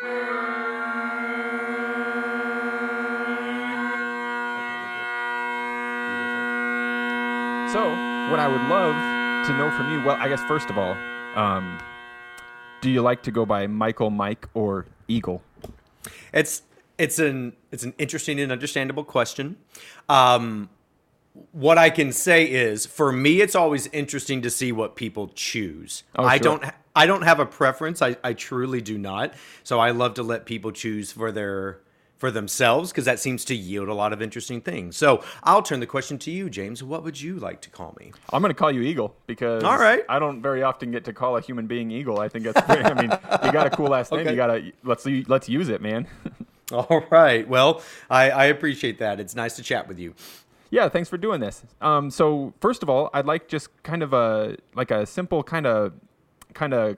So, 0.00 0.04
what 8.30 8.38
I 8.38 8.46
would 8.46 8.62
love 8.68 8.94
to 9.48 9.58
know 9.58 9.72
from 9.76 9.92
you, 9.92 10.04
well, 10.04 10.14
I 10.20 10.28
guess 10.28 10.40
first 10.44 10.70
of 10.70 10.78
all, 10.78 10.96
um, 11.34 11.78
do 12.80 12.88
you 12.90 13.02
like 13.02 13.24
to 13.24 13.32
go 13.32 13.44
by 13.44 13.66
Michael, 13.66 14.10
Mike, 14.10 14.48
or 14.54 14.86
Eagle? 15.08 15.42
It's 16.32 16.62
it's 16.96 17.18
an 17.18 17.56
it's 17.72 17.82
an 17.82 17.92
interesting 17.98 18.38
and 18.38 18.52
understandable 18.52 19.02
question. 19.02 19.56
Um, 20.08 20.68
what 21.50 21.76
I 21.76 21.90
can 21.90 22.12
say 22.12 22.44
is, 22.44 22.86
for 22.86 23.10
me, 23.10 23.40
it's 23.40 23.56
always 23.56 23.88
interesting 23.88 24.42
to 24.42 24.50
see 24.50 24.70
what 24.70 24.94
people 24.94 25.32
choose. 25.34 26.04
Oh, 26.14 26.22
I 26.22 26.38
don't 26.38 26.62
I 26.98 27.06
don't 27.06 27.22
have 27.22 27.38
a 27.38 27.46
preference. 27.46 28.02
I, 28.02 28.16
I 28.24 28.32
truly 28.32 28.80
do 28.80 28.98
not. 28.98 29.34
So 29.62 29.78
I 29.78 29.92
love 29.92 30.14
to 30.14 30.24
let 30.24 30.46
people 30.46 30.72
choose 30.72 31.12
for 31.12 31.30
their 31.30 31.78
for 32.16 32.32
themselves 32.32 32.90
because 32.90 33.04
that 33.04 33.20
seems 33.20 33.44
to 33.44 33.54
yield 33.54 33.88
a 33.88 33.94
lot 33.94 34.12
of 34.12 34.20
interesting 34.20 34.60
things. 34.60 34.96
So 34.96 35.22
I'll 35.44 35.62
turn 35.62 35.78
the 35.78 35.86
question 35.86 36.18
to 36.18 36.32
you, 36.32 36.50
James. 36.50 36.82
What 36.82 37.04
would 37.04 37.20
you 37.20 37.36
like 37.36 37.60
to 37.60 37.70
call 37.70 37.96
me? 38.00 38.10
I'm 38.32 38.42
going 38.42 38.50
to 38.52 38.58
call 38.58 38.72
you 38.72 38.82
Eagle 38.82 39.14
because 39.28 39.62
All 39.62 39.78
right. 39.78 40.02
I 40.08 40.18
don't 40.18 40.42
very 40.42 40.64
often 40.64 40.90
get 40.90 41.04
to 41.04 41.12
call 41.12 41.36
a 41.36 41.40
human 41.40 41.68
being 41.68 41.92
Eagle. 41.92 42.18
I 42.18 42.28
think 42.28 42.44
that's 42.44 42.60
pretty, 42.66 42.82
I 42.82 42.94
mean, 42.94 43.10
you 43.44 43.52
got 43.52 43.68
a 43.68 43.70
cool 43.70 43.86
last 43.86 44.10
name. 44.10 44.22
Okay. 44.22 44.30
You 44.30 44.36
got 44.36 44.48
to 44.48 44.72
let's 44.82 45.06
let's 45.28 45.48
use 45.48 45.68
it, 45.68 45.80
man. 45.80 46.08
All 46.72 47.04
right. 47.10 47.48
Well, 47.48 47.82
I, 48.10 48.30
I 48.30 48.44
appreciate 48.46 48.98
that. 48.98 49.20
It's 49.20 49.36
nice 49.36 49.54
to 49.54 49.62
chat 49.62 49.86
with 49.86 50.00
you. 50.00 50.14
Yeah, 50.70 50.88
thanks 50.88 51.08
for 51.08 51.16
doing 51.16 51.40
this. 51.40 51.62
Um, 51.80 52.10
so 52.10 52.52
first 52.60 52.82
of 52.82 52.90
all, 52.90 53.10
I'd 53.14 53.26
like 53.26 53.46
just 53.48 53.68
kind 53.84 54.02
of 54.02 54.12
a 54.12 54.56
like 54.74 54.90
a 54.90 55.06
simple 55.06 55.44
kind 55.44 55.66
of 55.66 55.92
kind 56.58 56.74
of 56.74 56.96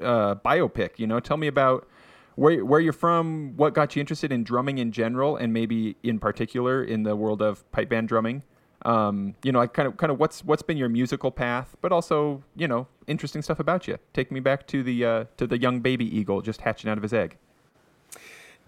uh, 0.00 0.34
biopic. 0.44 0.98
You 0.98 1.06
know, 1.06 1.20
tell 1.20 1.36
me 1.36 1.46
about 1.46 1.88
where 2.34 2.64
where 2.64 2.80
you're 2.80 2.92
from, 2.92 3.56
what 3.56 3.74
got 3.74 3.94
you 3.94 4.00
interested 4.00 4.32
in 4.32 4.44
drumming 4.44 4.78
in 4.78 4.92
general, 4.92 5.36
and 5.36 5.52
maybe 5.52 5.96
in 6.02 6.18
particular 6.18 6.82
in 6.82 7.04
the 7.04 7.14
world 7.16 7.40
of 7.40 7.70
pipe 7.72 7.88
band 7.88 8.08
drumming. 8.08 8.42
Um, 8.84 9.36
you 9.44 9.52
know, 9.52 9.60
like 9.60 9.74
kind 9.74 9.86
of 9.86 9.96
kind 9.96 10.10
of 10.10 10.18
what's 10.18 10.44
what's 10.44 10.62
been 10.62 10.76
your 10.76 10.88
musical 10.88 11.30
path, 11.30 11.76
but 11.80 11.92
also 11.92 12.42
you 12.56 12.66
know 12.66 12.88
interesting 13.06 13.42
stuff 13.42 13.60
about 13.60 13.86
you. 13.86 13.98
Take 14.12 14.32
me 14.32 14.40
back 14.40 14.66
to 14.68 14.82
the 14.82 15.04
uh, 15.04 15.24
to 15.36 15.46
the 15.46 15.58
young 15.58 15.80
baby 15.80 16.04
eagle 16.04 16.42
just 16.42 16.62
hatching 16.62 16.90
out 16.90 16.98
of 16.98 17.02
his 17.02 17.12
egg. 17.12 17.36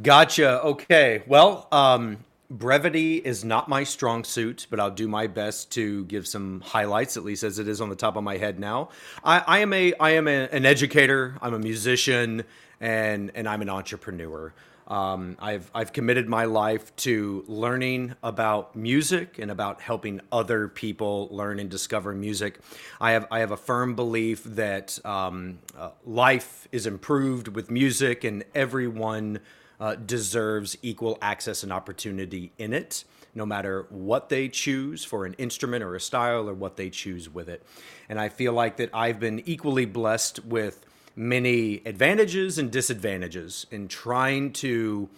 Gotcha. 0.02 0.60
Okay. 0.62 1.22
Well, 1.26 1.68
um, 1.70 2.18
brevity 2.58 3.16
is 3.16 3.44
not 3.44 3.68
my 3.68 3.84
strong 3.84 4.24
suit, 4.24 4.66
but 4.70 4.80
I'll 4.80 4.90
do 4.90 5.08
my 5.08 5.26
best 5.26 5.72
to 5.72 6.04
give 6.06 6.26
some 6.26 6.60
highlights, 6.60 7.16
at 7.16 7.24
least 7.24 7.42
as 7.42 7.58
it 7.58 7.68
is 7.68 7.80
on 7.80 7.88
the 7.88 7.96
top 7.96 8.16
of 8.16 8.24
my 8.24 8.36
head 8.36 8.58
now. 8.58 8.90
I, 9.22 9.42
I 9.46 9.58
am 9.58 9.72
a 9.72 9.94
I 9.94 10.10
am 10.10 10.28
a, 10.28 10.48
an 10.52 10.64
educator. 10.64 11.36
I'm 11.42 11.54
a 11.54 11.58
musician, 11.58 12.44
and 12.80 13.32
and 13.34 13.48
I'm 13.48 13.62
an 13.62 13.68
entrepreneur. 13.68 14.54
Um, 14.86 15.36
I've 15.40 15.70
I've 15.74 15.92
committed 15.92 16.28
my 16.28 16.44
life 16.44 16.94
to 16.96 17.44
learning 17.48 18.14
about 18.22 18.76
music 18.76 19.38
and 19.38 19.50
about 19.50 19.80
helping 19.80 20.20
other 20.30 20.68
people 20.68 21.28
learn 21.30 21.58
and 21.58 21.70
discover 21.70 22.12
music. 22.12 22.60
I 23.00 23.12
have 23.12 23.26
I 23.30 23.40
have 23.40 23.50
a 23.50 23.56
firm 23.56 23.94
belief 23.94 24.44
that 24.44 25.04
um, 25.04 25.58
uh, 25.76 25.90
life 26.04 26.68
is 26.70 26.86
improved 26.86 27.48
with 27.48 27.70
music, 27.70 28.24
and 28.24 28.44
everyone 28.54 29.40
uh, 29.84 29.96
deserves 29.96 30.78
equal 30.80 31.18
access 31.20 31.62
and 31.62 31.70
opportunity 31.70 32.50
in 32.56 32.72
it, 32.72 33.04
no 33.34 33.44
matter 33.44 33.84
what 33.90 34.30
they 34.30 34.48
choose 34.48 35.04
for 35.04 35.26
an 35.26 35.34
instrument 35.34 35.84
or 35.84 35.94
a 35.94 36.00
style 36.00 36.48
or 36.48 36.54
what 36.54 36.78
they 36.78 36.88
choose 36.88 37.28
with 37.28 37.50
it. 37.50 37.62
And 38.08 38.18
I 38.18 38.30
feel 38.30 38.54
like 38.54 38.78
that 38.78 38.88
I've 38.94 39.20
been 39.20 39.42
equally 39.44 39.84
blessed 39.84 40.42
with 40.46 40.86
many 41.14 41.82
advantages 41.84 42.56
and 42.56 42.70
disadvantages 42.70 43.66
in 43.70 43.86
trying 43.88 44.54
to 44.54 45.10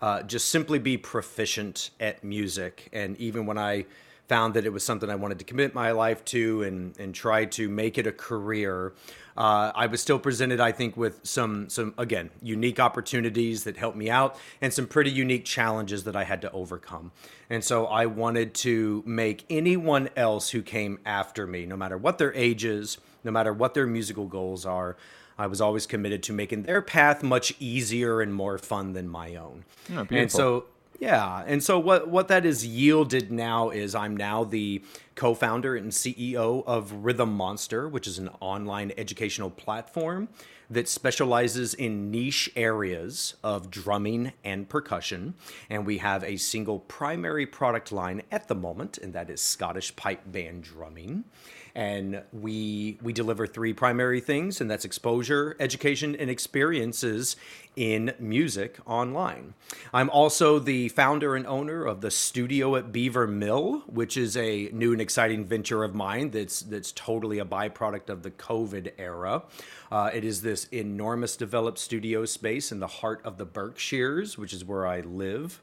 uh, 0.00 0.22
just 0.22 0.50
simply 0.50 0.78
be 0.78 0.96
proficient 0.96 1.90
at 1.98 2.22
music. 2.22 2.90
And 2.92 3.16
even 3.16 3.44
when 3.44 3.58
I 3.58 3.86
found 4.28 4.54
that 4.54 4.64
it 4.64 4.72
was 4.72 4.84
something 4.84 5.10
I 5.10 5.16
wanted 5.16 5.40
to 5.40 5.44
commit 5.44 5.74
my 5.74 5.90
life 5.90 6.24
to 6.26 6.62
and, 6.62 6.96
and 6.96 7.12
try 7.12 7.44
to 7.46 7.68
make 7.68 7.98
it 7.98 8.06
a 8.06 8.12
career, 8.12 8.92
uh, 9.36 9.72
I 9.74 9.86
was 9.86 10.00
still 10.00 10.18
presented, 10.18 10.60
I 10.60 10.72
think, 10.72 10.96
with 10.96 11.20
some, 11.22 11.68
some, 11.68 11.94
again, 11.98 12.30
unique 12.42 12.78
opportunities 12.78 13.64
that 13.64 13.76
helped 13.76 13.96
me 13.96 14.10
out 14.10 14.38
and 14.60 14.72
some 14.72 14.86
pretty 14.86 15.10
unique 15.10 15.44
challenges 15.44 16.04
that 16.04 16.16
I 16.16 16.24
had 16.24 16.42
to 16.42 16.52
overcome. 16.52 17.12
And 17.48 17.64
so 17.64 17.86
I 17.86 18.06
wanted 18.06 18.54
to 18.54 19.02
make 19.06 19.44
anyone 19.48 20.10
else 20.16 20.50
who 20.50 20.62
came 20.62 20.98
after 21.04 21.46
me, 21.46 21.66
no 21.66 21.76
matter 21.76 21.96
what 21.96 22.18
their 22.18 22.34
age 22.34 22.64
is, 22.64 22.98
no 23.24 23.30
matter 23.30 23.52
what 23.52 23.74
their 23.74 23.86
musical 23.86 24.26
goals 24.26 24.66
are, 24.66 24.96
I 25.38 25.46
was 25.46 25.60
always 25.60 25.86
committed 25.86 26.22
to 26.24 26.32
making 26.32 26.64
their 26.64 26.82
path 26.82 27.22
much 27.22 27.54
easier 27.58 28.20
and 28.20 28.34
more 28.34 28.58
fun 28.58 28.92
than 28.92 29.08
my 29.08 29.34
own. 29.36 29.64
Oh, 29.94 30.06
and 30.10 30.30
so 30.30 30.66
yeah, 31.02 31.42
and 31.48 31.60
so 31.60 31.80
what 31.80 32.06
what 32.06 32.28
that 32.28 32.44
has 32.44 32.64
yielded 32.64 33.32
now 33.32 33.70
is 33.70 33.92
I'm 33.92 34.16
now 34.16 34.44
the 34.44 34.84
co-founder 35.16 35.74
and 35.74 35.90
CEO 35.90 36.62
of 36.64 36.92
Rhythm 36.92 37.32
Monster, 37.32 37.88
which 37.88 38.06
is 38.06 38.20
an 38.20 38.30
online 38.38 38.92
educational 38.96 39.50
platform 39.50 40.28
that 40.70 40.86
specializes 40.86 41.74
in 41.74 42.12
niche 42.12 42.52
areas 42.54 43.34
of 43.42 43.68
drumming 43.68 44.32
and 44.44 44.68
percussion. 44.68 45.34
And 45.68 45.84
we 45.84 45.98
have 45.98 46.22
a 46.22 46.36
single 46.36 46.78
primary 46.78 47.46
product 47.46 47.90
line 47.90 48.22
at 48.30 48.46
the 48.46 48.54
moment, 48.54 48.96
and 48.96 49.12
that 49.12 49.28
is 49.28 49.40
Scottish 49.40 49.96
pipe 49.96 50.22
band 50.24 50.62
drumming 50.62 51.24
and 51.74 52.22
we 52.32 52.98
we 53.02 53.12
deliver 53.12 53.46
three 53.46 53.72
primary 53.72 54.20
things 54.20 54.60
and 54.60 54.70
that's 54.70 54.84
exposure 54.84 55.56
education 55.58 56.14
and 56.16 56.28
experiences 56.28 57.36
in 57.74 58.12
music 58.18 58.78
online. 58.84 59.54
I'm 59.94 60.10
also 60.10 60.58
the 60.58 60.90
founder 60.90 61.34
and 61.34 61.46
owner 61.46 61.86
of 61.86 62.02
the 62.02 62.10
studio 62.10 62.76
at 62.76 62.92
beaver 62.92 63.26
mill 63.26 63.84
which 63.86 64.16
is 64.16 64.36
a 64.36 64.68
new 64.72 64.92
and 64.92 65.00
exciting 65.00 65.46
venture 65.46 65.82
of 65.82 65.94
mine 65.94 66.30
that's 66.30 66.60
that's 66.60 66.92
totally 66.92 67.38
a 67.38 67.44
byproduct 67.44 68.10
of 68.10 68.22
the 68.22 68.30
covid 68.30 68.92
era. 68.98 69.42
Uh, 69.90 70.10
it 70.12 70.24
is 70.24 70.42
this 70.42 70.66
enormous 70.72 71.36
developed 71.36 71.78
studio 71.78 72.26
space 72.26 72.70
in 72.70 72.80
the 72.80 72.86
heart 72.86 73.22
of 73.24 73.38
the 73.38 73.46
berkshires 73.46 74.36
which 74.36 74.52
is 74.52 74.64
where 74.64 74.86
i 74.86 75.00
live. 75.00 75.62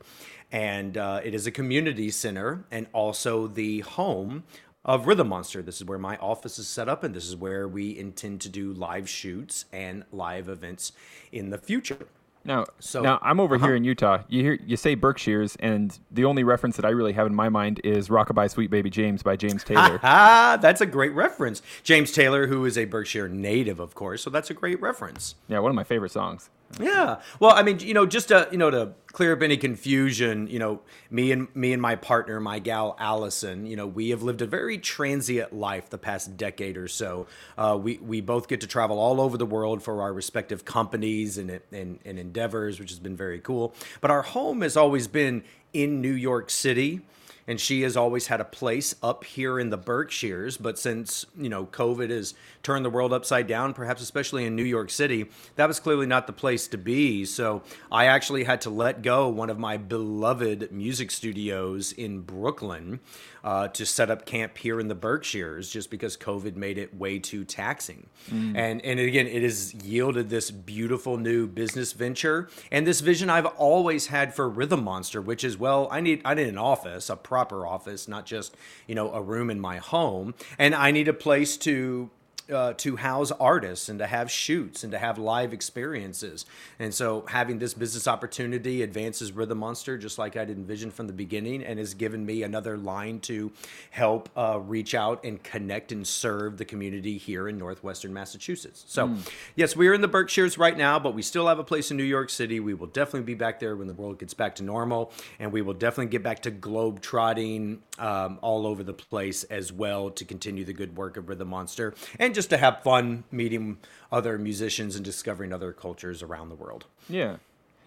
And 0.52 0.98
uh, 0.98 1.22
it 1.24 1.36
is 1.36 1.46
a 1.46 1.52
community 1.52 2.10
center 2.10 2.66
and 2.72 2.88
also 2.92 3.46
the 3.46 3.82
home 3.82 4.46
of 4.86 5.08
Rhythm 5.08 5.28
Monster. 5.30 5.62
This 5.62 5.78
is 5.78 5.86
where 5.86 6.00
my 6.00 6.18
office 6.18 6.58
is 6.60 6.68
set 6.68 6.88
up, 6.90 7.04
and 7.04 7.14
this 7.14 7.28
is 7.28 7.36
where 7.36 7.68
we 7.68 7.98
intend 7.98 8.42
to 8.42 8.50
do 8.50 8.72
live 8.74 9.10
shoots 9.10 9.66
and 9.72 10.04
live 10.12 10.50
events 10.50 10.92
in 11.32 11.50
the 11.50 11.58
future. 11.58 12.08
Now, 12.46 12.66
So- 12.80 13.02
now 13.02 13.20
I'm 13.22 13.40
over 13.42 13.58
here 13.58 13.76
in 13.76 13.84
Utah. 13.84 14.20
You 14.30 14.42
hear 14.42 14.54
you 14.66 14.78
say 14.78 14.96
Berkshires, 14.96 15.58
and 15.60 16.00
the 16.10 16.24
only 16.24 16.46
reference 16.46 16.78
that 16.78 16.86
I 16.86 16.90
really 16.90 17.12
have 17.12 17.28
in 17.28 17.36
my 17.36 17.50
mind 17.50 17.82
is 17.84 18.08
"Rockabye 18.08 18.50
Sweet 18.50 18.72
Baby 18.72 18.90
James" 18.90 19.22
by 19.22 19.36
James 19.36 19.62
Taylor. 19.66 20.00
Ah, 20.02 20.58
that's 20.60 20.80
a 20.80 20.86
great 20.86 21.14
reference. 21.14 21.62
James 21.84 22.14
Taylor, 22.14 22.48
who 22.48 22.64
is 22.64 22.78
a 22.78 22.86
Berkshire 22.86 23.28
native, 23.28 23.82
of 23.82 23.94
course, 23.94 24.24
so 24.24 24.30
that's 24.30 24.50
a 24.50 24.54
great 24.54 24.80
reference. 24.82 25.36
yeah, 25.50 25.60
one 25.60 25.70
of 25.70 25.76
my 25.76 25.84
favorite 25.84 26.12
songs. 26.14 26.50
Yeah. 26.80 27.22
Well, 27.40 27.52
I 27.52 27.64
mean, 27.64 27.80
you 27.80 27.94
know, 27.94 28.06
just 28.06 28.28
to 28.28 28.48
you 28.52 28.58
know 28.58 28.70
to 28.70 28.94
clear 29.08 29.34
up 29.34 29.42
any 29.42 29.58
confusion, 29.58 30.48
you 30.48 30.60
know, 30.60 30.82
me 31.10 31.32
and 31.32 31.54
me 31.56 31.74
and 31.74 31.82
my 31.82 31.96
partner, 31.96 32.40
my 32.40 32.60
gal 32.60 32.96
Allison, 33.00 33.66
you 33.66 33.76
know, 33.76 33.88
we 33.88 34.12
have 34.12 34.22
lived 34.22 34.42
a 34.42 34.46
very 34.46 34.78
transient 34.78 35.52
life 35.52 35.90
the 35.90 35.98
past 35.98 36.38
decade 36.38 36.78
or 36.78 36.88
so. 36.88 37.26
Uh, 37.58 37.78
we 37.82 37.98
we 37.98 38.22
both 38.22 38.48
get 38.48 38.62
to 38.62 38.68
travel 38.68 39.00
all 39.00 39.20
over 39.20 39.38
the 39.38 39.46
world 39.48 39.82
for 39.82 40.02
our 40.02 40.14
respective 40.14 40.64
companies 40.64 41.38
and 41.38 41.60
and, 41.72 42.00
and 42.06 42.20
endeavors, 42.20 42.80
which 42.80 42.92
has 42.92 43.00
been 43.00 43.16
very 43.16 43.40
cool. 43.40 43.74
But 44.00 44.12
our 44.12 44.22
home 44.22 44.62
has 44.62 44.78
always 44.78 45.08
been 45.08 45.44
in 45.74 46.02
New 46.02 46.14
York 46.14 46.50
City 46.50 47.02
and 47.50 47.60
she 47.60 47.82
has 47.82 47.98
always 47.98 48.28
had 48.28 48.40
a 48.40 48.46
place 48.46 48.94
up 49.02 49.24
here 49.24 49.60
in 49.60 49.72
the 49.72 49.78
Berkshires. 49.78 50.56
But 50.56 50.78
since 50.78 51.26
you 51.36 51.50
know 51.50 51.66
COVID 51.66 52.12
has 52.12 52.36
turned 52.62 52.86
the 52.86 52.92
world 52.92 53.12
upside 53.12 53.48
down, 53.48 53.74
perhaps 53.74 54.04
especially 54.04 54.46
in 54.46 54.56
New 54.56 54.64
York 54.64 54.92
City, 54.92 55.26
that 55.56 55.68
was 55.68 55.80
clearly 55.80 56.06
not 56.06 56.28
the 56.28 56.34
place 56.34 56.68
to 56.68 56.78
be. 56.78 57.26
So 57.26 57.64
I 57.92 58.06
actually 58.06 58.44
had 58.44 58.62
to 58.62 58.70
let 58.70 59.02
go 59.02 59.28
one 59.28 59.50
of 59.50 59.58
my 59.58 59.78
beloved 59.78 60.72
music 60.72 61.10
studios 61.10 61.92
in 61.92 62.22
Brooklyn 62.22 63.00
uh, 63.44 63.70
to 63.70 63.86
set 63.86 64.12
up 64.12 64.28
camp 64.28 64.58
here 64.58 64.80
in 64.80 64.88
the 64.88 64.96
Berkshires, 64.96 65.72
just 65.72 65.90
because 65.90 66.18
COVID 66.18 66.56
made 66.56 66.78
it 66.78 66.96
way 66.96 67.18
too 67.18 67.46
taxing. 67.46 68.08
And 68.56 68.86
and 68.86 69.00
again, 69.00 69.26
it 69.26 69.42
has 69.42 69.74
yielded 69.74 70.30
this 70.30 70.52
beautiful 70.52 71.18
new 71.18 71.48
business 71.48 71.94
venture 71.94 72.48
and 72.72 72.86
this 72.86 73.00
vision 73.00 73.30
I've 73.30 73.48
always 73.48 74.08
had 74.08 74.36
for 74.36 74.48
Rhythm 74.48 74.84
Monster, 74.84 75.20
which 75.20 75.44
is 75.44 75.58
well, 75.58 75.88
I 75.92 76.00
need 76.00 76.22
I 76.24 76.36
need 76.36 76.48
an 76.48 76.58
office, 76.60 77.10
a 77.10 77.16
proper 77.40 77.66
office, 77.66 78.08
not 78.08 78.26
just 78.26 78.58
you 78.86 78.96
know 78.96 79.14
a 79.14 79.22
room 79.22 79.50
in 79.50 79.60
my 79.62 79.78
home, 79.78 80.34
and 80.58 80.76
I 80.76 80.92
need 80.92 81.08
a 81.08 81.14
place 81.14 81.56
to 81.58 82.10
uh, 82.52 82.74
to 82.74 82.96
house 82.96 83.32
artists 83.32 83.90
and 83.90 84.00
to 84.00 84.08
have 84.08 84.32
shoots 84.32 84.84
and 84.84 84.92
to 84.92 84.98
have 84.98 85.18
live 85.18 85.54
experiences. 85.54 86.46
And 86.80 86.94
so 86.94 87.26
having 87.28 87.60
this 87.60 87.74
business 87.74 88.08
opportunity 88.08 88.82
advances 88.82 89.32
Rhythm 89.32 89.60
Monster 89.60 89.98
just 89.98 90.18
like 90.18 90.36
I'd 90.36 90.50
envisioned 90.50 90.94
from 90.94 91.08
the 91.08 91.14
beginning 91.14 91.64
and 91.64 91.80
has 91.80 91.94
given 91.94 92.26
me 92.26 92.44
another 92.44 92.78
line 92.78 93.20
to 93.22 93.52
help 93.92 94.30
uh, 94.38 94.60
reach 94.60 94.96
out 94.96 95.24
and 95.24 95.42
connect 95.44 95.92
and 95.92 96.06
serve 96.06 96.58
the 96.58 96.66
community 96.66 97.18
here 97.18 97.48
in 97.48 97.58
Northwestern 97.58 98.14
Massachusetts. 98.14 98.84
So, 98.88 99.10
mm. 99.10 99.30
yes, 99.56 99.76
we 99.76 99.88
are 99.88 99.94
in 99.94 100.02
the 100.02 100.08
Berkshires 100.08 100.58
right 100.58 100.78
now, 100.78 101.00
but 101.00 101.14
we 101.14 101.22
still 101.22 101.48
have 101.48 101.60
a 101.60 101.64
place 101.64 101.92
in 101.92 101.98
New 101.98 102.04
York 102.04 102.30
City. 102.30 102.60
We 102.60 102.74
will 102.74 102.88
definitely 102.88 103.26
be 103.26 103.36
back 103.36 103.60
there 103.60 103.76
when 103.76 103.88
the 103.88 103.94
world 103.94 104.20
gets 104.20 104.34
back 104.34 104.56
to 104.56 104.64
normal. 104.64 105.12
And 105.40 105.52
we 105.52 105.62
will 105.62 105.74
definitely 105.74 106.12
get 106.12 106.24
back 106.24 106.42
to 106.44 106.52
globe 106.52 107.02
trotting 107.02 107.82
um, 107.98 108.40
all 108.42 108.66
over 108.66 108.84
the 108.84 108.94
place 108.94 109.44
as 109.46 109.72
well 109.72 110.10
to 110.12 110.26
continue 110.26 110.66
the 110.66 110.74
good 110.74 110.96
work 110.96 111.18
of 111.18 111.30
Rhythm 111.30 111.50
Monster 111.50 111.94
and 112.18 112.34
just 112.40 112.50
to 112.50 112.58
have 112.58 112.82
fun 112.82 113.26
meeting 113.32 113.78
other 114.14 114.38
musicians 114.38 114.96
and 114.96 115.04
discovering 115.04 115.52
other 115.52 115.74
cultures 115.74 116.24
around 116.24 116.48
the 116.48 116.56
world. 116.56 116.86
Yeah. 117.10 117.36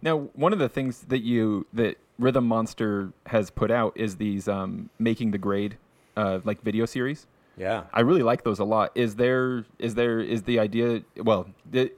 Now, 0.02 0.28
one 0.34 0.52
of 0.52 0.58
the 0.58 0.68
things 0.68 1.00
that 1.08 1.20
you 1.20 1.66
that 1.72 1.96
Rhythm 2.18 2.46
Monster 2.46 3.14
has 3.26 3.48
put 3.48 3.70
out 3.70 3.94
is 3.96 4.16
these 4.16 4.48
um, 4.48 4.90
making 4.98 5.30
the 5.30 5.38
grade 5.38 5.78
uh, 6.18 6.40
like 6.44 6.60
video 6.60 6.84
series. 6.84 7.26
Yeah, 7.56 7.84
I 7.94 8.00
really 8.00 8.22
like 8.22 8.44
those 8.44 8.58
a 8.58 8.64
lot. 8.64 8.92
Is 8.94 9.16
there 9.16 9.64
is 9.78 9.94
there 9.94 10.20
is 10.20 10.42
the 10.42 10.58
idea? 10.58 11.00
Well, 11.16 11.46
the, 11.70 11.90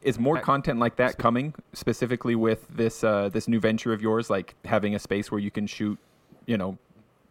is 0.00 0.18
more 0.18 0.40
content 0.40 0.78
like 0.78 0.96
that 0.96 1.18
coming 1.18 1.52
specifically 1.74 2.34
with 2.34 2.66
this 2.74 3.04
uh, 3.04 3.28
this 3.28 3.46
new 3.46 3.60
venture 3.60 3.92
of 3.92 4.00
yours, 4.00 4.30
like 4.30 4.54
having 4.64 4.94
a 4.94 4.98
space 4.98 5.30
where 5.30 5.40
you 5.40 5.50
can 5.50 5.66
shoot, 5.66 5.98
you 6.46 6.56
know, 6.56 6.78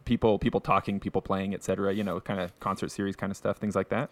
people 0.04 0.38
people 0.38 0.60
talking, 0.60 1.00
people 1.00 1.22
playing, 1.22 1.54
etc. 1.54 1.92
You 1.92 2.04
know, 2.04 2.20
kind 2.20 2.38
of 2.38 2.56
concert 2.60 2.92
series 2.92 3.16
kind 3.16 3.32
of 3.32 3.36
stuff, 3.36 3.56
things 3.56 3.74
like 3.74 3.88
that. 3.88 4.10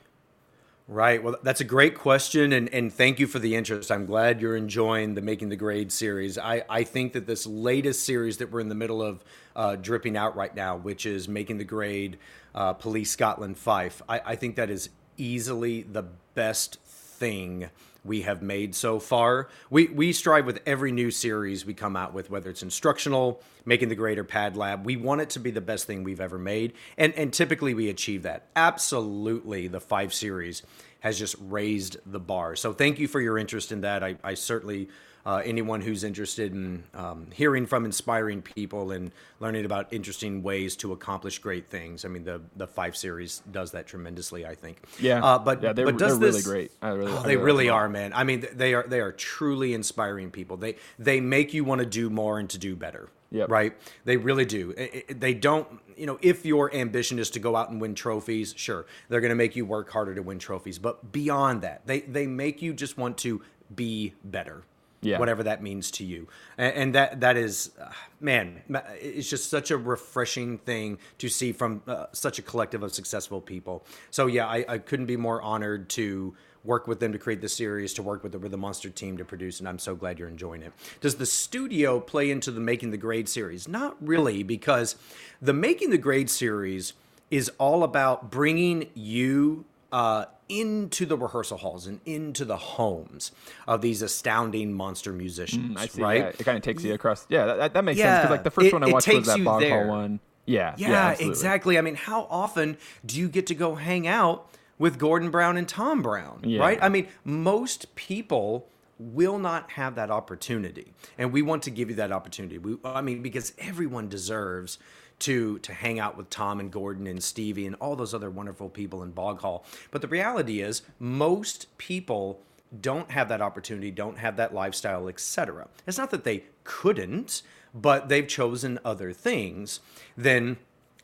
Right. 0.89 1.23
Well, 1.23 1.37
that's 1.43 1.61
a 1.61 1.65
great 1.65 1.97
question, 1.97 2.53
and, 2.53 2.69
and 2.75 2.93
thank 2.93 3.21
you 3.21 3.27
for 3.27 3.39
the 3.39 3.55
interest. 3.55 3.91
I'm 3.91 4.05
glad 4.05 4.41
you're 4.41 4.57
enjoying 4.57 5.15
the 5.15 5.23
Making 5.23 5.49
the 5.49 5.57
Grade 5.57 5.93
series. 5.93 6.39
I, 6.39 6.65
I 6.69 6.83
think 6.83 7.13
that 7.13 7.27
this 7.27 7.47
latest 7.47 8.05
series 8.05 8.39
that 8.39 8.51
we're 8.51 8.61
in 8.61 8.69
the 8.69 8.75
middle 8.75 9.01
of 9.01 9.25
uh, 9.55 9.77
dripping 9.77 10.17
out 10.17 10.35
right 10.37 10.55
now, 10.55 10.77
which 10.77 11.07
is 11.07 11.29
Making 11.29 11.59
the 11.59 11.65
Grade 11.65 12.19
uh, 12.55 12.73
Police 12.73 13.13
Scotland 13.13 13.57
Fife, 13.59 14.03
I, 14.09 14.21
I 14.27 14.37
think 14.37 14.57
that 14.57 14.71
is 14.71 14.91
easily 15.17 15.83
the 15.83 16.05
best 16.35 16.79
thing 16.83 17.71
we 18.05 18.23
have 18.23 18.43
made 18.43 18.75
so 18.75 18.99
far. 18.99 19.49
We 19.71 19.89
we 19.89 20.13
strive 20.13 20.47
with 20.47 20.61
every 20.67 20.93
new 20.93 21.11
series 21.11 21.65
we 21.65 21.75
come 21.75 21.97
out 21.97 22.13
with, 22.13 22.31
whether 22.31 22.51
it's 22.51 22.63
instructional, 22.63 23.43
making 23.65 23.89
the 23.89 23.95
greater 23.95 24.25
pad 24.25 24.57
lab. 24.57 24.85
We 24.85 24.97
want 24.97 25.21
it 25.21 25.31
to 25.31 25.41
be 25.41 25.51
the 25.51 25.61
best 25.61 25.87
thing 25.87 26.03
we've 26.03 26.21
ever 26.21 26.39
made, 26.39 26.73
and 26.97 27.15
and 27.15 27.33
typically 27.33 27.75
we 27.75 27.89
achieve 27.89 28.23
that. 28.23 28.47
Absolutely, 28.57 29.69
the 29.69 29.81
Fife 29.81 30.13
series 30.13 30.63
has 31.01 31.19
just 31.19 31.35
raised 31.41 31.97
the 32.07 32.21
bar. 32.21 32.55
So 32.55 32.73
thank 32.73 32.99
you 32.99 33.09
for 33.09 33.21
your 33.21 33.37
interest 33.37 33.73
in 33.73 33.81
that. 33.81 34.05
I, 34.05 34.17
I 34.23 34.35
certainly 34.35 34.89
uh, 35.25 35.43
anyone 35.45 35.81
who's 35.81 36.05
interested 36.05 36.53
in 36.53 36.83
um, 36.95 37.29
hearing 37.33 37.67
from 37.67 37.85
inspiring 37.85 38.43
people 38.43 38.91
and 38.91 39.13
learning 39.41 39.65
about 39.65 39.93
interesting 39.93 40.43
ways 40.43 40.77
to 40.77 40.93
accomplish 40.93 41.39
great 41.39 41.69
things. 41.69 42.05
I 42.05 42.09
mean, 42.09 42.25
the 42.25 42.41
the 42.57 42.67
Fife 42.67 42.97
series 42.97 43.43
does 43.51 43.73
that 43.73 43.87
tremendously. 43.87 44.45
I 44.45 44.55
think. 44.55 44.83
Yeah. 44.99 45.25
Uh, 45.25 45.39
but 45.39 45.63
yeah, 45.63 45.73
they're, 45.73 45.87
but 45.87 45.99
does 45.99 46.19
they're 46.19 46.33
this, 46.33 46.47
really 46.47 46.69
great. 46.69 46.73
Really, 46.83 47.13
oh, 47.13 47.23
they 47.23 47.37
really 47.37 47.69
are, 47.69 47.89
man. 47.89 48.13
I 48.15 48.25
mean, 48.25 48.47
they 48.53 48.75
are 48.75 48.85
they 48.87 49.01
are 49.01 49.13
truly 49.13 49.75
inspiring 49.75 50.31
people. 50.31 50.57
They 50.57 50.77
they 50.99 51.21
make 51.21 51.55
you 51.55 51.65
want 51.65 51.81
to 51.81 51.87
do 51.87 52.11
more 52.11 52.39
and 52.39 52.51
to 52.51 52.59
do 52.59 52.75
better. 52.77 53.09
Yep. 53.31 53.51
Right. 53.51 53.75
They 54.05 54.19
really 54.19 54.45
do. 54.45 54.75
They 55.09 55.33
don't, 55.33 55.67
you 55.97 56.05
know, 56.05 56.19
if 56.21 56.45
your 56.45 56.75
ambition 56.75 57.19
is 57.19 57.31
to 57.31 57.39
go 57.39 57.57
out 57.57 57.71
and 57.71 57.81
win 57.81 57.95
trophies, 57.95 58.53
sure, 58.55 58.85
they're 59.09 59.23
going 59.23 59.31
to 59.31 59.35
make 59.35 59.57
you 59.57 59.65
work 59.65 59.91
harder 59.91 60.15
to 60.15 60.21
win 60.21 60.39
trophies. 60.39 60.79
But 60.79 61.13
beyond 61.13 61.63
that, 61.63 61.87
they, 61.87 62.01
they 62.01 62.27
make 62.27 62.61
you 62.61 62.75
just 62.75 62.99
want 62.99 63.17
to 63.19 63.41
be 63.75 64.13
better 64.23 64.65
yeah. 65.03 65.19
whatever 65.19 65.43
that 65.43 65.63
means 65.63 65.91
to 65.93 66.05
you. 66.05 66.29
And, 66.57 66.75
and 66.75 66.95
that 66.95 67.21
that 67.21 67.37
is, 67.37 67.73
uh, 67.81 67.91
man, 68.21 68.63
it's 69.01 69.29
just 69.29 69.51
such 69.51 69.71
a 69.71 69.77
refreshing 69.77 70.59
thing 70.59 70.99
to 71.19 71.29
see 71.29 71.53
from 71.53 71.83
uh, 71.87 72.07
such 72.13 72.39
a 72.39 72.43
collective 72.43 72.83
of 72.83 72.95
successful 72.95 73.41
people. 73.41 73.85
So 74.11 74.27
yeah, 74.27 74.47
I, 74.47 74.65
I, 74.69 74.79
couldn't 74.79 75.07
be 75.07 75.17
more 75.17 75.43
honored 75.43 75.89
to 75.91 76.35
work 76.65 76.87
with 76.87 77.01
them 77.01 77.13
to 77.13 77.19
create 77.19 77.41
the 77.41 77.49
series, 77.49 77.93
to 77.95 78.03
work 78.03 78.23
with 78.23 78.33
the 78.33 78.57
Monster 78.57 78.89
team 78.89 79.19
to 79.19 79.25
produce, 79.25 79.59
and 79.59 79.69
I'm 79.69 79.81
so 79.81 79.97
glad 79.97 80.19
you're 80.19 80.29
enjoying 80.29 80.63
it. 80.63 80.73
Does 81.01 81.17
the 81.17 81.27
studio 81.27 81.99
play 81.99 82.31
into 82.31 82.53
the 82.53 82.61
Making 82.61 82.93
the 82.93 82.97
Grade 82.97 83.29
series? 83.29 83.67
Not 83.67 83.97
really, 84.01 84.45
because 84.45 84.95
the 85.41 85.53
Making 85.53 85.91
the 85.91 85.99
Grade 85.99 86.31
series 86.31 86.93
is 87.31 87.51
all 87.59 87.83
about 87.83 88.31
bringing 88.31 88.89
you 88.95 89.65
uh, 89.91 90.27
into 90.53 91.07
the 91.07 91.17
rehearsal 91.17 91.59
halls 91.59 91.87
and 91.87 92.01
into 92.05 92.45
the 92.45 92.57
homes 92.57 93.33
of 93.67 93.81
these 93.81 94.03
astounding 94.03 94.73
monster 94.73 95.13
musicians. 95.13 95.79
Mm, 95.79 95.91
see. 95.91 96.03
Right? 96.03 96.19
Yeah, 96.19 96.29
it 96.29 96.45
kind 96.45 96.57
of 96.57 96.63
takes 96.63 96.85
you 96.85 96.95
across. 96.95 97.27
Yeah, 97.29 97.47
that, 97.47 97.75
that 97.75 97.85
makes 97.85 97.99
yeah, 97.99 98.17
sense. 98.17 98.23
Because 98.23 98.31
like 98.31 98.45
the 98.45 98.51
first 98.51 98.67
it, 98.67 98.73
one 98.73 98.85
I 98.85 98.93
watched 98.93 99.09
was 99.09 99.27
that 99.27 99.39
Boghall 99.39 99.89
one. 99.89 100.21
Yeah, 100.45 100.75
yeah, 100.77 101.15
yeah 101.19 101.27
exactly. 101.27 101.79
I 101.79 101.81
mean, 101.81 101.95
how 101.95 102.27
often 102.29 102.77
do 103.07 103.19
you 103.19 103.29
get 103.29 103.47
to 103.47 103.55
go 103.55 103.77
hang 103.77 104.07
out 104.07 104.49
with 104.79 104.99
Gordon 104.99 105.31
Brown 105.31 105.57
and 105.57 105.69
Tom 105.69 106.03
Brown? 106.03 106.41
Yeah. 106.45 106.61
Right? 106.61 106.79
I 106.83 106.89
mean, 106.89 107.09
most 107.25 107.95
people 107.95 108.69
will 108.99 109.39
not 109.39 109.71
have 109.73 109.95
that 109.95 110.11
opportunity, 110.11 110.93
and 111.17 111.33
we 111.33 111.43
want 111.43 111.63
to 111.65 111.71
give 111.71 111.91
you 111.91 111.97
that 111.97 112.13
opportunity. 112.13 112.59
We, 112.59 112.77
I 112.85 113.01
mean, 113.01 113.23
because 113.23 113.53
everyone 113.59 114.09
deserves 114.09 114.79
to 115.23 115.59
to 115.61 115.73
hang 115.73 115.99
out 115.99 116.17
with 116.17 116.31
Tom 116.31 116.61
and 116.61 116.71
Gordon 116.71 117.07
and 117.07 117.23
Stevie 117.23 117.67
and 117.67 117.77
all 117.77 117.97
those 117.97 118.15
other 118.15 118.31
wonderful 118.31 118.69
people 118.69 119.03
in 119.03 119.13
Boghall. 119.13 119.65
But 119.91 120.03
the 120.03 120.09
reality 120.09 120.61
is, 120.61 120.83
most 120.99 121.67
people 121.79 122.43
don't 122.81 123.11
have 123.11 123.29
that 123.29 123.41
opportunity, 123.41 123.91
don't 123.91 124.19
have 124.19 124.37
that 124.37 124.55
lifestyle, 124.55 125.09
etc. 125.09 125.69
It's 125.87 125.99
not 125.99 126.11
that 126.11 126.25
they 126.25 126.45
couldn't, 126.65 127.43
but 127.75 128.09
they've 128.09 128.27
chosen 128.27 128.79
other 128.85 129.13
things 129.13 129.81
than 130.17 130.59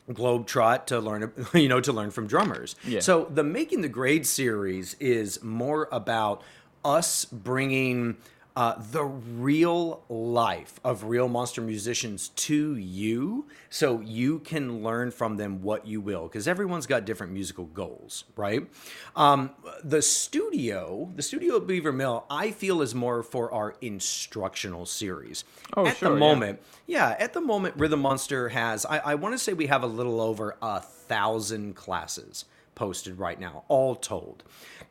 globetrot 0.09 0.85
to 0.87 0.99
learn 0.99 1.31
you 1.53 1.69
know 1.69 1.79
to 1.79 1.93
learn 1.93 2.09
from 2.09 2.25
drummers 2.25 2.75
yeah. 2.83 2.99
so 2.99 3.27
the 3.29 3.43
making 3.43 3.81
the 3.81 3.87
grade 3.87 4.25
series 4.25 4.95
is 4.95 5.43
more 5.43 5.87
about 5.91 6.41
us 6.83 7.25
bringing 7.25 8.17
uh, 8.55 8.75
the 8.91 9.03
real 9.03 10.03
life 10.09 10.79
of 10.83 11.03
real 11.03 11.27
monster 11.27 11.61
musicians 11.61 12.29
to 12.29 12.75
you 12.75 13.45
so 13.69 14.01
you 14.01 14.39
can 14.39 14.83
learn 14.83 15.11
from 15.11 15.37
them 15.37 15.61
what 15.61 15.85
you 15.85 16.01
will 16.01 16.23
because 16.23 16.47
everyone's 16.47 16.87
got 16.87 17.05
different 17.05 17.31
musical 17.31 17.65
goals 17.65 18.25
right 18.35 18.67
um, 19.15 19.51
the 19.83 20.01
studio 20.01 21.09
the 21.15 21.21
studio 21.21 21.57
at 21.57 21.67
beaver 21.67 21.93
mill 21.93 22.25
i 22.29 22.51
feel 22.51 22.81
is 22.81 22.95
more 22.95 23.23
for 23.23 23.53
our 23.53 23.75
instructional 23.81 24.85
series 24.85 25.43
oh, 25.77 25.85
at 25.85 25.97
sure, 25.97 26.09
the 26.09 26.15
moment 26.15 26.59
yeah. 26.87 27.09
yeah. 27.09 27.23
at 27.23 27.33
the 27.33 27.41
moment 27.41 27.75
rhythm 27.77 28.01
monster 28.01 28.49
has 28.49 28.85
i, 28.85 28.97
I 28.97 29.15
want 29.15 29.33
to 29.35 29.39
say 29.39 29.53
we 29.53 29.67
have 29.67 29.83
a 29.83 29.87
little 29.87 30.19
over 30.19 30.57
a 30.61 30.81
thousand 30.81 31.75
classes 31.75 32.45
posted 32.75 33.19
right 33.19 33.39
now 33.39 33.63
all 33.67 33.95
told 33.95 34.43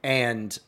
and 0.03 0.59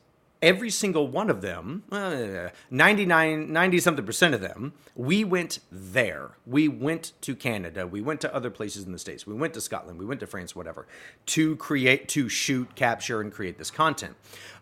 every 0.43 0.71
single 0.71 1.07
one 1.07 1.29
of 1.29 1.43
them, 1.43 1.83
uh, 1.93 2.49
99, 2.71 3.53
90 3.53 3.81
something 3.81 4.07
percent 4.07 4.35
of 4.35 4.41
them, 4.41 4.73
we 4.95 5.25
went 5.25 5.61
there. 5.71 6.33
We 6.47 6.69
went 6.69 7.13
to 7.23 7.35
Canada. 7.37 7.87
We 7.87 8.01
went 8.01 8.21
to 8.23 8.35
other 8.35 8.51
places 8.51 8.85
in 8.85 8.93
the 8.93 8.99
States. 8.99 9.27
We 9.27 9.35
went 9.35 9.55
to 9.55 9.61
Scotland. 9.61 9.99
We 9.99 10.07
went 10.07 10.21
to 10.21 10.27
France, 10.27 10.57
whatever, 10.57 10.87
to 11.27 11.57
create, 11.57 12.09
to 12.09 12.29
shoot, 12.29 12.75
capture, 12.75 13.21
and 13.21 13.33
create 13.33 13.59
this 13.59 13.71
content. 13.71 14.17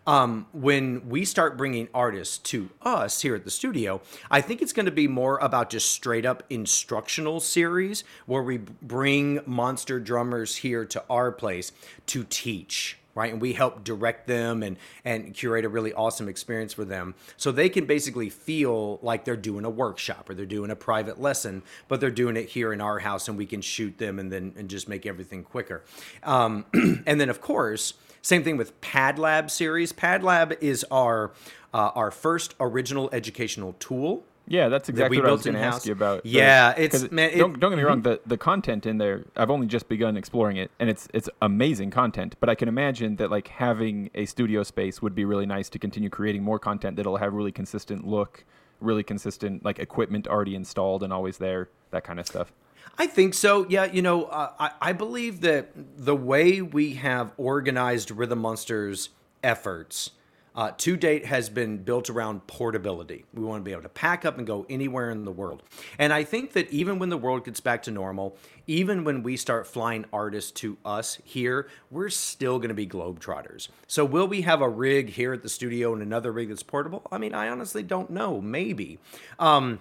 Um, 0.07 0.47
when 0.53 1.07
we 1.07 1.23
start 1.25 1.57
bringing 1.57 1.87
artists 1.93 2.37
to 2.49 2.69
us 2.81 3.21
here 3.21 3.35
at 3.35 3.45
the 3.45 3.51
studio, 3.51 4.01
I 4.31 4.41
think 4.41 4.61
it's 4.61 4.73
going 4.73 4.87
to 4.87 4.91
be 4.91 5.07
more 5.07 5.37
about 5.37 5.69
just 5.69 5.91
straight 5.91 6.25
up 6.25 6.43
instructional 6.49 7.39
series 7.39 8.03
where 8.25 8.41
we 8.41 8.57
bring 8.57 9.39
monster 9.45 9.99
drummers 9.99 10.57
here 10.57 10.85
to 10.85 11.03
our 11.09 11.31
place 11.31 11.71
to 12.07 12.25
teach 12.27 12.98
right? 13.19 13.33
And 13.33 13.41
we 13.41 13.51
help 13.51 13.83
direct 13.83 14.27
them 14.27 14.63
and 14.63 14.77
and 15.03 15.33
curate 15.33 15.65
a 15.65 15.69
really 15.69 15.93
awesome 15.93 16.29
experience 16.29 16.73
for 16.73 16.85
them, 16.85 17.15
so 17.35 17.51
they 17.51 17.67
can 17.67 17.85
basically 17.85 18.29
feel 18.29 18.97
like 19.01 19.25
they're 19.25 19.35
doing 19.35 19.65
a 19.65 19.69
workshop 19.69 20.29
or 20.29 20.33
they're 20.33 20.45
doing 20.45 20.71
a 20.71 20.75
private 20.75 21.19
lesson, 21.19 21.61
but 21.89 21.99
they're 21.99 22.11
doing 22.11 22.37
it 22.37 22.47
here 22.47 22.71
in 22.71 22.79
our 22.79 22.99
house, 22.99 23.27
and 23.27 23.37
we 23.37 23.45
can 23.45 23.61
shoot 23.61 23.97
them 23.97 24.19
and 24.19 24.31
then 24.31 24.53
and 24.57 24.69
just 24.69 24.87
make 24.87 25.05
everything 25.05 25.43
quicker. 25.43 25.83
Um, 26.23 26.65
and 27.05 27.19
then 27.19 27.29
of 27.29 27.41
course. 27.41 27.93
Same 28.21 28.43
thing 28.43 28.57
with 28.57 28.81
Pad 28.81 29.17
Lab 29.17 29.49
series. 29.49 29.93
Pad 29.93 30.25
Lab 30.25 30.53
is 30.59 30.85
our 30.91 31.31
uh, 31.73 31.91
our 31.95 32.11
first 32.11 32.53
original 32.59 33.09
educational 33.13 33.77
tool 33.79 34.25
yeah, 34.49 34.67
that's 34.67 34.89
exactly 34.89 35.17
that 35.17 35.23
what 35.23 35.29
I 35.29 35.33
was 35.33 35.43
going 35.43 35.53
to 35.53 35.61
ask 35.61 35.85
you 35.85 35.91
about. 35.91 36.25
Yeah, 36.25 36.73
it's 36.75 37.03
it, 37.03 37.11
man. 37.11 37.29
It, 37.29 37.37
don't, 37.37 37.59
don't 37.59 37.69
get 37.71 37.77
me 37.77 37.83
wrong. 37.83 38.01
The 38.01 38.19
the 38.25 38.37
content 38.37 38.87
in 38.87 38.97
there, 38.97 39.23
I've 39.37 39.51
only 39.51 39.67
just 39.67 39.87
begun 39.87 40.17
exploring 40.17 40.57
it, 40.57 40.71
and 40.79 40.89
it's 40.89 41.07
it's 41.13 41.29
amazing 41.41 41.91
content. 41.91 42.35
But 42.39 42.49
I 42.49 42.55
can 42.55 42.67
imagine 42.67 43.17
that 43.17 43.29
like 43.29 43.47
having 43.47 44.09
a 44.15 44.25
studio 44.25 44.63
space 44.63 45.01
would 45.03 45.13
be 45.13 45.23
really 45.23 45.45
nice 45.45 45.69
to 45.69 45.79
continue 45.79 46.09
creating 46.09 46.43
more 46.43 46.57
content 46.57 46.97
that'll 46.97 47.17
have 47.17 47.33
really 47.33 47.51
consistent 47.51 48.07
look, 48.07 48.43
really 48.81 49.03
consistent 49.03 49.63
like 49.63 49.77
equipment 49.77 50.27
already 50.27 50.55
installed 50.55 51.03
and 51.03 51.13
always 51.13 51.37
there, 51.37 51.69
that 51.91 52.03
kind 52.03 52.19
of 52.19 52.25
stuff. 52.25 52.51
I 52.97 53.05
think 53.05 53.35
so. 53.35 53.67
Yeah, 53.69 53.85
you 53.85 54.01
know, 54.01 54.25
uh, 54.25 54.51
I, 54.59 54.71
I 54.81 54.93
believe 54.93 55.41
that 55.41 55.71
the 55.75 56.15
way 56.15 56.61
we 56.61 56.95
have 56.95 57.31
organized 57.37 58.09
Rhythm 58.09 58.39
Monsters 58.39 59.09
efforts 59.43 60.11
uh, 60.59 60.73
to 60.75 60.97
date 60.97 61.25
has 61.25 61.49
been 61.49 61.77
built 61.77 62.09
around 62.09 62.45
portability. 62.45 63.23
We 63.33 63.45
want 63.45 63.61
to 63.61 63.63
be 63.63 63.71
able 63.71 63.83
to 63.83 63.87
pack 63.87 64.25
up 64.25 64.37
and 64.37 64.45
go 64.45 64.65
anywhere 64.69 65.09
in 65.09 65.23
the 65.23 65.31
world. 65.31 65.63
And 65.97 66.11
I 66.11 66.25
think 66.25 66.51
that 66.51 66.69
even 66.69 66.99
when 66.99 67.07
the 67.07 67.17
world 67.17 67.45
gets 67.45 67.61
back 67.61 67.81
to 67.83 67.91
normal, 67.91 68.35
even 68.67 69.05
when 69.05 69.23
we 69.23 69.37
start 69.37 69.67
flying 69.67 70.03
artists 70.11 70.51
to 70.59 70.77
us 70.83 71.17
here, 71.23 71.69
we're 71.89 72.09
still 72.09 72.57
going 72.57 72.67
to 72.67 72.75
be 72.75 72.85
globetrotters. 72.85 73.69
So, 73.87 74.03
will 74.03 74.27
we 74.27 74.41
have 74.41 74.59
a 74.59 74.67
rig 74.67 75.11
here 75.11 75.31
at 75.31 75.43
the 75.43 75.49
studio 75.49 75.93
and 75.93 76.01
another 76.01 76.33
rig 76.33 76.49
that's 76.49 76.61
portable? 76.61 77.03
I 77.09 77.19
mean, 77.19 77.33
I 77.33 77.47
honestly 77.47 77.81
don't 77.81 78.09
know. 78.09 78.41
Maybe. 78.41 78.99
Um, 79.39 79.79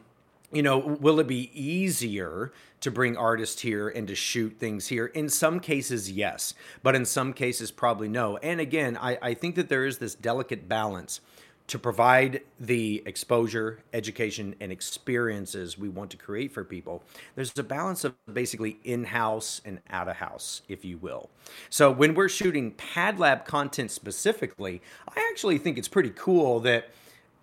you 0.52 0.62
know, 0.62 0.78
will 0.78 1.18
it 1.18 1.26
be 1.26 1.50
easier 1.52 2.52
to 2.80 2.90
bring 2.90 3.16
artists 3.16 3.61
here 3.62 3.88
and 3.88 4.06
to 4.08 4.14
shoot 4.14 4.58
things 4.58 4.88
here? 4.88 5.06
In 5.06 5.28
some 5.28 5.61
cases, 5.61 6.11
yes, 6.11 6.54
but 6.82 6.94
in 6.94 7.04
some 7.04 7.32
cases, 7.32 7.70
probably 7.70 8.08
no. 8.08 8.37
And 8.38 8.61
again, 8.61 8.97
I, 8.97 9.18
I 9.20 9.35
think 9.35 9.54
that 9.56 9.68
there 9.68 9.85
is 9.87 9.99
this 9.99 10.14
delicate 10.14 10.68
balance 10.68 11.20
to 11.68 11.78
provide 11.78 12.40
the 12.58 13.02
exposure, 13.04 13.80
education, 13.92 14.54
and 14.58 14.73
experiences 14.73 15.76
we 15.76 15.88
want 15.88 16.11
to 16.11 16.16
create 16.16 16.50
for 16.50 16.64
people. 16.64 17.02
There's 17.35 17.56
a 17.58 17.62
balance 17.62 18.04
of 18.04 18.14
basically 18.32 18.78
in 18.85 19.04
house 19.04 19.61
and 19.66 19.80
out 19.90 20.08
of 20.08 20.16
house, 20.16 20.62
if 20.66 20.82
you 20.82 20.97
will. 20.97 21.28
So 21.68 21.90
when 21.92 22.14
we're 22.14 22.30
shooting 22.30 22.73
Pad 22.73 23.18
Lab 23.18 23.44
content 23.44 23.90
specifically, 23.90 24.80
I 25.14 25.28
actually 25.30 25.58
think 25.58 25.76
it's 25.76 25.88
pretty 25.88 26.12
cool 26.16 26.61
that 26.61 26.88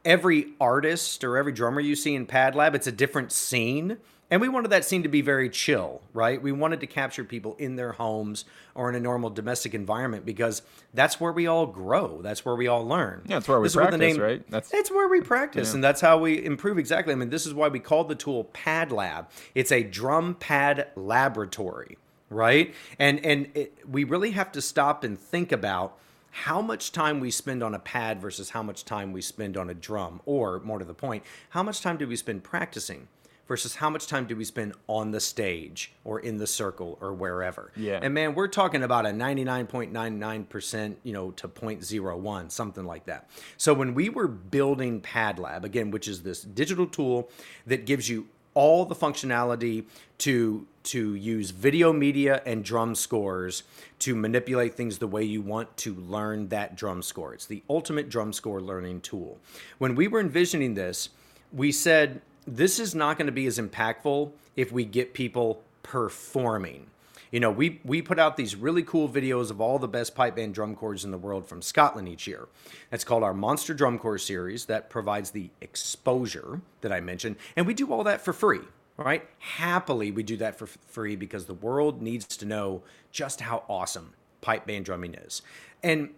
every 0.04 0.54
artist 0.60 1.24
or 1.24 1.38
every 1.38 1.52
drummer 1.52 1.80
you 1.80 1.96
see 1.96 2.16
in 2.16 2.26
Pad 2.26 2.56
Lab, 2.56 2.74
it's 2.74 2.88
a 2.88 2.92
different 2.92 3.32
scene. 3.32 3.98
And 4.32 4.42
we 4.42 4.50
wanted 4.50 4.70
that 4.72 4.84
scene 4.84 5.04
to 5.04 5.10
be 5.10 5.22
very 5.22 5.50
chill, 5.50 6.02
right? 6.14 6.42
We 6.42 6.52
wanted 6.52 6.80
to 6.80 6.88
capture 6.88 7.24
people 7.24 7.56
in 7.60 7.76
their 7.76 7.92
homes 7.92 8.46
or 8.74 8.90
in 8.90 8.96
a 8.96 9.00
normal 9.00 9.30
domestic 9.30 9.76
environment 9.76 10.26
because 10.26 10.64
that's 10.96 11.20
where 11.20 11.32
we 11.32 11.46
all 11.46 11.68
grow. 11.68 12.22
That's 12.24 12.44
where 12.44 12.56
we 12.56 12.68
all 12.68 12.86
learn. 12.86 13.22
Yeah, 13.28 13.36
that's 13.36 13.48
where 13.48 13.60
we 13.60 13.66
this 13.66 13.76
practice, 13.76 14.00
name, 14.00 14.18
right? 14.18 14.50
That's 14.50 14.74
it's 14.74 14.90
where 14.90 15.08
we 15.08 15.22
practice, 15.22 15.70
yeah. 15.70 15.76
and 15.76 15.84
that's 15.84 16.02
how 16.02 16.18
we 16.18 16.44
improve. 16.44 16.80
Exactly. 16.80 17.14
I 17.14 17.16
mean, 17.16 17.30
this 17.30 17.46
is 17.46 17.54
why 17.54 17.68
we 17.68 17.80
called 17.80 18.10
the 18.10 18.16
tool 18.16 18.46
Pad 18.46 18.92
Lab. 18.92 19.30
It's 19.54 19.72
a 19.72 19.84
drum 19.84 20.36
pad 20.36 20.88
laboratory, 20.96 21.98
right? 22.32 22.74
And 22.98 23.24
and 23.24 23.50
it, 23.54 23.78
we 23.88 24.04
really 24.06 24.32
have 24.32 24.52
to 24.54 24.62
stop 24.62 25.04
and 25.04 25.20
think 25.20 25.52
about 25.52 25.98
how 26.32 26.62
much 26.62 26.92
time 26.92 27.20
we 27.20 27.30
spend 27.32 27.64
on 27.64 27.74
a 27.76 27.80
pad 27.80 28.20
versus 28.20 28.50
how 28.50 28.64
much 28.64 28.84
time 28.84 29.14
we 29.14 29.22
spend 29.22 29.56
on 29.56 29.70
a 29.70 29.74
drum, 29.76 30.20
or 30.26 30.60
more 30.62 30.80
to 30.80 30.86
the 30.86 30.96
point, 30.96 31.24
how 31.52 31.62
much 31.62 31.80
time 31.80 31.96
do 31.96 32.08
we 32.08 32.16
spend 32.16 32.44
practicing 32.44 33.08
versus 33.48 33.76
how 33.76 33.90
much 33.90 34.08
time 34.08 34.26
do 34.26 34.36
we 34.36 34.44
spend 34.44 34.74
on 34.88 35.12
the 35.12 35.20
stage 35.20 35.94
or 36.04 36.20
in 36.20 36.38
the 36.38 36.48
circle 36.48 36.98
or 37.02 37.14
wherever. 37.14 37.72
Yeah. 37.76 38.00
And 38.02 38.14
man, 38.14 38.36
we're 38.36 38.48
talking 38.48 38.84
about 38.84 39.06
a 39.06 39.10
99.99%, 39.10 40.96
you 41.04 41.14
know, 41.14 41.32
to 41.32 41.48
0.01, 41.48 42.52
something 42.52 42.86
like 42.86 43.06
that. 43.06 43.30
So 43.58 43.74
when 43.74 43.94
we 43.94 44.10
were 44.10 44.28
building 44.28 45.02
PadLab, 45.02 45.64
again, 45.64 45.92
which 45.92 46.08
is 46.08 46.24
this 46.24 46.42
digital 46.42 46.88
tool 46.88 47.30
that 47.68 47.86
gives 47.86 48.10
you 48.10 48.28
all 48.56 48.86
the 48.86 48.96
functionality 48.96 49.86
to 50.18 50.66
to 50.82 51.16
use 51.16 51.50
video 51.50 51.92
media 51.92 52.42
and 52.46 52.64
drum 52.64 52.94
scores 52.94 53.64
to 53.98 54.16
manipulate 54.16 54.76
things 54.76 55.00
the 55.00 55.08
way 55.08 55.24
you 55.24 55.42
want 55.42 55.76
to 55.78 55.96
learn 55.96 56.48
that 56.50 56.76
drum 56.76 57.02
score. 57.02 57.34
It's 57.34 57.48
the 57.48 57.64
ultimate 57.68 58.08
drum 58.08 58.32
score 58.32 58.62
learning 58.62 59.02
tool. 59.02 59.40
When 59.80 59.96
we 59.96 60.08
were 60.08 60.20
envisioning 60.20 60.76
this, 60.76 61.10
we 61.52 61.72
said 61.72 62.22
this 62.48 62.80
is 62.80 62.94
not 62.96 63.18
going 63.18 63.26
to 63.28 63.32
be 63.32 63.46
as 63.48 63.58
impactful 63.58 64.32
if 64.56 64.72
we 64.72 64.86
get 64.86 65.14
people 65.14 65.64
performing. 65.84 66.88
You 67.32 67.40
know, 67.40 67.52
we 67.52 67.82
we 67.84 68.02
put 68.02 68.20
out 68.20 68.38
these 68.38 68.56
really 68.56 68.84
cool 68.84 69.10
videos 69.10 69.52
of 69.52 69.60
all 69.60 69.80
the 69.80 69.88
best 69.88 70.16
pipe 70.16 70.36
band 70.36 70.54
drum 70.54 70.76
corps 70.76 71.04
in 71.04 71.12
the 71.12 71.18
world 71.18 71.48
from 71.48 71.62
Scotland 71.62 72.08
each 72.08 72.28
year. 72.28 72.48
That's 72.90 73.04
called 73.04 73.24
our 73.24 73.34
Monster 73.34 73.74
Drum 73.74 74.00
Corps 74.00 74.18
series 74.18 74.66
that 74.66 74.90
provides 74.90 75.32
the 75.32 75.50
exposure 75.60 76.62
that 76.82 76.92
I 76.92 77.02
mentioned, 77.02 77.36
and 77.56 77.68
we 77.68 77.74
do 77.74 77.92
all 77.92 78.04
that 78.04 78.22
for 78.22 78.32
free. 78.32 78.62
Right? 78.98 79.28
Happily, 79.40 80.12
we 80.12 80.24
do 80.24 80.38
that 80.38 80.58
for 80.58 80.68
free 80.68 81.18
because 81.18 81.46
the 81.46 81.54
world 81.54 82.02
needs 82.02 82.38
to 82.38 82.46
know 82.46 82.84
just 83.12 83.42
how 83.42 83.64
awesome 83.68 84.14
pipe 84.40 84.66
band 84.66 84.86
drumming 84.86 85.16
is. 85.16 85.42
And 85.84 86.12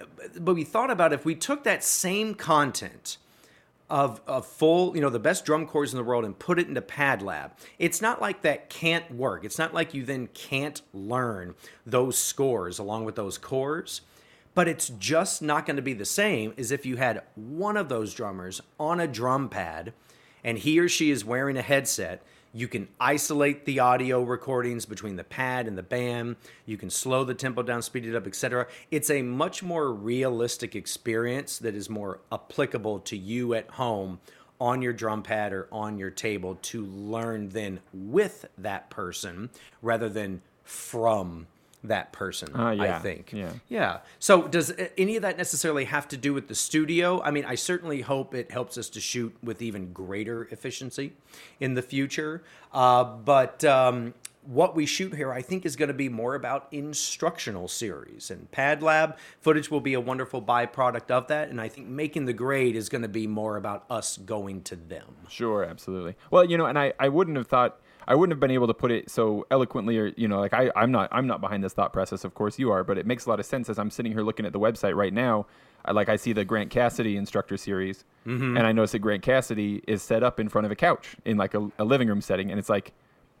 uh, 0.00 0.04
but 0.38 0.54
we 0.54 0.62
thought 0.62 0.90
about 0.90 1.12
if 1.12 1.24
we 1.24 1.34
took 1.34 1.64
that 1.64 1.82
same 1.82 2.34
content 2.34 3.16
of 3.90 4.20
a 4.26 4.40
full, 4.40 4.94
you 4.94 5.02
know, 5.02 5.10
the 5.10 5.18
best 5.18 5.44
drum 5.44 5.66
corps 5.66 5.90
in 5.90 5.96
the 5.96 6.04
world 6.04 6.24
and 6.24 6.38
put 6.38 6.58
it 6.58 6.68
into 6.68 6.80
Pad 6.80 7.20
Lab. 7.20 7.52
It's 7.78 8.00
not 8.00 8.20
like 8.20 8.42
that 8.42 8.70
can't 8.70 9.10
work. 9.14 9.44
It's 9.44 9.58
not 9.58 9.74
like 9.74 9.92
you 9.92 10.04
then 10.04 10.28
can't 10.28 10.80
learn 10.94 11.54
those 11.84 12.16
scores 12.16 12.78
along 12.78 13.04
with 13.04 13.16
those 13.16 13.36
corps, 13.36 14.00
But 14.54 14.68
it's 14.68 14.88
just 14.90 15.42
not 15.42 15.66
going 15.66 15.76
to 15.76 15.82
be 15.82 15.92
the 15.92 16.04
same 16.04 16.54
as 16.56 16.70
if 16.70 16.86
you 16.86 16.96
had 16.96 17.22
one 17.34 17.76
of 17.76 17.88
those 17.88 18.14
drummers 18.14 18.60
on 18.78 19.00
a 19.00 19.06
drum 19.06 19.48
pad 19.48 19.92
and 20.42 20.58
he 20.58 20.78
or 20.78 20.88
she 20.88 21.10
is 21.10 21.24
wearing 21.24 21.56
a 21.56 21.62
headset 21.62 22.22
you 22.52 22.66
can 22.66 22.88
isolate 22.98 23.64
the 23.64 23.78
audio 23.78 24.22
recordings 24.22 24.84
between 24.84 25.16
the 25.16 25.24
pad 25.24 25.68
and 25.68 25.78
the 25.78 25.82
band. 25.82 26.36
You 26.66 26.76
can 26.76 26.90
slow 26.90 27.24
the 27.24 27.34
tempo 27.34 27.62
down, 27.62 27.82
speed 27.82 28.06
it 28.06 28.16
up, 28.16 28.26
etc. 28.26 28.66
It's 28.90 29.10
a 29.10 29.22
much 29.22 29.62
more 29.62 29.92
realistic 29.92 30.74
experience 30.74 31.58
that 31.58 31.74
is 31.74 31.88
more 31.88 32.20
applicable 32.32 33.00
to 33.00 33.16
you 33.16 33.54
at 33.54 33.70
home 33.70 34.20
on 34.60 34.82
your 34.82 34.92
drum 34.92 35.22
pad 35.22 35.52
or 35.52 35.68
on 35.72 35.96
your 35.96 36.10
table 36.10 36.58
to 36.62 36.84
learn 36.84 37.48
then 37.50 37.80
with 37.92 38.46
that 38.58 38.90
person 38.90 39.48
rather 39.80 40.08
than 40.08 40.42
from 40.64 41.46
that 41.84 42.12
person. 42.12 42.54
Uh, 42.54 42.70
yeah. 42.70 42.96
I 42.96 42.98
think. 42.98 43.32
Yeah. 43.32 43.52
Yeah. 43.68 43.98
So 44.18 44.48
does 44.48 44.72
any 44.98 45.16
of 45.16 45.22
that 45.22 45.38
necessarily 45.38 45.84
have 45.84 46.08
to 46.08 46.16
do 46.16 46.34
with 46.34 46.48
the 46.48 46.54
studio? 46.54 47.22
I 47.22 47.30
mean, 47.30 47.44
I 47.44 47.54
certainly 47.54 48.02
hope 48.02 48.34
it 48.34 48.50
helps 48.50 48.76
us 48.76 48.88
to 48.90 49.00
shoot 49.00 49.34
with 49.42 49.62
even 49.62 49.92
greater 49.92 50.44
efficiency 50.50 51.12
in 51.58 51.74
the 51.74 51.82
future. 51.82 52.42
Uh, 52.72 53.04
but 53.04 53.64
um, 53.64 54.14
what 54.42 54.74
we 54.74 54.86
shoot 54.86 55.14
here, 55.14 55.32
I 55.32 55.42
think, 55.42 55.64
is 55.64 55.76
going 55.76 55.88
to 55.88 55.94
be 55.94 56.08
more 56.08 56.34
about 56.34 56.68
instructional 56.72 57.68
series. 57.68 58.30
And 58.30 58.50
Pad 58.50 58.82
Lab 58.82 59.16
footage 59.40 59.70
will 59.70 59.80
be 59.80 59.94
a 59.94 60.00
wonderful 60.00 60.42
byproduct 60.42 61.10
of 61.10 61.28
that. 61.28 61.48
And 61.48 61.60
I 61.60 61.68
think 61.68 61.88
making 61.88 62.24
the 62.24 62.32
grade 62.32 62.76
is 62.76 62.88
going 62.88 63.02
to 63.02 63.08
be 63.08 63.26
more 63.26 63.56
about 63.56 63.84
us 63.90 64.16
going 64.18 64.62
to 64.64 64.76
them. 64.76 65.16
Sure, 65.28 65.64
absolutely. 65.64 66.16
Well, 66.30 66.44
you 66.44 66.58
know, 66.58 66.66
and 66.66 66.78
I, 66.78 66.92
I 66.98 67.08
wouldn't 67.08 67.36
have 67.36 67.48
thought 67.48 67.80
I 68.10 68.16
wouldn't 68.16 68.32
have 68.32 68.40
been 68.40 68.50
able 68.50 68.66
to 68.66 68.74
put 68.74 68.90
it 68.90 69.08
so 69.08 69.46
eloquently 69.52 69.96
or 69.96 70.08
you 70.16 70.26
know 70.26 70.40
like 70.40 70.52
I 70.52 70.72
I'm 70.74 70.90
not 70.90 71.08
I'm 71.12 71.28
not 71.28 71.40
behind 71.40 71.62
this 71.62 71.72
thought 71.72 71.92
process 71.92 72.24
of 72.24 72.34
course 72.34 72.58
you 72.58 72.72
are 72.72 72.82
but 72.82 72.98
it 72.98 73.06
makes 73.06 73.24
a 73.24 73.28
lot 73.28 73.38
of 73.38 73.46
sense 73.46 73.70
as 73.70 73.78
I'm 73.78 73.88
sitting 73.88 74.10
here 74.10 74.22
looking 74.22 74.44
at 74.44 74.52
the 74.52 74.58
website 74.58 74.96
right 74.96 75.12
now 75.12 75.46
I, 75.84 75.92
like 75.92 76.08
I 76.08 76.16
see 76.16 76.32
the 76.32 76.44
Grant 76.44 76.70
Cassidy 76.70 77.16
instructor 77.16 77.56
series 77.56 78.04
mm-hmm. 78.26 78.56
and 78.56 78.66
I 78.66 78.72
notice 78.72 78.90
that 78.92 78.98
Grant 78.98 79.22
Cassidy 79.22 79.84
is 79.86 80.02
set 80.02 80.24
up 80.24 80.40
in 80.40 80.48
front 80.48 80.64
of 80.64 80.72
a 80.72 80.76
couch 80.76 81.14
in 81.24 81.36
like 81.36 81.54
a, 81.54 81.70
a 81.78 81.84
living 81.84 82.08
room 82.08 82.20
setting 82.20 82.50
and 82.50 82.58
it's 82.58 82.68
like 82.68 82.92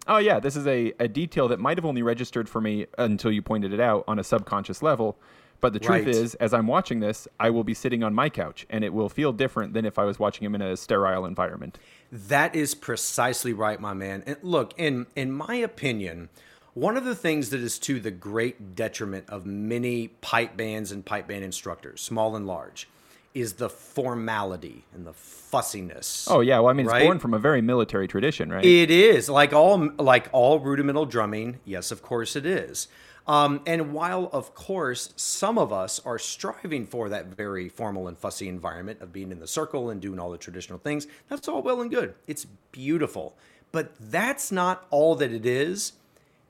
oh 0.06 0.18
yeah 0.18 0.38
this 0.38 0.54
is 0.54 0.68
a, 0.68 0.92
a 1.00 1.08
detail 1.08 1.48
that 1.48 1.58
might 1.58 1.76
have 1.76 1.84
only 1.84 2.04
registered 2.04 2.48
for 2.48 2.60
me 2.60 2.86
until 2.96 3.32
you 3.32 3.42
pointed 3.42 3.72
it 3.72 3.80
out 3.80 4.04
on 4.06 4.20
a 4.20 4.24
subconscious 4.24 4.82
level 4.82 5.18
but 5.60 5.72
the 5.72 5.78
truth 5.78 6.06
right. 6.06 6.08
is, 6.08 6.34
as 6.36 6.54
I'm 6.54 6.66
watching 6.66 7.00
this, 7.00 7.28
I 7.38 7.50
will 7.50 7.64
be 7.64 7.74
sitting 7.74 8.02
on 8.02 8.14
my 8.14 8.28
couch, 8.28 8.66
and 8.70 8.84
it 8.84 8.92
will 8.92 9.08
feel 9.08 9.32
different 9.32 9.74
than 9.74 9.84
if 9.84 9.98
I 9.98 10.04
was 10.04 10.18
watching 10.18 10.44
him 10.44 10.54
in 10.54 10.62
a 10.62 10.76
sterile 10.76 11.24
environment. 11.24 11.78
That 12.10 12.54
is 12.54 12.74
precisely 12.74 13.52
right, 13.52 13.80
my 13.80 13.94
man. 13.94 14.22
And 14.26 14.36
look, 14.42 14.72
in 14.78 15.06
in 15.14 15.32
my 15.32 15.56
opinion, 15.56 16.28
one 16.74 16.96
of 16.96 17.04
the 17.04 17.14
things 17.14 17.50
that 17.50 17.60
is 17.60 17.78
to 17.80 18.00
the 18.00 18.10
great 18.10 18.74
detriment 18.74 19.28
of 19.28 19.44
many 19.44 20.08
pipe 20.08 20.56
bands 20.56 20.92
and 20.92 21.04
pipe 21.04 21.28
band 21.28 21.44
instructors, 21.44 22.00
small 22.00 22.36
and 22.36 22.46
large, 22.46 22.88
is 23.34 23.54
the 23.54 23.68
formality 23.68 24.84
and 24.94 25.06
the 25.06 25.12
fussiness. 25.12 26.26
Oh 26.30 26.40
yeah, 26.40 26.58
well 26.58 26.68
I 26.68 26.72
mean 26.72 26.86
right? 26.86 27.02
it's 27.02 27.06
born 27.06 27.18
from 27.18 27.34
a 27.34 27.38
very 27.38 27.60
military 27.60 28.08
tradition, 28.08 28.52
right? 28.52 28.64
It 28.64 28.90
is 28.90 29.28
like 29.28 29.52
all 29.52 29.90
like 29.98 30.28
all 30.32 30.58
rudimental 30.58 31.06
drumming. 31.06 31.60
Yes, 31.64 31.90
of 31.90 32.02
course 32.02 32.34
it 32.36 32.46
is. 32.46 32.88
Um, 33.26 33.60
and 33.66 33.92
while, 33.92 34.28
of 34.32 34.54
course, 34.54 35.12
some 35.16 35.58
of 35.58 35.72
us 35.72 36.00
are 36.04 36.18
striving 36.18 36.86
for 36.86 37.08
that 37.08 37.26
very 37.26 37.68
formal 37.68 38.08
and 38.08 38.18
fussy 38.18 38.48
environment 38.48 39.00
of 39.00 39.12
being 39.12 39.30
in 39.30 39.40
the 39.40 39.46
circle 39.46 39.90
and 39.90 40.00
doing 40.00 40.18
all 40.18 40.30
the 40.30 40.38
traditional 40.38 40.78
things, 40.78 41.06
that's 41.28 41.46
all 41.46 41.62
well 41.62 41.80
and 41.80 41.90
good. 41.90 42.14
It's 42.26 42.46
beautiful. 42.72 43.36
But 43.72 43.92
that's 44.00 44.50
not 44.50 44.86
all 44.90 45.14
that 45.16 45.32
it 45.32 45.46
is. 45.46 45.92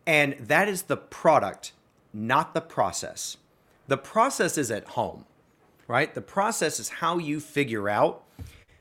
And 0.07 0.35
that 0.41 0.69
is 0.69 0.83
the 0.83 0.97
product, 0.97 1.73
not 2.15 2.55
the 2.55 2.61
process. 2.61 3.37
The 3.89 3.99
process 3.99 4.57
is 4.57 4.71
at 4.71 4.89
home, 4.89 5.27
right? 5.87 6.15
The 6.15 6.23
process 6.23 6.81
is 6.81 6.89
how 6.89 7.19
you 7.19 7.41
figure 7.41 7.89
out 7.89 8.23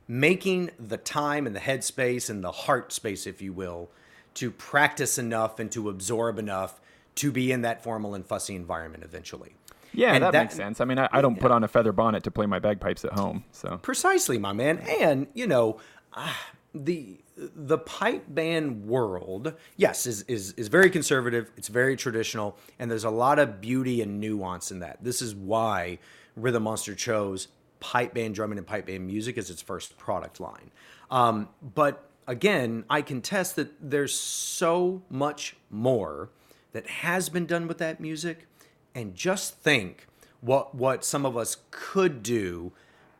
making 0.08 0.72
the 0.80 0.98
time 0.98 1.46
and 1.46 1.56
the 1.56 1.60
headspace 1.60 2.30
and 2.30 2.44
the 2.44 2.52
heart 2.52 2.92
space, 2.94 3.28
if 3.28 3.42
you 3.42 3.54
will, 3.54 3.90
to 4.36 4.50
practice 4.50 5.18
enough 5.18 5.60
and 5.60 5.72
to 5.72 5.90
absorb 5.90 6.40
enough 6.40 6.80
to 7.20 7.32
be 7.32 7.52
in 7.52 7.62
that 7.64 7.84
formal 7.84 8.16
and 8.16 8.26
fussy 8.26 8.56
environment 8.56 9.04
eventually. 9.04 9.56
Yeah, 9.94 10.20
that, 10.20 10.32
that, 10.32 10.44
makes 10.44 10.56
sense. 10.56 10.80
I 10.80 10.86
mean, 10.86 11.00
I, 11.00 11.10
I 11.12 11.22
don't 11.22 11.36
yeah. 11.36 11.42
put 11.42 11.52
on 11.52 11.64
a 11.64 11.68
feather 11.68 11.92
bonnet 11.92 12.24
to 12.24 12.32
play 12.32 12.46
my 12.46 12.60
bagpipes 12.60 13.04
at 13.04 13.14
home. 13.14 13.44
So 13.52 13.80
precisely, 13.82 14.38
my 14.38 14.54
man. 14.54 14.80
And 15.02 15.28
you 15.34 15.48
know, 15.48 15.80
uh, 16.14 16.34
the 16.74 17.20
the 17.36 17.78
pipe 17.78 18.26
band 18.28 18.86
world, 18.86 19.54
yes, 19.76 20.06
is, 20.06 20.22
is 20.24 20.54
is 20.54 20.68
very 20.68 20.90
conservative. 20.90 21.52
It's 21.58 21.68
very 21.68 21.96
traditional, 21.96 22.58
and 22.78 22.90
there's 22.90 23.04
a 23.04 23.10
lot 23.10 23.40
of 23.40 23.60
beauty 23.60 24.02
and 24.02 24.20
nuance 24.20 24.72
in 24.72 24.80
that. 24.80 25.04
This 25.04 25.22
is 25.22 25.36
why 25.36 26.00
Rhythm 26.36 26.64
Monster 26.64 26.96
chose 26.96 27.48
pipe 27.80 28.14
band 28.14 28.36
drumming 28.36 28.58
and 28.58 28.68
pipe 28.68 28.86
band 28.86 29.08
music 29.08 29.38
as 29.38 29.50
its 29.50 29.62
first 29.62 29.98
product 29.98 30.40
line. 30.40 30.72
Um, 31.10 31.50
but 31.62 32.10
again, 32.28 32.86
I 32.90 33.02
contest 33.02 33.56
that 33.56 33.72
there's 33.82 34.14
so 34.18 35.02
much 35.10 35.56
more 35.70 36.30
that 36.74 36.88
has 36.88 37.30
been 37.30 37.46
done 37.46 37.68
with 37.68 37.78
that 37.80 38.00
music. 38.00 38.48
And 38.96 39.16
just 39.16 39.60
think 39.60 40.08
what 40.42 40.74
what 40.74 41.06
some 41.06 41.26
of 41.26 41.38
us 41.38 41.58
could 41.72 42.24
do 42.24 42.72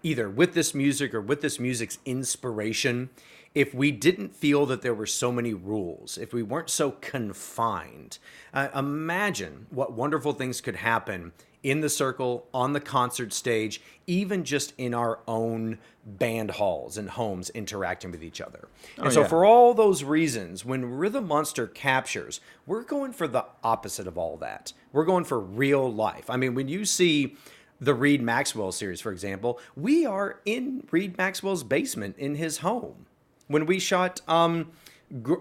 either 0.02 0.30
with 0.30 0.54
this 0.54 0.74
music 0.74 1.14
or 1.14 1.22
with 1.22 1.42
this 1.42 1.60
music's 1.60 2.00
inspiration 2.06 3.10
if 3.56 3.74
we 3.74 3.92
didn't 3.92 4.36
feel 4.36 4.66
that 4.68 4.82
there 4.82 4.94
were 4.94 5.08
so 5.08 5.32
many 5.32 5.54
rules, 5.54 6.18
if 6.18 6.34
we 6.34 6.44
weren't 6.44 6.70
so 6.70 6.92
confined. 6.92 8.20
Uh, 8.54 8.70
imagine 8.76 9.66
what 9.72 9.92
wonderful 9.92 10.34
things 10.34 10.62
could 10.62 10.78
happen 10.78 11.32
in 11.62 11.82
the 11.82 11.90
circle, 11.90 12.48
on 12.54 12.74
the 12.74 12.80
concert 12.80 13.34
stage, 13.34 13.82
even 14.08 14.44
just 14.44 14.74
in 14.78 14.94
our 14.94 15.20
own 15.28 15.78
band 16.06 16.52
halls 16.52 16.98
and 16.98 17.10
homes 17.12 17.50
interacting 17.52 18.12
with 18.12 18.24
each 18.24 18.40
other. 18.40 18.68
And 18.98 19.08
Oh, 19.08 19.10
so, 19.10 19.22
yeah. 19.22 19.28
for 19.28 19.44
all 19.46 19.74
those 19.74 20.04
reasons, 20.04 20.64
when 20.64 20.86
Rhythm 20.86 21.28
Monster 21.28 21.68
captures, 21.68 22.40
we're 22.66 22.84
going 22.84 23.12
for 23.12 23.28
the 23.28 23.46
opposite 23.64 24.08
of 24.08 24.18
all 24.18 24.38
that. 24.38 24.72
We're 24.94 25.04
going 25.06 25.26
for 25.26 25.40
real 25.40 25.92
life. 25.92 26.30
I 26.30 26.38
mean, 26.38 26.56
when 26.56 26.70
you 26.70 26.86
see 26.86 27.36
the 27.82 27.94
Reid 27.94 28.22
Maxwell 28.22 28.72
series, 28.72 29.02
for 29.02 29.12
example, 29.12 29.60
we 29.76 30.06
are 30.06 30.40
in 30.46 30.88
Reid 30.92 31.18
Maxwell's 31.18 31.64
basement 31.64 32.16
in 32.18 32.36
his 32.36 32.60
home. 32.60 33.06
When 33.48 33.66
we 33.66 33.80
shot 33.80 34.22
um, 34.28 34.72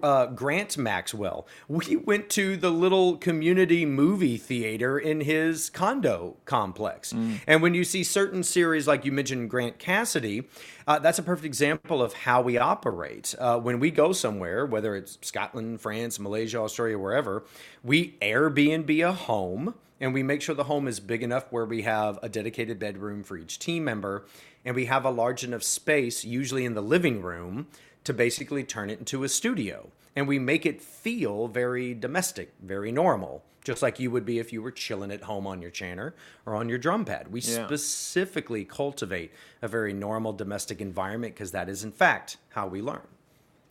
uh, 0.02 0.26
Grant 0.26 0.76
Maxwell, 0.78 1.46
we 1.68 1.96
went 1.96 2.30
to 2.30 2.56
the 2.56 2.70
little 2.70 3.16
community 3.16 3.84
movie 3.84 4.36
theater 4.36 4.98
in 4.98 5.20
his 5.20 5.70
condo 5.70 6.36
complex. 6.44 7.12
And 7.46 7.62
when 7.62 7.74
you 7.74 7.84
see 7.84 8.04
certain 8.04 8.42
series, 8.42 8.86
like 8.86 9.04
you 9.04 9.12
mentioned, 9.12 9.50
Grant 9.50 9.78
Cassidy, 9.78 10.48
uh, 10.86 10.98
that's 10.98 11.18
a 11.18 11.22
perfect 11.22 11.46
example 11.46 12.02
of 12.02 12.12
how 12.12 12.40
we 12.40 12.56
operate. 12.56 13.34
Uh, 13.38 13.58
when 13.58 13.78
we 13.78 13.90
go 13.90 14.12
somewhere, 14.12 14.64
whether 14.64 14.96
it's 14.96 15.18
Scotland, 15.22 15.80
France, 15.80 16.18
Malaysia, 16.18 16.58
Australia, 16.58 16.98
wherever, 16.98 17.44
we 17.82 18.16
Airbnb 18.22 19.06
a 19.06 19.12
home 19.12 19.74
and 20.00 20.14
we 20.14 20.22
make 20.22 20.42
sure 20.42 20.54
the 20.54 20.64
home 20.64 20.86
is 20.88 21.00
big 21.00 21.22
enough 21.22 21.50
where 21.50 21.64
we 21.64 21.82
have 21.82 22.18
a 22.22 22.28
dedicated 22.28 22.78
bedroom 22.78 23.22
for 23.22 23.36
each 23.36 23.58
team 23.58 23.84
member 23.84 24.24
and 24.64 24.74
we 24.74 24.86
have 24.86 25.04
a 25.04 25.10
large 25.10 25.44
enough 25.44 25.62
space 25.62 26.24
usually 26.24 26.64
in 26.64 26.74
the 26.74 26.82
living 26.82 27.22
room 27.22 27.66
to 28.04 28.12
basically 28.14 28.64
turn 28.64 28.90
it 28.90 28.98
into 28.98 29.24
a 29.24 29.28
studio 29.28 29.88
and 30.16 30.26
we 30.26 30.38
make 30.38 30.64
it 30.66 30.80
feel 30.80 31.48
very 31.48 31.94
domestic 31.94 32.52
very 32.62 32.90
normal 32.92 33.42
just 33.64 33.82
like 33.82 33.98
you 34.00 34.10
would 34.10 34.24
be 34.24 34.38
if 34.38 34.50
you 34.52 34.62
were 34.62 34.70
chilling 34.70 35.10
at 35.10 35.22
home 35.24 35.46
on 35.46 35.60
your 35.60 35.70
chanter 35.70 36.14
or 36.46 36.54
on 36.54 36.68
your 36.68 36.78
drum 36.78 37.04
pad 37.04 37.28
we 37.30 37.40
Yeah. 37.40 37.66
specifically 37.66 38.64
cultivate 38.64 39.30
a 39.60 39.68
very 39.68 39.92
normal 39.92 40.32
domestic 40.32 40.80
environment 40.80 41.34
because 41.34 41.50
that 41.52 41.68
is 41.68 41.84
in 41.84 41.92
fact 41.92 42.38
how 42.50 42.66
we 42.66 42.80
learn 42.80 43.02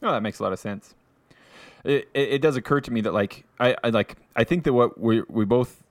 Oh, 0.03 0.11
that 0.11 0.21
makes 0.21 0.37
a 0.37 0.43
lot 0.43 0.53
of 0.53 0.59
sense. 0.59 0.93
It, 1.83 2.07
it, 2.13 2.33
it 2.33 2.41
does 2.41 2.55
occur 2.55 2.81
to 2.81 2.91
me 2.91 3.01
that 3.01 3.13
like 3.13 3.45
I, 3.59 3.75
I 3.83 3.89
like 3.89 4.15
I 4.35 4.43
think 4.43 4.63
that 4.65 4.73
what 4.73 4.99
we 4.99 5.23
we 5.27 5.43
both 5.43 5.83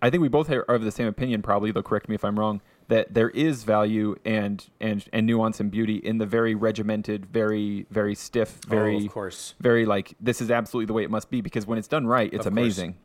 I 0.00 0.08
think 0.08 0.20
we 0.20 0.28
both 0.28 0.48
are 0.50 0.62
of 0.62 0.82
the 0.82 0.92
same 0.92 1.08
opinion 1.08 1.42
probably 1.42 1.72
though 1.72 1.82
correct 1.82 2.08
me 2.08 2.14
if 2.14 2.24
I'm 2.24 2.38
wrong 2.38 2.60
that 2.90 3.14
there 3.14 3.30
is 3.30 3.64
value 3.64 4.16
and 4.24 4.68
and 4.80 5.06
and 5.12 5.26
nuance 5.26 5.60
and 5.60 5.70
beauty 5.70 5.96
in 5.96 6.18
the 6.18 6.26
very 6.26 6.54
regimented 6.54 7.24
very 7.26 7.86
very 7.90 8.14
stiff 8.14 8.58
very 8.66 8.96
oh, 8.96 9.06
of 9.06 9.12
course 9.12 9.54
very 9.60 9.86
like 9.86 10.14
this 10.20 10.40
is 10.40 10.50
absolutely 10.50 10.86
the 10.86 10.92
way 10.92 11.04
it 11.04 11.10
must 11.10 11.30
be 11.30 11.40
because 11.40 11.66
when 11.66 11.78
it's 11.78 11.88
done 11.88 12.06
right 12.06 12.32
it's 12.34 12.46
amazing. 12.46 12.96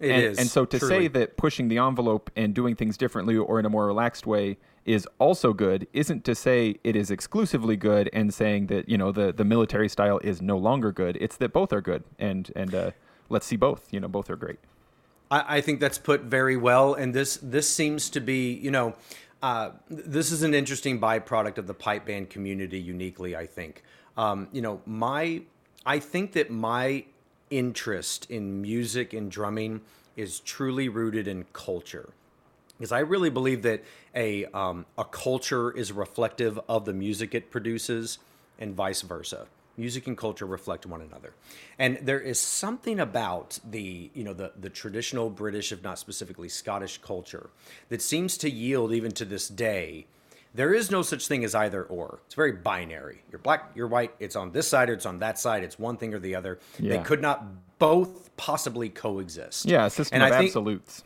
It 0.00 0.10
and, 0.10 0.22
is, 0.24 0.38
and 0.38 0.48
so 0.48 0.64
to 0.64 0.78
say 0.80 1.06
that 1.06 1.36
pushing 1.36 1.68
the 1.68 1.78
envelope 1.78 2.28
and 2.34 2.52
doing 2.52 2.74
things 2.74 2.96
differently 2.96 3.36
or 3.36 3.60
in 3.60 3.66
a 3.66 3.70
more 3.70 3.86
relaxed 3.86 4.26
way 4.26 4.56
is 4.84 5.06
also 5.18 5.52
good 5.52 5.86
isn't 5.92 6.24
to 6.24 6.34
say 6.34 6.76
it 6.82 6.96
is 6.96 7.10
exclusively 7.12 7.76
good 7.76 8.10
and 8.12 8.34
saying 8.34 8.66
that 8.66 8.88
you 8.88 8.98
know 8.98 9.12
the 9.12 9.32
the 9.32 9.44
military 9.44 9.88
style 9.88 10.18
is 10.24 10.42
no 10.42 10.56
longer 10.56 10.90
good. 10.90 11.16
It's 11.20 11.36
that 11.36 11.52
both 11.52 11.72
are 11.72 11.80
good 11.80 12.02
and 12.18 12.50
and 12.56 12.74
uh, 12.74 12.90
let's 13.28 13.46
see 13.46 13.56
both. 13.56 13.92
You 13.92 14.00
know, 14.00 14.08
both 14.08 14.30
are 14.30 14.36
great. 14.36 14.58
I, 15.30 15.56
I 15.56 15.60
think 15.60 15.80
that's 15.80 15.98
put 15.98 16.22
very 16.22 16.56
well, 16.56 16.94
and 16.94 17.14
this 17.14 17.38
this 17.42 17.68
seems 17.68 18.10
to 18.10 18.20
be, 18.20 18.52
you 18.54 18.70
know, 18.70 18.94
uh, 19.44 19.72
this 19.90 20.32
is 20.32 20.42
an 20.42 20.54
interesting 20.54 20.98
byproduct 20.98 21.58
of 21.58 21.66
the 21.66 21.74
pipe 21.74 22.06
band 22.06 22.30
community. 22.30 22.80
Uniquely, 22.80 23.36
I 23.36 23.44
think, 23.44 23.82
um, 24.16 24.48
you 24.52 24.62
know, 24.62 24.80
my 24.86 25.42
I 25.84 25.98
think 25.98 26.32
that 26.32 26.50
my 26.50 27.04
interest 27.50 28.30
in 28.30 28.62
music 28.62 29.12
and 29.12 29.30
drumming 29.30 29.82
is 30.16 30.40
truly 30.40 30.88
rooted 30.88 31.28
in 31.28 31.44
culture 31.52 32.08
because 32.78 32.90
I 32.90 33.00
really 33.00 33.28
believe 33.28 33.60
that 33.64 33.84
a 34.14 34.46
um, 34.46 34.86
a 34.96 35.04
culture 35.04 35.70
is 35.72 35.92
reflective 35.92 36.58
of 36.66 36.86
the 36.86 36.94
music 36.94 37.34
it 37.34 37.50
produces, 37.50 38.20
and 38.58 38.74
vice 38.74 39.02
versa. 39.02 39.46
Music 39.76 40.06
and 40.06 40.16
culture 40.16 40.46
reflect 40.46 40.86
one 40.86 41.00
another, 41.00 41.34
and 41.80 41.98
there 42.02 42.20
is 42.20 42.38
something 42.38 43.00
about 43.00 43.58
the 43.68 44.10
you 44.14 44.22
know 44.22 44.32
the 44.32 44.52
the 44.60 44.70
traditional 44.70 45.30
British, 45.30 45.72
if 45.72 45.82
not 45.82 45.98
specifically 45.98 46.48
Scottish 46.48 46.98
culture, 46.98 47.50
that 47.88 48.00
seems 48.00 48.36
to 48.38 48.48
yield 48.50 48.92
even 48.92 49.10
to 49.12 49.24
this 49.24 49.48
day. 49.48 50.06
There 50.54 50.72
is 50.72 50.88
no 50.92 51.02
such 51.02 51.26
thing 51.26 51.42
as 51.44 51.52
either 51.56 51.82
or. 51.82 52.20
It's 52.26 52.36
very 52.36 52.52
binary. 52.52 53.22
You're 53.32 53.40
black, 53.40 53.72
you're 53.74 53.88
white. 53.88 54.14
It's 54.20 54.36
on 54.36 54.52
this 54.52 54.68
side 54.68 54.88
or 54.88 54.92
it's 54.92 55.06
on 55.06 55.18
that 55.18 55.36
side. 55.40 55.64
It's 55.64 55.76
one 55.80 55.96
thing 55.96 56.14
or 56.14 56.20
the 56.20 56.36
other. 56.36 56.60
They 56.78 56.98
could 56.98 57.20
not 57.20 57.44
both 57.80 58.30
possibly 58.36 58.88
coexist. 58.88 59.66
Yeah, 59.66 59.86
a 59.86 59.90
system 59.90 60.14
And 60.14 60.22
of 60.22 60.30
I 60.32 60.38
think- 60.38 60.50
absolutes. 60.50 61.02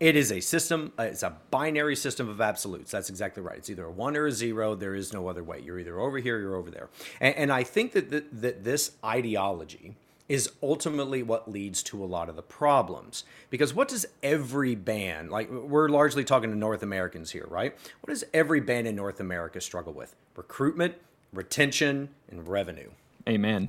It 0.00 0.16
is 0.16 0.32
a 0.32 0.40
system. 0.40 0.92
Uh, 0.98 1.04
it's 1.04 1.22
a 1.22 1.36
binary 1.50 1.94
system 1.94 2.28
of 2.28 2.40
absolutes. 2.40 2.90
That's 2.90 3.10
exactly 3.10 3.42
right. 3.42 3.58
It's 3.58 3.70
either 3.70 3.84
a 3.84 3.90
one 3.90 4.16
or 4.16 4.26
a 4.26 4.32
zero. 4.32 4.74
There 4.74 4.94
is 4.94 5.12
no 5.12 5.28
other 5.28 5.44
way. 5.44 5.60
You're 5.60 5.78
either 5.78 6.00
over 6.00 6.18
here, 6.18 6.40
you're 6.40 6.56
over 6.56 6.70
there. 6.70 6.88
And, 7.20 7.34
and 7.36 7.52
I 7.52 7.62
think 7.62 7.92
that 7.92 8.10
th- 8.10 8.24
that 8.32 8.64
this 8.64 8.92
ideology 9.04 9.96
is 10.28 10.50
ultimately 10.62 11.22
what 11.22 11.50
leads 11.50 11.82
to 11.82 12.02
a 12.02 12.06
lot 12.06 12.28
of 12.28 12.36
the 12.36 12.42
problems. 12.42 13.24
Because 13.50 13.74
what 13.74 13.88
does 13.88 14.06
every 14.22 14.74
band 14.74 15.30
like? 15.30 15.50
We're 15.50 15.88
largely 15.88 16.24
talking 16.24 16.50
to 16.50 16.56
North 16.56 16.82
Americans 16.82 17.32
here, 17.32 17.46
right? 17.48 17.76
What 18.00 18.10
does 18.10 18.24
every 18.32 18.60
band 18.60 18.86
in 18.86 18.96
North 18.96 19.20
America 19.20 19.60
struggle 19.60 19.92
with? 19.92 20.14
Recruitment, 20.36 20.94
retention, 21.32 22.08
and 22.30 22.48
revenue 22.48 22.90
Amen. 23.28 23.68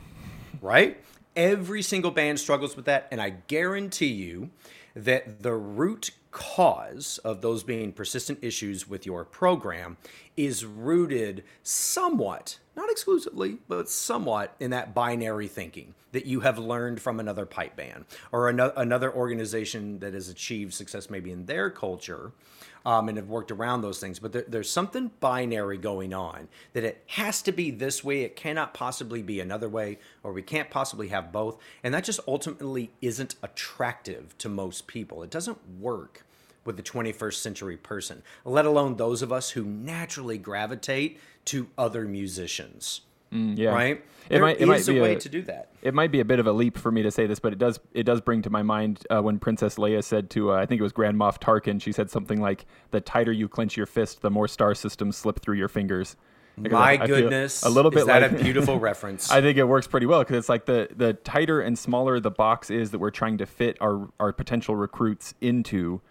right? 0.61 0.97
Every 1.35 1.81
single 1.81 2.11
band 2.11 2.39
struggles 2.39 2.75
with 2.75 2.85
that, 2.85 3.07
and 3.11 3.21
I 3.21 3.31
guarantee 3.47 4.07
you 4.07 4.51
that 4.95 5.41
the 5.41 5.53
root 5.53 6.11
cause 6.31 7.19
of 7.23 7.41
those 7.41 7.63
being 7.63 7.91
persistent 7.91 8.39
issues 8.41 8.87
with 8.87 9.05
your 9.05 9.23
program 9.25 9.97
is 10.35 10.65
rooted 10.65 11.43
somewhat, 11.61 12.57
not 12.75 12.89
exclusively, 12.89 13.57
but 13.67 13.89
somewhat 13.89 14.55
in 14.59 14.71
that 14.71 14.93
binary 14.93 15.47
thinking 15.47 15.93
that 16.11 16.25
you 16.25 16.41
have 16.41 16.57
learned 16.57 17.01
from 17.01 17.19
another 17.19 17.45
pipe 17.45 17.75
band 17.75 18.05
or 18.31 18.49
another 18.49 19.13
organization 19.13 19.99
that 19.99 20.13
has 20.13 20.29
achieved 20.29 20.73
success 20.73 21.09
maybe 21.09 21.31
in 21.31 21.45
their 21.45 21.69
culture 21.69 22.31
um, 22.85 23.09
and 23.09 23.17
have 23.17 23.29
worked 23.29 23.51
around 23.51 23.81
those 23.81 23.99
things. 23.99 24.19
But 24.19 24.33
there, 24.33 24.45
there's 24.47 24.69
something 24.69 25.11
binary 25.19 25.77
going 25.77 26.13
on 26.13 26.47
that 26.73 26.83
it 26.83 27.03
has 27.07 27.41
to 27.43 27.51
be 27.51 27.71
this 27.71 28.03
way. 28.03 28.23
It 28.23 28.35
cannot 28.35 28.73
possibly 28.73 29.21
be 29.21 29.39
another 29.39 29.69
way, 29.69 29.99
or 30.23 30.33
we 30.33 30.41
can't 30.41 30.69
possibly 30.69 31.09
have 31.09 31.31
both. 31.31 31.57
And 31.83 31.93
that 31.93 32.03
just 32.03 32.19
ultimately 32.27 32.91
isn't 33.01 33.35
attractive 33.43 34.37
to 34.39 34.49
most 34.49 34.87
people. 34.87 35.23
It 35.23 35.29
doesn't 35.29 35.59
work 35.79 36.25
with 36.65 36.77
the 36.77 36.83
21st 36.83 37.33
century 37.41 37.77
person, 37.77 38.21
let 38.45 38.65
alone 38.65 38.95
those 38.97 39.21
of 39.21 39.31
us 39.31 39.51
who 39.51 39.63
naturally 39.63 40.37
gravitate 40.37 41.19
to 41.45 41.67
other 41.77 42.05
musicians. 42.05 43.01
Mm, 43.33 43.57
yeah. 43.57 43.69
Right? 43.71 43.97
It 43.97 44.03
There 44.29 44.41
might- 44.41 44.59
it 44.59 44.67
might 44.67 44.81
is 44.81 44.89
a 44.89 44.93
be 44.93 44.99
way 44.99 45.15
a- 45.15 45.19
to 45.19 45.29
do 45.29 45.41
that. 45.43 45.69
It 45.81 45.93
might 45.93 46.11
be 46.11 46.19
a 46.19 46.25
bit 46.25 46.39
of 46.39 46.45
a 46.47 46.51
leap 46.51 46.77
for 46.77 46.91
me 46.91 47.01
to 47.01 47.09
say 47.11 47.25
this, 47.27 47.39
but 47.39 47.53
it 47.53 47.59
does 47.59 47.79
it 47.93 48.03
does 48.03 48.19
bring 48.21 48.41
to 48.43 48.49
my 48.49 48.61
mind 48.61 49.05
uh, 49.09 49.21
when 49.21 49.39
Princess 49.39 49.75
Leia 49.77 50.03
said 50.03 50.29
to 50.31 50.51
uh, 50.51 50.55
I 50.55 50.65
think 50.65 50.79
it 50.79 50.83
was 50.83 50.91
Grand 50.91 51.17
Moff 51.17 51.39
Tarkin, 51.39 51.81
she 51.81 51.91
said 51.93 52.09
something 52.11 52.41
like, 52.41 52.65
"The 52.91 52.99
tighter 53.01 53.31
you 53.31 53.47
clench 53.47 53.77
your 53.77 53.85
fist, 53.85 54.21
the 54.21 54.29
more 54.29 54.47
star 54.49 54.75
systems 54.75 55.15
slip 55.17 55.39
through 55.39 55.55
your 55.55 55.69
fingers." 55.69 56.17
Because 56.61 56.73
My 56.73 56.91
I- 56.97 57.03
I 57.03 57.07
goodness. 57.07 57.63
a 57.63 57.69
little 57.69 57.89
bit 57.89 58.01
is 58.01 58.05
that 58.07 58.21
like 58.21 58.33
a 58.39 58.43
beautiful 58.43 58.77
reference? 58.89 59.31
I 59.31 59.39
think 59.41 59.57
it 59.57 59.63
works 59.63 59.87
pretty 59.87 60.05
well 60.05 60.19
because 60.19 60.35
it's 60.37 60.49
like 60.49 60.65
the 60.65 60.89
the 60.95 61.13
tighter 61.13 61.61
and 61.61 61.79
smaller 61.79 62.19
the 62.19 62.31
box 62.31 62.69
is 62.69 62.91
that 62.91 62.99
we're 62.99 63.09
trying 63.11 63.37
to 63.37 63.45
fit 63.45 63.77
our 63.79 64.09
our 64.19 64.33
potential 64.33 64.75
recruits 64.75 65.33
into. 65.39 66.01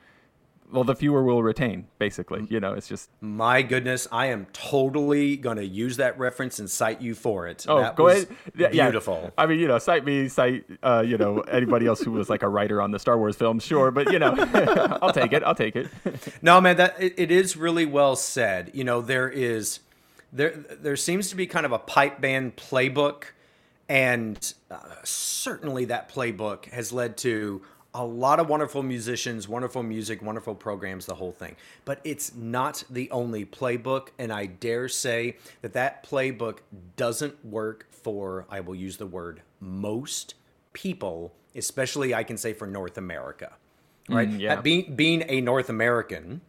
Well, 0.72 0.84
the 0.84 0.94
fewer 0.94 1.22
we'll 1.22 1.42
retain. 1.42 1.86
Basically, 1.98 2.46
you 2.48 2.60
know, 2.60 2.74
it's 2.74 2.88
just 2.88 3.10
My 3.20 3.62
goodness, 3.62 4.06
I 4.12 4.26
am 4.26 4.46
totally 4.52 5.36
going 5.36 5.56
to 5.56 5.66
use 5.66 5.96
that 5.96 6.18
reference 6.18 6.58
and 6.58 6.70
cite 6.70 7.00
you 7.00 7.14
for 7.14 7.48
it. 7.48 7.66
Oh, 7.68 7.80
that 7.80 7.96
go 7.96 8.04
was 8.04 8.24
ahead. 8.24 8.36
Yeah, 8.56 8.68
yeah. 8.72 8.84
Beautiful. 8.86 9.32
I 9.36 9.46
mean, 9.46 9.58
you 9.58 9.68
know, 9.68 9.78
cite 9.78 10.04
me, 10.04 10.28
cite, 10.28 10.64
uh, 10.82 11.02
you 11.06 11.18
know, 11.18 11.40
anybody 11.40 11.86
else 11.86 12.00
who 12.00 12.12
was 12.12 12.30
like 12.30 12.42
a 12.42 12.48
writer 12.48 12.80
on 12.80 12.90
the 12.90 12.98
Star 12.98 13.18
Wars 13.18 13.36
films, 13.36 13.64
sure, 13.64 13.90
but 13.90 14.12
you 14.12 14.18
know, 14.18 14.34
I'll 15.02 15.12
take 15.12 15.32
it. 15.32 15.42
I'll 15.42 15.54
take 15.54 15.76
it. 15.76 15.88
No, 16.42 16.60
man, 16.60 16.76
that 16.76 16.96
it, 17.00 17.14
it 17.16 17.30
is 17.30 17.56
really 17.56 17.86
well 17.86 18.16
said. 18.16 18.70
You 18.72 18.84
know, 18.84 19.00
there 19.00 19.28
is 19.28 19.80
there 20.32 20.50
there 20.50 20.96
seems 20.96 21.28
to 21.30 21.36
be 21.36 21.46
kind 21.46 21.66
of 21.66 21.72
a 21.72 21.78
pipe 21.78 22.20
band 22.20 22.56
playbook, 22.56 23.24
and 23.88 24.54
uh, 24.70 24.78
certainly 25.04 25.86
that 25.86 26.10
playbook 26.12 26.66
has 26.66 26.92
led 26.92 27.16
to 27.18 27.62
a 27.94 28.04
lot 28.04 28.38
of 28.38 28.48
wonderful 28.48 28.82
musicians, 28.82 29.48
wonderful 29.48 29.82
music, 29.82 30.22
wonderful 30.22 30.54
programs, 30.54 31.06
the 31.06 31.14
whole 31.14 31.32
thing. 31.32 31.56
But 31.84 32.00
it's 32.04 32.34
not 32.34 32.84
the 32.88 33.10
only 33.10 33.44
playbook. 33.44 34.08
And 34.18 34.32
I 34.32 34.46
dare 34.46 34.88
say 34.88 35.36
that 35.62 35.72
that 35.72 36.06
playbook 36.08 36.58
doesn't 36.96 37.44
work 37.44 37.86
for, 37.90 38.46
I 38.48 38.60
will 38.60 38.76
use 38.76 38.96
the 38.96 39.06
word, 39.06 39.42
most 39.60 40.34
people, 40.72 41.32
especially 41.54 42.14
I 42.14 42.22
can 42.22 42.36
say 42.36 42.52
for 42.52 42.66
North 42.66 42.96
America. 42.96 43.52
Right? 44.08 44.30
Mm, 44.30 44.40
yeah. 44.40 44.60
Being, 44.60 44.94
being 44.94 45.24
a 45.28 45.40
North 45.40 45.68
American 45.68 46.40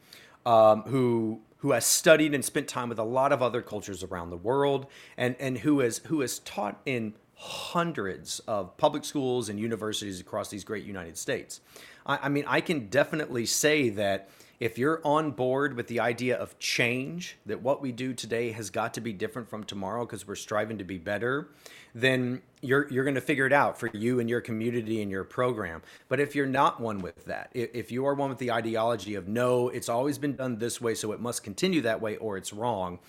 um, 0.46 0.84
who 0.84 1.42
who 1.58 1.74
has 1.74 1.86
studied 1.86 2.34
and 2.34 2.44
spent 2.44 2.68
time 2.68 2.90
with 2.90 2.98
a 2.98 3.04
lot 3.04 3.32
of 3.32 3.44
other 3.44 3.62
cultures 3.62 4.02
around 4.04 4.32
the 4.32 4.38
world 4.38 4.88
and, 5.16 5.36
and 5.40 5.60
who 5.60 5.80
has 5.80 6.00
who 6.06 6.22
has 6.22 6.40
taught 6.40 6.82
in 6.88 7.14
hundreds 7.42 8.40
of 8.42 8.78
public 8.78 9.04
schools 9.04 9.50
and 9.50 9.60
universities 9.60 10.20
across 10.20 10.50
these 10.50 10.64
great 10.64 10.86
United 10.86 11.18
States. 11.18 11.60
I, 12.06 12.20
I, 12.24 12.30
mean, 12.30 12.46
I 12.48 12.62
can 12.62 12.88
definitely 12.88 13.48
say 13.48 13.90
that 13.90 14.30
if 14.60 14.78
you're 14.78 15.02
on 15.04 15.32
board 15.32 15.76
with 15.76 15.88
the 15.88 16.00
idea 16.00 16.38
of 16.38 16.60
change, 16.60 17.38
that 17.48 17.64
what 17.64 17.82
we 17.82 17.92
do 17.92 18.14
today 18.14 18.52
has 18.52 18.70
got 18.70 18.94
to 18.94 19.02
be 19.02 19.12
different 19.12 19.50
from 19.50 19.64
tomorrow 19.64 20.06
because 20.06 20.28
we're 20.28 20.36
striving 20.36 20.78
to 20.78 20.84
be 20.84 21.00
better, 21.00 21.50
then 21.96 22.44
you're 22.62 22.88
you're 22.94 23.04
going 23.04 23.16
to 23.16 23.22
figure 23.22 23.48
it 23.48 23.54
out 23.54 23.80
for 23.80 23.90
you 23.92 24.20
and 24.20 24.30
your 24.30 24.40
community 24.40 25.02
and 25.02 25.10
your 25.10 25.24
program. 25.24 25.82
But 26.10 26.20
if 26.20 26.36
you're 26.36 26.46
not 26.46 26.80
one 26.80 27.00
with 27.00 27.26
that, 27.26 27.50
if 27.56 27.92
you 27.92 28.06
are 28.06 28.14
one 28.14 28.30
with 28.30 28.38
the 28.38 28.52
ideology 28.52 29.16
of 29.16 29.28
no, 29.28 29.70
it's 29.70 29.90
always 29.90 30.20
been 30.20 30.36
done 30.36 30.60
this 30.60 30.80
way, 30.80 30.94
so 30.94 31.12
it 31.12 31.20
must 31.20 31.44
continue 31.44 31.82
that 31.82 32.00
way, 32.00 32.18
or 32.18 32.38
it's 32.38 32.54
wrong, 32.54 33.00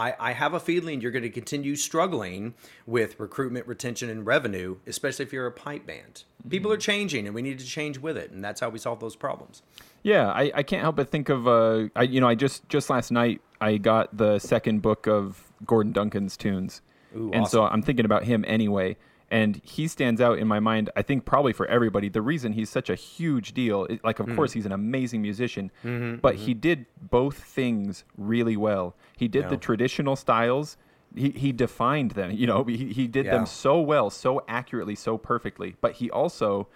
I, 0.00 0.14
I 0.18 0.32
have 0.32 0.54
a 0.54 0.60
feeling 0.60 1.02
you're 1.02 1.10
going 1.10 1.22
to 1.22 1.30
continue 1.30 1.76
struggling 1.76 2.54
with 2.86 3.20
recruitment, 3.20 3.66
retention, 3.66 4.08
and 4.08 4.24
revenue, 4.24 4.76
especially 4.86 5.26
if 5.26 5.32
you're 5.32 5.46
a 5.46 5.52
pipe 5.52 5.86
band. 5.86 6.24
Mm-hmm. 6.40 6.48
People 6.48 6.72
are 6.72 6.78
changing, 6.78 7.26
and 7.26 7.34
we 7.34 7.42
need 7.42 7.58
to 7.58 7.66
change 7.66 7.98
with 7.98 8.16
it, 8.16 8.30
and 8.30 8.42
that's 8.42 8.62
how 8.62 8.70
we 8.70 8.78
solve 8.78 9.00
those 9.00 9.14
problems. 9.14 9.62
Yeah, 10.02 10.30
I, 10.30 10.50
I 10.54 10.62
can't 10.62 10.80
help 10.80 10.96
but 10.96 11.10
think 11.10 11.28
of 11.28 11.46
uh, 11.46 11.88
I 11.94 12.04
you 12.04 12.20
know 12.22 12.28
I 12.28 12.34
just 12.34 12.66
just 12.70 12.88
last 12.88 13.10
night 13.10 13.42
I 13.60 13.76
got 13.76 14.16
the 14.16 14.38
second 14.38 14.80
book 14.80 15.06
of 15.06 15.52
Gordon 15.66 15.92
Duncan's 15.92 16.38
tunes, 16.38 16.80
Ooh, 17.14 17.30
and 17.32 17.42
awesome. 17.42 17.50
so 17.50 17.64
I'm 17.64 17.82
thinking 17.82 18.06
about 18.06 18.24
him 18.24 18.42
anyway 18.48 18.96
and 19.30 19.60
he 19.64 19.86
stands 19.86 20.20
out 20.20 20.38
in 20.38 20.46
my 20.46 20.60
mind 20.60 20.90
i 20.96 21.02
think 21.02 21.24
probably 21.24 21.52
for 21.52 21.66
everybody 21.66 22.08
the 22.08 22.22
reason 22.22 22.52
he's 22.52 22.70
such 22.70 22.90
a 22.90 22.94
huge 22.94 23.52
deal 23.54 23.86
like 24.02 24.18
of 24.18 24.26
mm. 24.26 24.36
course 24.36 24.52
he's 24.52 24.66
an 24.66 24.72
amazing 24.72 25.22
musician 25.22 25.70
mm-hmm, 25.84 26.16
but 26.16 26.34
mm-hmm. 26.34 26.44
he 26.44 26.54
did 26.54 26.86
both 27.00 27.38
things 27.38 28.04
really 28.16 28.56
well 28.56 28.94
he 29.16 29.28
did 29.28 29.44
yeah. 29.44 29.48
the 29.48 29.56
traditional 29.56 30.16
styles 30.16 30.76
he, 31.14 31.30
he 31.30 31.52
defined 31.52 32.12
them 32.12 32.30
you 32.30 32.46
know 32.46 32.64
he, 32.64 32.92
he 32.92 33.06
did 33.06 33.26
yeah. 33.26 33.32
them 33.32 33.46
so 33.46 33.80
well 33.80 34.10
so 34.10 34.42
accurately 34.48 34.94
so 34.94 35.16
perfectly 35.16 35.76
but 35.80 35.94
he 35.94 36.10
also 36.10 36.68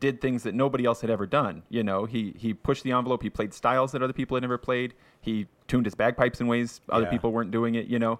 did 0.00 0.20
things 0.20 0.42
that 0.42 0.54
nobody 0.54 0.84
else 0.84 1.00
had 1.00 1.10
ever 1.10 1.26
done 1.26 1.62
you 1.68 1.82
know 1.82 2.04
he 2.04 2.34
he 2.36 2.52
pushed 2.52 2.82
the 2.82 2.92
envelope 2.92 3.22
he 3.22 3.30
played 3.30 3.54
styles 3.54 3.92
that 3.92 4.02
other 4.02 4.12
people 4.12 4.34
had 4.34 4.42
never 4.42 4.58
played 4.58 4.92
he 5.20 5.46
tuned 5.68 5.86
his 5.86 5.94
bagpipes 5.94 6.40
in 6.40 6.46
ways 6.46 6.80
other 6.88 7.04
yeah. 7.04 7.10
people 7.10 7.32
weren't 7.32 7.50
doing 7.50 7.74
it 7.74 7.86
you 7.86 7.98
know 7.98 8.18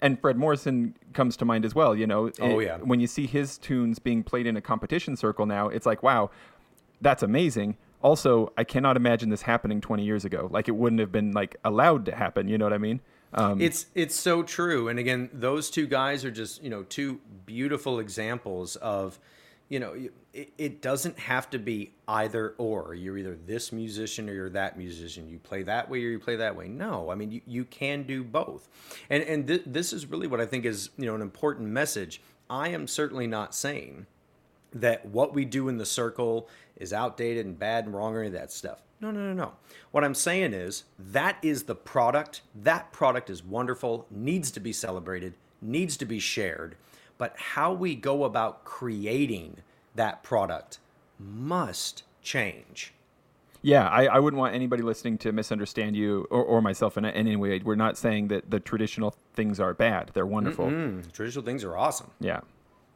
and 0.00 0.20
Fred 0.20 0.36
Morrison 0.36 0.94
comes 1.12 1.36
to 1.38 1.44
mind 1.44 1.64
as 1.64 1.74
well. 1.74 1.94
You 1.94 2.06
know, 2.06 2.30
oh 2.40 2.58
it, 2.58 2.66
yeah. 2.66 2.78
When 2.78 3.00
you 3.00 3.06
see 3.06 3.26
his 3.26 3.58
tunes 3.58 3.98
being 3.98 4.22
played 4.22 4.46
in 4.46 4.56
a 4.56 4.60
competition 4.60 5.16
circle 5.16 5.46
now, 5.46 5.68
it's 5.68 5.86
like, 5.86 6.02
wow, 6.02 6.30
that's 7.00 7.22
amazing. 7.22 7.76
Also, 8.00 8.52
I 8.56 8.64
cannot 8.64 8.96
imagine 8.96 9.28
this 9.30 9.42
happening 9.42 9.80
20 9.80 10.04
years 10.04 10.24
ago. 10.24 10.48
Like 10.50 10.68
it 10.68 10.76
wouldn't 10.76 11.00
have 11.00 11.10
been 11.10 11.32
like 11.32 11.56
allowed 11.64 12.04
to 12.06 12.14
happen. 12.14 12.48
You 12.48 12.58
know 12.58 12.64
what 12.64 12.72
I 12.72 12.78
mean? 12.78 13.00
Um, 13.34 13.60
it's 13.60 13.86
it's 13.94 14.14
so 14.14 14.42
true. 14.42 14.88
And 14.88 14.98
again, 14.98 15.28
those 15.32 15.68
two 15.68 15.86
guys 15.86 16.24
are 16.24 16.30
just 16.30 16.62
you 16.62 16.70
know 16.70 16.84
two 16.84 17.20
beautiful 17.44 17.98
examples 17.98 18.76
of 18.76 19.18
you 19.68 19.80
know, 19.80 19.94
it, 20.32 20.52
it 20.56 20.82
doesn't 20.82 21.18
have 21.18 21.50
to 21.50 21.58
be 21.58 21.92
either 22.06 22.54
or. 22.58 22.94
You're 22.94 23.18
either 23.18 23.36
this 23.46 23.72
musician 23.72 24.28
or 24.28 24.32
you're 24.32 24.50
that 24.50 24.78
musician. 24.78 25.28
You 25.28 25.38
play 25.38 25.62
that 25.64 25.88
way 25.88 25.98
or 26.04 26.08
you 26.08 26.18
play 26.18 26.36
that 26.36 26.56
way. 26.56 26.68
No, 26.68 27.10
I 27.10 27.14
mean, 27.14 27.30
you, 27.30 27.40
you 27.46 27.64
can 27.64 28.04
do 28.04 28.24
both. 28.24 28.68
And, 29.10 29.22
and 29.24 29.46
th- 29.46 29.62
this 29.66 29.92
is 29.92 30.06
really 30.06 30.26
what 30.26 30.40
I 30.40 30.46
think 30.46 30.64
is, 30.64 30.90
you 30.96 31.06
know, 31.06 31.14
an 31.14 31.22
important 31.22 31.68
message. 31.68 32.20
I 32.48 32.68
am 32.68 32.86
certainly 32.86 33.26
not 33.26 33.54
saying 33.54 34.06
that 34.72 35.04
what 35.06 35.34
we 35.34 35.44
do 35.44 35.68
in 35.68 35.76
the 35.76 35.86
circle 35.86 36.48
is 36.76 36.92
outdated 36.92 37.44
and 37.44 37.58
bad 37.58 37.86
and 37.86 37.94
wrong 37.94 38.14
or 38.14 38.20
any 38.20 38.28
of 38.28 38.34
that 38.34 38.52
stuff. 38.52 38.82
No, 39.00 39.10
no, 39.10 39.20
no, 39.20 39.32
no. 39.32 39.52
What 39.92 40.02
I'm 40.02 40.14
saying 40.14 40.54
is 40.54 40.84
that 40.98 41.36
is 41.42 41.64
the 41.64 41.74
product. 41.74 42.42
That 42.54 42.90
product 42.92 43.30
is 43.30 43.44
wonderful, 43.44 44.06
needs 44.10 44.50
to 44.52 44.60
be 44.60 44.72
celebrated, 44.72 45.34
needs 45.60 45.96
to 45.98 46.04
be 46.04 46.18
shared 46.18 46.76
but 47.18 47.36
how 47.36 47.72
we 47.72 47.94
go 47.94 48.24
about 48.24 48.64
creating 48.64 49.58
that 49.94 50.22
product 50.22 50.78
must 51.18 52.04
change. 52.22 52.94
Yeah, 53.60 53.88
I, 53.88 54.06
I 54.06 54.18
wouldn't 54.20 54.38
want 54.38 54.54
anybody 54.54 54.82
listening 54.82 55.18
to 55.18 55.32
misunderstand 55.32 55.96
you 55.96 56.26
or, 56.30 56.42
or 56.42 56.62
myself 56.62 56.96
in, 56.96 57.04
in 57.04 57.12
any 57.12 57.36
way. 57.36 57.60
We're 57.62 57.74
not 57.74 57.98
saying 57.98 58.28
that 58.28 58.50
the 58.50 58.60
traditional 58.60 59.16
things 59.34 59.58
are 59.58 59.74
bad. 59.74 60.12
They're 60.14 60.24
wonderful. 60.24 60.66
Mm-mm. 60.66 61.12
Traditional 61.12 61.44
things 61.44 61.64
are 61.64 61.76
awesome. 61.76 62.12
Yeah. 62.20 62.40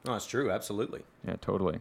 No, 0.05 0.15
it's 0.15 0.27
true. 0.27 0.53
Absolutely. 0.53 1.03
Yeah, 1.27 1.37
totally. 1.41 1.81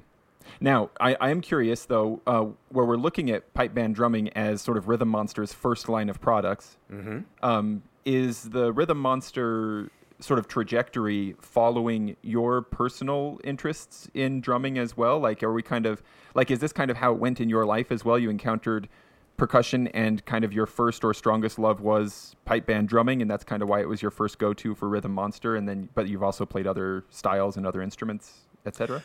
Now, 0.60 0.90
I, 1.00 1.16
I 1.22 1.30
am 1.30 1.42
curious, 1.42 1.86
though, 1.86 2.22
uh, 2.26 2.46
where 2.70 2.86
we're 2.86 2.98
looking 2.98 3.30
at 3.30 3.54
pipe 3.54 3.76
band 3.76 3.94
drumming 3.94 4.30
as 4.30 4.64
sort 4.64 4.78
of 4.78 4.88
Rhythm 4.88 5.10
Monster's 5.10 5.54
first 5.54 5.88
line 5.88 6.10
of 6.10 6.20
products, 6.20 6.78
mm-hmm. 6.92 7.20
um, 7.44 7.84
is 8.04 8.50
the 8.50 8.74
Rhythm 8.74 8.98
Monster 8.98 9.92
sort 10.22 10.40
of 10.40 10.48
trajectory 10.48 11.36
following 11.42 12.16
your 12.22 12.62
personal 12.62 13.40
interests 13.44 14.10
in 14.14 14.42
drumming 14.42 14.78
as 14.78 14.96
well? 14.96 15.20
Like, 15.20 15.44
are 15.44 15.54
we 15.54 15.62
kind 15.62 15.86
of 15.86 16.02
like, 16.36 16.52
is 16.52 16.60
this 16.60 16.72
kind 16.72 16.90
of 16.90 16.98
how 16.98 17.14
it 17.14 17.20
went 17.20 17.42
in 17.42 17.50
your 17.50 17.66
life 17.66 17.92
as 17.92 18.06
well? 18.06 18.18
You 18.18 18.30
encountered 18.30 18.88
percussion 19.38 19.88
and 19.88 20.24
kind 20.26 20.46
of 20.46 20.54
your 20.54 20.68
first 20.68 21.04
or 21.04 21.14
strongest 21.14 21.58
love 21.58 21.82
was 21.82 22.36
pipe 22.46 22.68
band 22.68 22.88
drumming 22.88 23.22
and 23.24 23.32
that's 23.32 23.44
kind 23.44 23.64
of 23.64 23.68
why 23.68 23.82
it 23.82 23.90
was 23.90 24.00
your 24.00 24.12
first 24.12 24.38
go-to 24.38 24.76
for 24.76 24.88
rhythm 24.88 25.12
monster 25.12 25.56
and 25.56 25.68
then 25.68 25.90
but 25.96 26.08
you've 26.08 26.22
also 26.22 26.46
played 26.46 26.68
other 26.68 27.04
styles 27.10 27.58
and 27.58 27.66
other 27.66 27.82
instruments 27.82 28.42
etc 28.68 29.02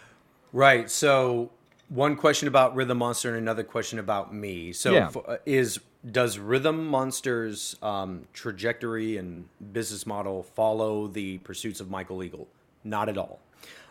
right 0.52 0.90
so 0.90 1.50
one 1.88 2.16
question 2.16 2.48
about 2.48 2.74
Rhythm 2.74 2.98
Monster 2.98 3.30
and 3.30 3.38
another 3.38 3.62
question 3.62 3.98
about 3.98 4.34
me. 4.34 4.72
So, 4.72 4.92
yeah. 4.92 5.06
f- 5.06 5.16
uh, 5.16 5.36
is 5.46 5.78
does 6.10 6.38
Rhythm 6.38 6.86
Monster's 6.86 7.76
um, 7.82 8.26
trajectory 8.32 9.16
and 9.16 9.48
business 9.72 10.06
model 10.06 10.42
follow 10.42 11.06
the 11.06 11.38
pursuits 11.38 11.80
of 11.80 11.90
Michael 11.90 12.22
Eagle? 12.22 12.48
Not 12.84 13.08
at 13.08 13.18
all. 13.18 13.40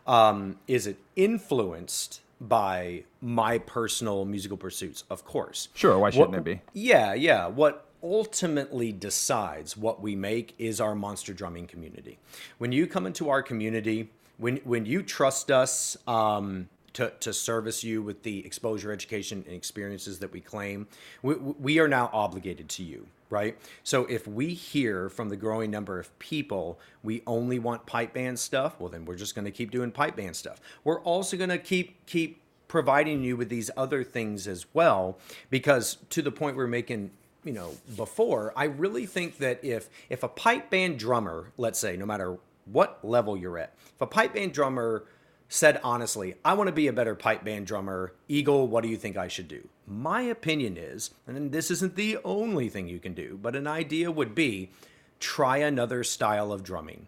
Um, 0.08 0.58
is 0.67 0.88
it 0.88 0.97
influenced 1.15 2.21
by 2.39 3.04
my 3.21 3.58
personal 3.58 4.25
musical 4.25 4.58
pursuits? 4.58 5.04
Of 5.10 5.25
course. 5.25 5.69
Sure. 5.73 5.97
Why 5.97 6.10
shouldn't 6.10 6.32
what, 6.32 6.39
it 6.39 6.43
be? 6.43 6.62
Yeah, 6.73 7.13
yeah. 7.13 7.47
What 7.47 7.88
ultimately 8.04 8.91
decides 8.91 9.75
what 9.75 10.01
we 10.01 10.15
make 10.15 10.54
is 10.60 10.80
our 10.80 10.95
monster 10.95 11.34
drumming 11.34 11.67
community. 11.67 12.19
When 12.60 12.71
you 12.71 12.88
come 12.88 13.08
into 13.08 13.30
our 13.30 13.41
community, 13.41 14.12
when 14.38 14.58
when 14.58 14.86
you 14.86 15.01
trust 15.01 15.51
us. 15.51 15.97
Um, 16.08 16.69
to, 16.96 17.12
to 17.20 17.34
service 17.34 17.84
you 17.84 18.02
with 18.02 18.24
the 18.24 18.46
exposure, 18.46 18.92
education, 18.92 19.44
and 19.48 19.56
experiences 19.56 20.20
that 20.20 20.32
we 20.32 20.40
claim, 20.40 20.88
we, 21.22 21.36
we 21.36 21.80
are 21.80 21.90
now 21.90 22.10
obligated 22.14 22.70
to 22.70 22.84
you, 22.84 23.06
right? 23.30 23.58
So 23.84 24.06
if 24.06 24.26
we 24.26 24.54
hear 24.54 25.10
from 25.10 25.28
the 25.28 25.36
growing 25.36 25.70
number 25.70 26.00
of 26.00 26.18
people, 26.20 26.80
we 27.04 27.22
only 27.28 27.60
want 27.60 27.86
pipe 27.86 28.14
band 28.14 28.40
stuff, 28.40 28.80
well, 28.80 28.90
then 28.90 29.04
we're 29.04 29.18
just 29.18 29.36
going 29.36 29.44
to 29.44 29.52
keep 29.52 29.72
doing 29.72 29.92
pipe 29.92 30.16
band 30.16 30.38
stuff. 30.38 30.62
We're 30.86 31.02
also 31.02 31.36
going 31.36 31.50
to 31.50 31.58
keep 31.58 32.06
keep 32.06 32.42
providing 32.70 33.24
you 33.24 33.36
with 33.36 33.50
these 33.50 33.70
other 33.76 34.04
things 34.04 34.48
as 34.48 34.66
well, 34.74 35.18
because 35.50 35.98
to 36.12 36.22
the 36.22 36.32
point 36.32 36.56
we're 36.56 36.66
making 36.66 37.12
you 37.44 37.54
know 37.54 37.70
before 37.96 38.52
i 38.56 38.64
really 38.64 39.06
think 39.06 39.38
that 39.38 39.64
if 39.64 39.88
if 40.10 40.24
a 40.24 40.28
pipe 40.28 40.72
band 40.72 40.98
drummer 40.98 41.52
let's 41.60 41.78
say 41.78 41.96
no 41.96 42.04
matter 42.04 42.40
what 42.66 42.98
level 43.04 43.38
you're 43.38 43.60
at 43.60 43.72
if 43.94 44.02
a 44.02 44.08
pipe 44.08 44.34
band 44.34 44.52
drummer 44.52 45.04
said 45.48 45.80
honestly, 45.84 46.36
I 46.44 46.54
want 46.54 46.68
to 46.68 46.74
be 46.74 46.88
a 46.88 46.94
better 46.94 47.16
pipe 47.16 47.44
band 47.44 47.68
drummer. 47.68 48.14
Eagle, 48.28 48.68
what 48.68 48.84
do 48.84 48.90
you 48.90 48.98
think 48.98 49.18
I 49.18 49.28
should 49.28 49.48
do? 49.48 49.68
My 49.88 50.22
opinion 50.22 50.78
is, 50.78 51.12
and 51.28 51.52
this 51.52 51.70
isn't 51.72 51.96
the 51.96 52.18
only 52.24 52.70
thing 52.70 52.88
you 52.88 53.00
can 53.00 53.14
do, 53.14 53.40
but 53.42 53.56
an 53.56 53.68
idea 53.68 54.12
would 54.12 54.34
be 54.34 54.72
try 55.20 55.58
another 55.58 56.04
style 56.04 56.52
of 56.52 56.64
drumming. 56.64 57.08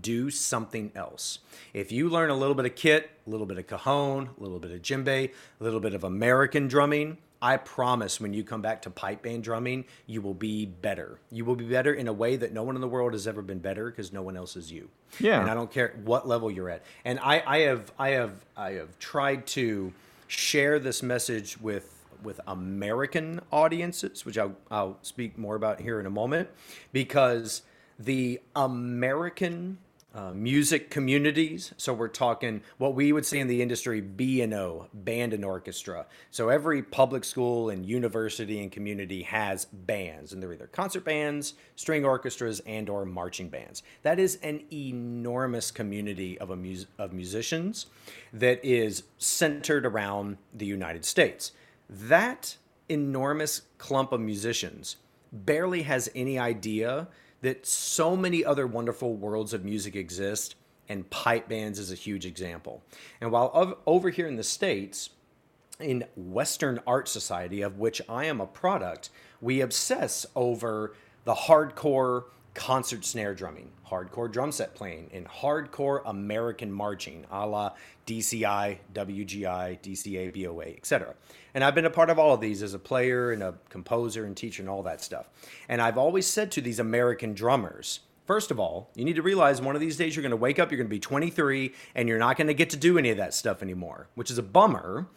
Do 0.00 0.30
something 0.30 0.90
else. 0.96 1.38
If 1.72 1.92
you 1.92 2.08
learn 2.08 2.30
a 2.30 2.36
little 2.36 2.54
bit 2.54 2.66
of 2.66 2.74
kit, 2.74 3.10
a 3.26 3.30
little 3.30 3.46
bit 3.46 3.58
of 3.58 3.66
cajon, 3.66 4.30
a 4.36 4.42
little 4.42 4.58
bit 4.58 4.72
of 4.72 4.82
djembe, 4.82 5.30
a 5.30 5.64
little 5.64 5.80
bit 5.80 5.94
of 5.94 6.02
American 6.02 6.66
drumming, 6.66 7.18
I 7.44 7.58
promise 7.58 8.22
when 8.22 8.32
you 8.32 8.42
come 8.42 8.62
back 8.62 8.80
to 8.82 8.90
pipe 8.90 9.20
band 9.22 9.44
drumming, 9.44 9.84
you 10.06 10.22
will 10.22 10.32
be 10.32 10.64
better. 10.64 11.18
You 11.30 11.44
will 11.44 11.56
be 11.56 11.66
better 11.66 11.92
in 11.92 12.08
a 12.08 12.12
way 12.12 12.36
that 12.36 12.54
no 12.54 12.62
one 12.62 12.74
in 12.74 12.80
the 12.80 12.88
world 12.88 13.12
has 13.12 13.26
ever 13.26 13.42
been 13.42 13.58
better 13.58 13.90
because 13.90 14.14
no 14.14 14.22
one 14.22 14.34
else 14.34 14.56
is 14.56 14.72
you. 14.72 14.88
Yeah. 15.20 15.42
And 15.42 15.50
I 15.50 15.52
don't 15.52 15.70
care 15.70 15.94
what 16.04 16.26
level 16.26 16.50
you're 16.50 16.70
at. 16.70 16.82
And 17.04 17.20
I, 17.20 17.42
I 17.46 17.58
have 17.58 17.92
I 17.98 18.08
have 18.10 18.46
I 18.56 18.70
have 18.72 18.98
tried 18.98 19.46
to 19.48 19.92
share 20.26 20.78
this 20.78 21.02
message 21.02 21.60
with 21.60 21.90
with 22.22 22.40
American 22.46 23.42
audiences, 23.52 24.24
which 24.24 24.38
I'll, 24.38 24.56
I'll 24.70 24.96
speak 25.02 25.36
more 25.36 25.54
about 25.54 25.82
here 25.82 26.00
in 26.00 26.06
a 26.06 26.10
moment, 26.10 26.48
because 26.92 27.60
the 27.98 28.40
American 28.56 29.76
uh, 30.14 30.32
music 30.32 30.90
communities. 30.90 31.74
So 31.76 31.92
we're 31.92 32.08
talking 32.08 32.62
what 32.78 32.94
we 32.94 33.12
would 33.12 33.26
say 33.26 33.40
in 33.40 33.48
the 33.48 33.60
industry 33.60 34.00
B 34.00 34.42
and 34.42 34.54
O, 34.54 34.86
band 34.94 35.32
and 35.32 35.44
orchestra. 35.44 36.06
So 36.30 36.48
every 36.48 36.82
public 36.82 37.24
school 37.24 37.68
and 37.70 37.84
university 37.84 38.62
and 38.62 38.70
community 38.70 39.22
has 39.24 39.64
bands, 39.64 40.32
and 40.32 40.40
they're 40.40 40.52
either 40.52 40.68
concert 40.68 41.04
bands, 41.04 41.54
string 41.74 42.04
orchestras, 42.04 42.60
and 42.60 42.88
or 42.88 43.04
marching 43.04 43.48
bands. 43.48 43.82
That 44.02 44.20
is 44.20 44.36
an 44.42 44.62
enormous 44.72 45.72
community 45.72 46.38
of 46.38 46.50
a 46.50 46.56
mus- 46.56 46.86
of 46.98 47.12
musicians 47.12 47.86
that 48.32 48.64
is 48.64 49.02
centered 49.18 49.84
around 49.84 50.38
the 50.54 50.66
United 50.66 51.04
States. 51.04 51.52
That 51.90 52.56
enormous 52.88 53.62
clump 53.78 54.12
of 54.12 54.20
musicians 54.20 54.96
barely 55.32 55.82
has 55.82 56.08
any 56.14 56.38
idea 56.38 57.08
that 57.44 57.66
so 57.66 58.16
many 58.16 58.42
other 58.42 58.66
wonderful 58.66 59.14
worlds 59.14 59.52
of 59.52 59.66
music 59.66 59.94
exist, 59.94 60.56
and 60.88 61.08
pipe 61.10 61.46
bands 61.46 61.78
is 61.78 61.92
a 61.92 61.94
huge 61.94 62.24
example. 62.24 62.82
And 63.20 63.30
while 63.30 63.78
over 63.86 64.08
here 64.08 64.26
in 64.26 64.36
the 64.36 64.42
States, 64.42 65.10
in 65.78 66.04
Western 66.16 66.80
Art 66.86 67.06
Society, 67.06 67.60
of 67.60 67.78
which 67.78 68.00
I 68.08 68.24
am 68.24 68.40
a 68.40 68.46
product, 68.46 69.10
we 69.42 69.60
obsess 69.60 70.24
over 70.34 70.94
the 71.24 71.34
hardcore 71.34 72.24
concert 72.54 73.04
snare 73.04 73.34
drumming, 73.34 73.70
hardcore 73.94 74.30
drum 74.30 74.50
set 74.50 74.74
playing, 74.74 75.10
and 75.12 75.26
hardcore 75.28 76.02
American 76.04 76.72
marching, 76.72 77.24
a 77.30 77.46
la 77.46 77.72
DCI, 78.06 78.78
WGI, 78.92 79.80
DCA, 79.80 80.32
BOA, 80.32 80.76
etc. 80.76 81.14
And 81.54 81.62
I've 81.62 81.74
been 81.74 81.84
a 81.84 81.90
part 81.90 82.10
of 82.10 82.18
all 82.18 82.34
of 82.34 82.40
these 82.40 82.62
as 82.62 82.74
a 82.74 82.78
player 82.78 83.30
and 83.30 83.42
a 83.42 83.54
composer 83.68 84.24
and 84.24 84.36
teacher 84.36 84.62
and 84.62 84.68
all 84.68 84.82
that 84.82 85.00
stuff. 85.00 85.28
And 85.68 85.80
I've 85.80 85.98
always 85.98 86.26
said 86.26 86.50
to 86.52 86.60
these 86.60 86.78
American 86.78 87.34
drummers, 87.34 88.00
First 88.26 88.50
of 88.50 88.58
all, 88.58 88.88
you 88.94 89.04
need 89.04 89.16
to 89.16 89.22
realize 89.22 89.60
one 89.60 89.74
of 89.74 89.82
these 89.82 89.98
days 89.98 90.16
you're 90.16 90.22
going 90.22 90.30
to 90.30 90.36
wake 90.36 90.58
up, 90.58 90.70
you're 90.70 90.78
going 90.78 90.88
to 90.88 90.94
be 90.94 90.98
23, 90.98 91.74
and 91.94 92.08
you're 92.08 92.18
not 92.18 92.38
going 92.38 92.46
to 92.46 92.54
get 92.54 92.70
to 92.70 92.76
do 92.78 92.96
any 92.96 93.10
of 93.10 93.18
that 93.18 93.34
stuff 93.34 93.60
anymore, 93.62 94.08
which 94.14 94.30
is 94.30 94.38
a 94.38 94.42
bummer, 94.42 95.08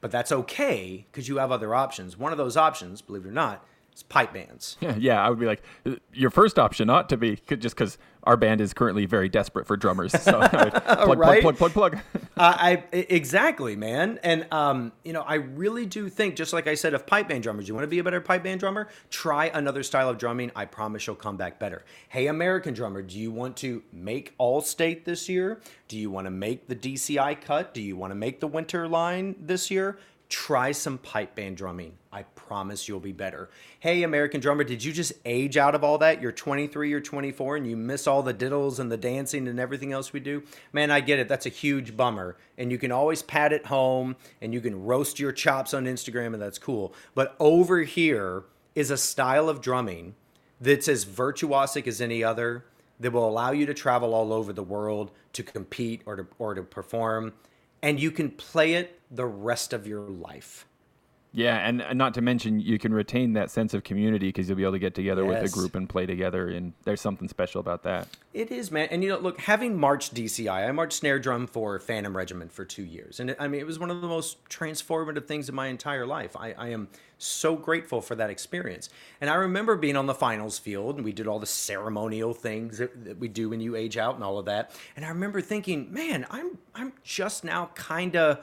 but 0.00 0.10
that's 0.10 0.32
okay 0.32 1.06
because 1.10 1.28
you 1.28 1.36
have 1.36 1.52
other 1.52 1.76
options. 1.76 2.16
One 2.16 2.32
of 2.32 2.38
those 2.38 2.56
options, 2.56 3.02
believe 3.02 3.24
it 3.24 3.28
or 3.28 3.32
not, 3.32 3.64
it's 3.92 4.02
pipe 4.02 4.34
bands. 4.34 4.76
Yeah, 4.80 4.96
yeah, 4.98 5.24
I 5.24 5.30
would 5.30 5.38
be 5.38 5.46
like, 5.46 5.62
uh, 5.86 5.92
your 6.12 6.30
first 6.30 6.58
option 6.58 6.90
ought 6.90 7.08
to 7.08 7.16
be 7.16 7.36
just 7.36 7.76
because 7.76 7.98
our 8.26 8.36
band 8.36 8.60
is 8.60 8.74
currently 8.74 9.06
very 9.06 9.28
desperate 9.28 9.66
for 9.66 9.76
drummers. 9.76 10.12
So 10.20 10.46
plug, 10.48 11.18
right? 11.18 11.40
plug, 11.40 11.56
plug, 11.56 11.72
plug, 11.72 11.72
plug, 11.72 11.98
uh, 12.36 12.54
I 12.58 12.84
exactly, 12.92 13.76
man, 13.76 14.18
and 14.22 14.46
um, 14.52 14.92
you 15.04 15.12
know, 15.12 15.22
I 15.22 15.36
really 15.36 15.86
do 15.86 16.08
think, 16.08 16.36
just 16.36 16.52
like 16.52 16.66
I 16.66 16.74
said, 16.74 16.92
of 16.92 17.06
pipe 17.06 17.28
band 17.28 17.44
drummers, 17.44 17.68
you 17.68 17.74
want 17.74 17.84
to 17.84 17.88
be 17.88 18.00
a 18.00 18.04
better 18.04 18.20
pipe 18.20 18.42
band 18.42 18.60
drummer, 18.60 18.88
try 19.10 19.46
another 19.46 19.82
style 19.82 20.10
of 20.10 20.18
drumming. 20.18 20.50
I 20.54 20.66
promise 20.66 21.06
you'll 21.06 21.16
come 21.16 21.36
back 21.36 21.58
better. 21.58 21.84
Hey, 22.08 22.26
American 22.26 22.74
drummer, 22.74 23.00
do 23.00 23.18
you 23.18 23.30
want 23.30 23.56
to 23.58 23.82
make 23.92 24.34
all 24.38 24.60
state 24.60 25.04
this 25.04 25.28
year? 25.28 25.60
Do 25.88 25.96
you 25.96 26.10
want 26.10 26.26
to 26.26 26.30
make 26.30 26.66
the 26.66 26.76
DCI 26.76 27.40
cut? 27.40 27.72
Do 27.72 27.80
you 27.80 27.96
want 27.96 28.10
to 28.10 28.16
make 28.16 28.40
the 28.40 28.48
winter 28.48 28.88
line 28.88 29.36
this 29.40 29.70
year? 29.70 29.98
Try 30.28 30.72
some 30.72 30.98
pipe 30.98 31.34
band 31.34 31.56
drumming. 31.56 31.96
I 32.12 32.22
promise 32.22 32.88
you'll 32.88 33.00
be 33.00 33.12
better. 33.12 33.50
Hey, 33.80 34.02
American 34.02 34.40
drummer, 34.40 34.64
did 34.64 34.82
you 34.82 34.92
just 34.92 35.12
age 35.24 35.56
out 35.56 35.74
of 35.74 35.84
all 35.84 35.98
that? 35.98 36.20
You're 36.20 36.32
23 36.32 36.92
or 36.92 37.00
24 37.00 37.56
and 37.56 37.66
you 37.66 37.76
miss 37.76 38.06
all 38.06 38.22
the 38.22 38.34
diddles 38.34 38.78
and 38.78 38.90
the 38.90 38.96
dancing 38.96 39.46
and 39.46 39.60
everything 39.60 39.92
else 39.92 40.12
we 40.12 40.20
do? 40.20 40.42
Man, 40.72 40.90
I 40.90 41.00
get 41.00 41.18
it. 41.18 41.28
That's 41.28 41.46
a 41.46 41.50
huge 41.50 41.96
bummer. 41.96 42.36
And 42.58 42.72
you 42.72 42.78
can 42.78 42.90
always 42.90 43.22
pat 43.22 43.52
at 43.52 43.66
home 43.66 44.16
and 44.40 44.52
you 44.52 44.60
can 44.60 44.84
roast 44.84 45.18
your 45.18 45.32
chops 45.32 45.74
on 45.74 45.84
Instagram 45.84 46.32
and 46.32 46.42
that's 46.42 46.58
cool. 46.58 46.94
But 47.14 47.36
over 47.38 47.82
here 47.82 48.44
is 48.74 48.90
a 48.90 48.96
style 48.96 49.48
of 49.48 49.60
drumming 49.60 50.14
that's 50.60 50.88
as 50.88 51.04
virtuosic 51.04 51.86
as 51.86 52.00
any 52.00 52.24
other 52.24 52.64
that 52.98 53.12
will 53.12 53.28
allow 53.28 53.50
you 53.50 53.66
to 53.66 53.74
travel 53.74 54.14
all 54.14 54.32
over 54.32 54.52
the 54.52 54.62
world 54.62 55.10
to 55.34 55.42
compete 55.42 56.02
or 56.06 56.16
to, 56.16 56.26
or 56.38 56.54
to 56.54 56.62
perform 56.62 57.34
and 57.82 58.00
you 58.00 58.10
can 58.10 58.30
play 58.30 58.74
it 58.74 59.00
the 59.10 59.26
rest 59.26 59.72
of 59.72 59.86
your 59.86 60.00
life. 60.00 60.65
Yeah, 61.36 61.58
and 61.58 61.84
not 61.98 62.14
to 62.14 62.22
mention 62.22 62.60
you 62.60 62.78
can 62.78 62.94
retain 62.94 63.34
that 63.34 63.50
sense 63.50 63.74
of 63.74 63.84
community 63.84 64.28
because 64.28 64.48
you'll 64.48 64.56
be 64.56 64.62
able 64.62 64.72
to 64.72 64.78
get 64.78 64.94
together 64.94 65.22
yes. 65.22 65.42
with 65.42 65.52
a 65.52 65.54
group 65.54 65.74
and 65.74 65.86
play 65.86 66.06
together, 66.06 66.48
and 66.48 66.72
there's 66.84 67.02
something 67.02 67.28
special 67.28 67.60
about 67.60 67.82
that. 67.82 68.08
It 68.32 68.50
is, 68.50 68.70
man. 68.70 68.88
And 68.90 69.04
you 69.04 69.10
know, 69.10 69.18
look, 69.18 69.38
having 69.42 69.78
marched 69.78 70.14
DCI, 70.14 70.66
I 70.66 70.72
marched 70.72 70.94
snare 70.94 71.18
drum 71.18 71.46
for 71.46 71.78
Phantom 71.78 72.16
Regiment 72.16 72.52
for 72.52 72.64
two 72.64 72.84
years, 72.84 73.20
and 73.20 73.28
it, 73.28 73.36
I 73.38 73.48
mean, 73.48 73.60
it 73.60 73.66
was 73.66 73.78
one 73.78 73.90
of 73.90 74.00
the 74.00 74.08
most 74.08 74.48
transformative 74.48 75.26
things 75.26 75.50
in 75.50 75.54
my 75.54 75.66
entire 75.66 76.06
life. 76.06 76.34
I, 76.38 76.52
I 76.52 76.68
am 76.68 76.88
so 77.18 77.54
grateful 77.54 78.00
for 78.00 78.14
that 78.14 78.30
experience. 78.30 78.88
And 79.20 79.28
I 79.28 79.34
remember 79.34 79.76
being 79.76 79.96
on 79.96 80.06
the 80.06 80.14
finals 80.14 80.58
field, 80.58 80.96
and 80.96 81.04
we 81.04 81.12
did 81.12 81.26
all 81.26 81.38
the 81.38 81.44
ceremonial 81.44 82.32
things 82.32 82.78
that, 82.78 83.04
that 83.04 83.18
we 83.18 83.28
do 83.28 83.50
when 83.50 83.60
you 83.60 83.76
age 83.76 83.98
out 83.98 84.14
and 84.14 84.24
all 84.24 84.38
of 84.38 84.46
that. 84.46 84.70
And 84.96 85.04
I 85.04 85.08
remember 85.08 85.42
thinking, 85.42 85.92
man, 85.92 86.24
I'm 86.30 86.56
I'm 86.74 86.94
just 87.04 87.44
now 87.44 87.72
kind 87.74 88.16
of 88.16 88.42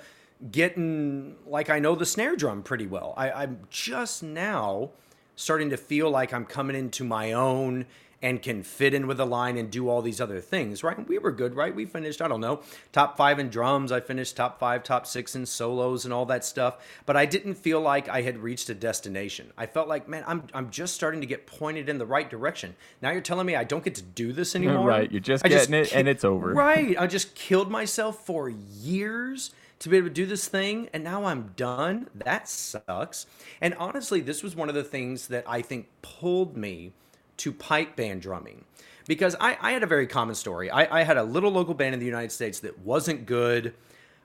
getting 0.51 1.35
like 1.45 1.69
I 1.69 1.79
know 1.79 1.95
the 1.95 2.05
snare 2.05 2.35
drum 2.35 2.63
pretty 2.63 2.87
well. 2.87 3.13
I, 3.17 3.31
I'm 3.31 3.59
just 3.69 4.23
now 4.23 4.91
starting 5.35 5.69
to 5.71 5.77
feel 5.77 6.09
like 6.09 6.33
I'm 6.33 6.45
coming 6.45 6.75
into 6.75 7.03
my 7.03 7.33
own 7.33 7.85
and 8.23 8.41
can 8.41 8.63
fit 8.63 8.93
in 8.93 9.05
with 9.05 9.17
the 9.17 9.25
line 9.25 9.57
and 9.57 9.69
do 9.69 9.89
all 9.89 10.01
these 10.01 10.21
other 10.21 10.39
things, 10.39 10.81
right? 10.81 11.05
We 11.09 11.17
were 11.17 11.31
good, 11.31 11.55
right? 11.55 11.75
We 11.75 11.85
finished, 11.85 12.21
I 12.21 12.29
don't 12.29 12.39
know, 12.39 12.61
top 12.93 13.17
five 13.17 13.37
in 13.37 13.49
drums. 13.49 13.91
I 13.91 13.99
finished 13.99 14.37
top 14.37 14.59
five, 14.59 14.81
top 14.81 15.05
six 15.05 15.35
in 15.35 15.45
solos 15.45 16.05
and 16.05 16.13
all 16.13 16.25
that 16.27 16.45
stuff. 16.45 16.77
But 17.05 17.17
I 17.17 17.25
didn't 17.25 17.55
feel 17.55 17.81
like 17.81 18.07
I 18.07 18.21
had 18.21 18.37
reached 18.37 18.69
a 18.69 18.73
destination. 18.73 19.51
I 19.57 19.65
felt 19.65 19.89
like, 19.89 20.07
man, 20.07 20.23
I'm, 20.25 20.43
I'm 20.53 20.69
just 20.69 20.95
starting 20.95 21.19
to 21.19 21.27
get 21.27 21.47
pointed 21.47 21.89
in 21.89 21.97
the 21.97 22.05
right 22.05 22.29
direction. 22.29 22.77
Now 23.01 23.11
you're 23.11 23.19
telling 23.19 23.45
me 23.45 23.57
I 23.57 23.65
don't 23.65 23.83
get 23.83 23.95
to 23.95 24.01
do 24.01 24.31
this 24.31 24.55
anymore? 24.55 24.87
Right. 24.87 25.11
You're 25.11 25.19
just 25.19 25.45
I 25.45 25.49
getting 25.49 25.73
just 25.73 25.91
it 25.91 25.97
and 25.97 26.07
it's 26.07 26.23
over. 26.23 26.53
Right. 26.53 26.95
I 26.97 27.07
just 27.07 27.35
killed 27.35 27.69
myself 27.69 28.25
for 28.25 28.47
years 28.47 29.51
to 29.83 29.89
be 29.89 29.97
able 29.97 30.07
to 30.07 30.13
do 30.13 30.25
this 30.25 30.47
thing 30.47 30.89
and 30.93 31.03
now 31.03 31.25
I'm 31.25 31.51
done. 31.57 32.07
That 32.15 32.47
sucks. 32.47 33.25
And 33.59 33.73
honestly, 33.75 34.21
this 34.21 34.41
was 34.41 34.55
one 34.55 34.69
of 34.69 34.75
the 34.75 34.83
things 34.83 35.27
that 35.27 35.43
I 35.45 35.61
think 35.61 35.87
pulled 36.01 36.55
me 36.55 36.93
to 37.37 37.51
pipe 37.51 37.97
band 37.97 38.21
drumming 38.21 38.63
because 39.07 39.35
I, 39.41 39.57
I 39.59 39.71
had 39.71 39.83
a 39.83 39.87
very 39.87 40.07
common 40.07 40.35
story. 40.35 40.71
I, 40.71 41.01
I 41.01 41.03
had 41.03 41.17
a 41.17 41.23
little 41.23 41.51
local 41.51 41.73
band 41.73 41.93
in 41.93 41.99
the 41.99 42.05
United 42.05 42.31
States 42.31 42.61
that 42.61 42.79
wasn't 42.79 43.25
good. 43.25 43.73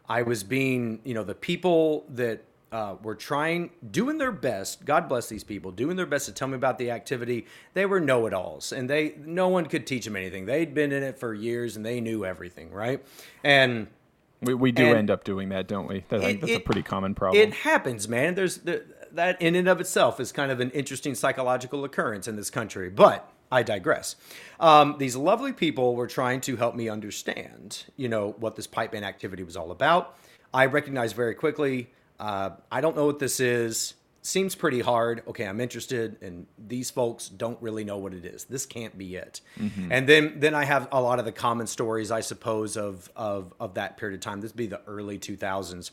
I 0.08 0.22
was 0.22 0.44
being, 0.44 1.00
you 1.02 1.14
know, 1.14 1.24
the 1.24 1.34
people 1.34 2.04
that 2.10 2.44
uh, 2.70 2.94
were 3.02 3.16
trying, 3.16 3.70
doing 3.90 4.18
their 4.18 4.30
best. 4.30 4.84
God 4.84 5.08
bless 5.08 5.28
these 5.28 5.42
people, 5.42 5.72
doing 5.72 5.96
their 5.96 6.06
best 6.06 6.26
to 6.26 6.32
tell 6.32 6.46
me 6.46 6.54
about 6.54 6.78
the 6.78 6.92
activity. 6.92 7.46
They 7.74 7.86
were 7.86 7.98
know-it-alls, 7.98 8.72
and 8.72 8.88
they 8.88 9.14
no 9.24 9.48
one 9.48 9.66
could 9.66 9.86
teach 9.86 10.04
them 10.04 10.16
anything. 10.16 10.46
They'd 10.46 10.74
been 10.74 10.92
in 10.92 11.02
it 11.02 11.18
for 11.18 11.34
years, 11.34 11.76
and 11.76 11.84
they 11.84 12.00
knew 12.00 12.24
everything, 12.24 12.70
right? 12.70 13.02
And 13.42 13.88
we, 14.40 14.54
we 14.54 14.72
do 14.72 14.94
end 14.94 15.10
up 15.10 15.24
doing 15.24 15.48
that, 15.50 15.66
don't 15.66 15.88
we? 15.88 16.04
That, 16.08 16.22
it, 16.22 16.40
that's 16.40 16.52
it, 16.52 16.56
a 16.56 16.60
pretty 16.60 16.82
common 16.82 17.14
problem. 17.14 17.42
It 17.42 17.54
happens, 17.54 18.08
man. 18.08 18.34
There's 18.34 18.58
the, 18.58 18.84
that 19.12 19.40
in 19.42 19.54
and 19.54 19.68
of 19.68 19.80
itself 19.80 20.20
is 20.20 20.32
kind 20.32 20.52
of 20.52 20.60
an 20.60 20.70
interesting 20.70 21.14
psychological 21.14 21.84
occurrence 21.84 22.28
in 22.28 22.36
this 22.36 22.50
country. 22.50 22.90
But 22.90 23.30
I 23.50 23.62
digress. 23.62 24.16
Um, 24.60 24.96
these 24.98 25.16
lovely 25.16 25.52
people 25.52 25.96
were 25.96 26.06
trying 26.06 26.40
to 26.42 26.56
help 26.56 26.74
me 26.74 26.88
understand, 26.88 27.84
you 27.96 28.08
know, 28.08 28.34
what 28.38 28.56
this 28.56 28.66
pipe 28.66 28.92
band 28.92 29.04
activity 29.04 29.42
was 29.42 29.56
all 29.56 29.70
about. 29.70 30.16
I 30.52 30.66
recognized 30.66 31.16
very 31.16 31.34
quickly. 31.34 31.90
Uh, 32.20 32.50
I 32.70 32.80
don't 32.80 32.96
know 32.96 33.06
what 33.06 33.18
this 33.18 33.40
is 33.40 33.94
seems 34.28 34.54
pretty 34.54 34.80
hard. 34.80 35.22
Okay, 35.26 35.46
I'm 35.46 35.60
interested, 35.60 36.16
and 36.22 36.46
these 36.58 36.90
folks 36.90 37.28
don't 37.28 37.60
really 37.62 37.84
know 37.84 37.98
what 37.98 38.14
it 38.14 38.24
is. 38.24 38.44
This 38.44 38.66
can't 38.66 38.96
be 38.96 39.16
it. 39.16 39.40
Mm-hmm. 39.58 39.90
And 39.90 40.08
then 40.08 40.34
then 40.38 40.54
I 40.54 40.64
have 40.64 40.88
a 40.92 41.00
lot 41.00 41.18
of 41.18 41.24
the 41.24 41.32
common 41.32 41.66
stories, 41.66 42.10
I 42.10 42.20
suppose, 42.20 42.76
of 42.76 43.10
of 43.16 43.52
of 43.58 43.74
that 43.74 43.96
period 43.96 44.16
of 44.16 44.20
time. 44.20 44.40
This 44.40 44.52
would 44.52 44.56
be 44.56 44.66
the 44.66 44.82
early 44.86 45.18
2000s. 45.18 45.90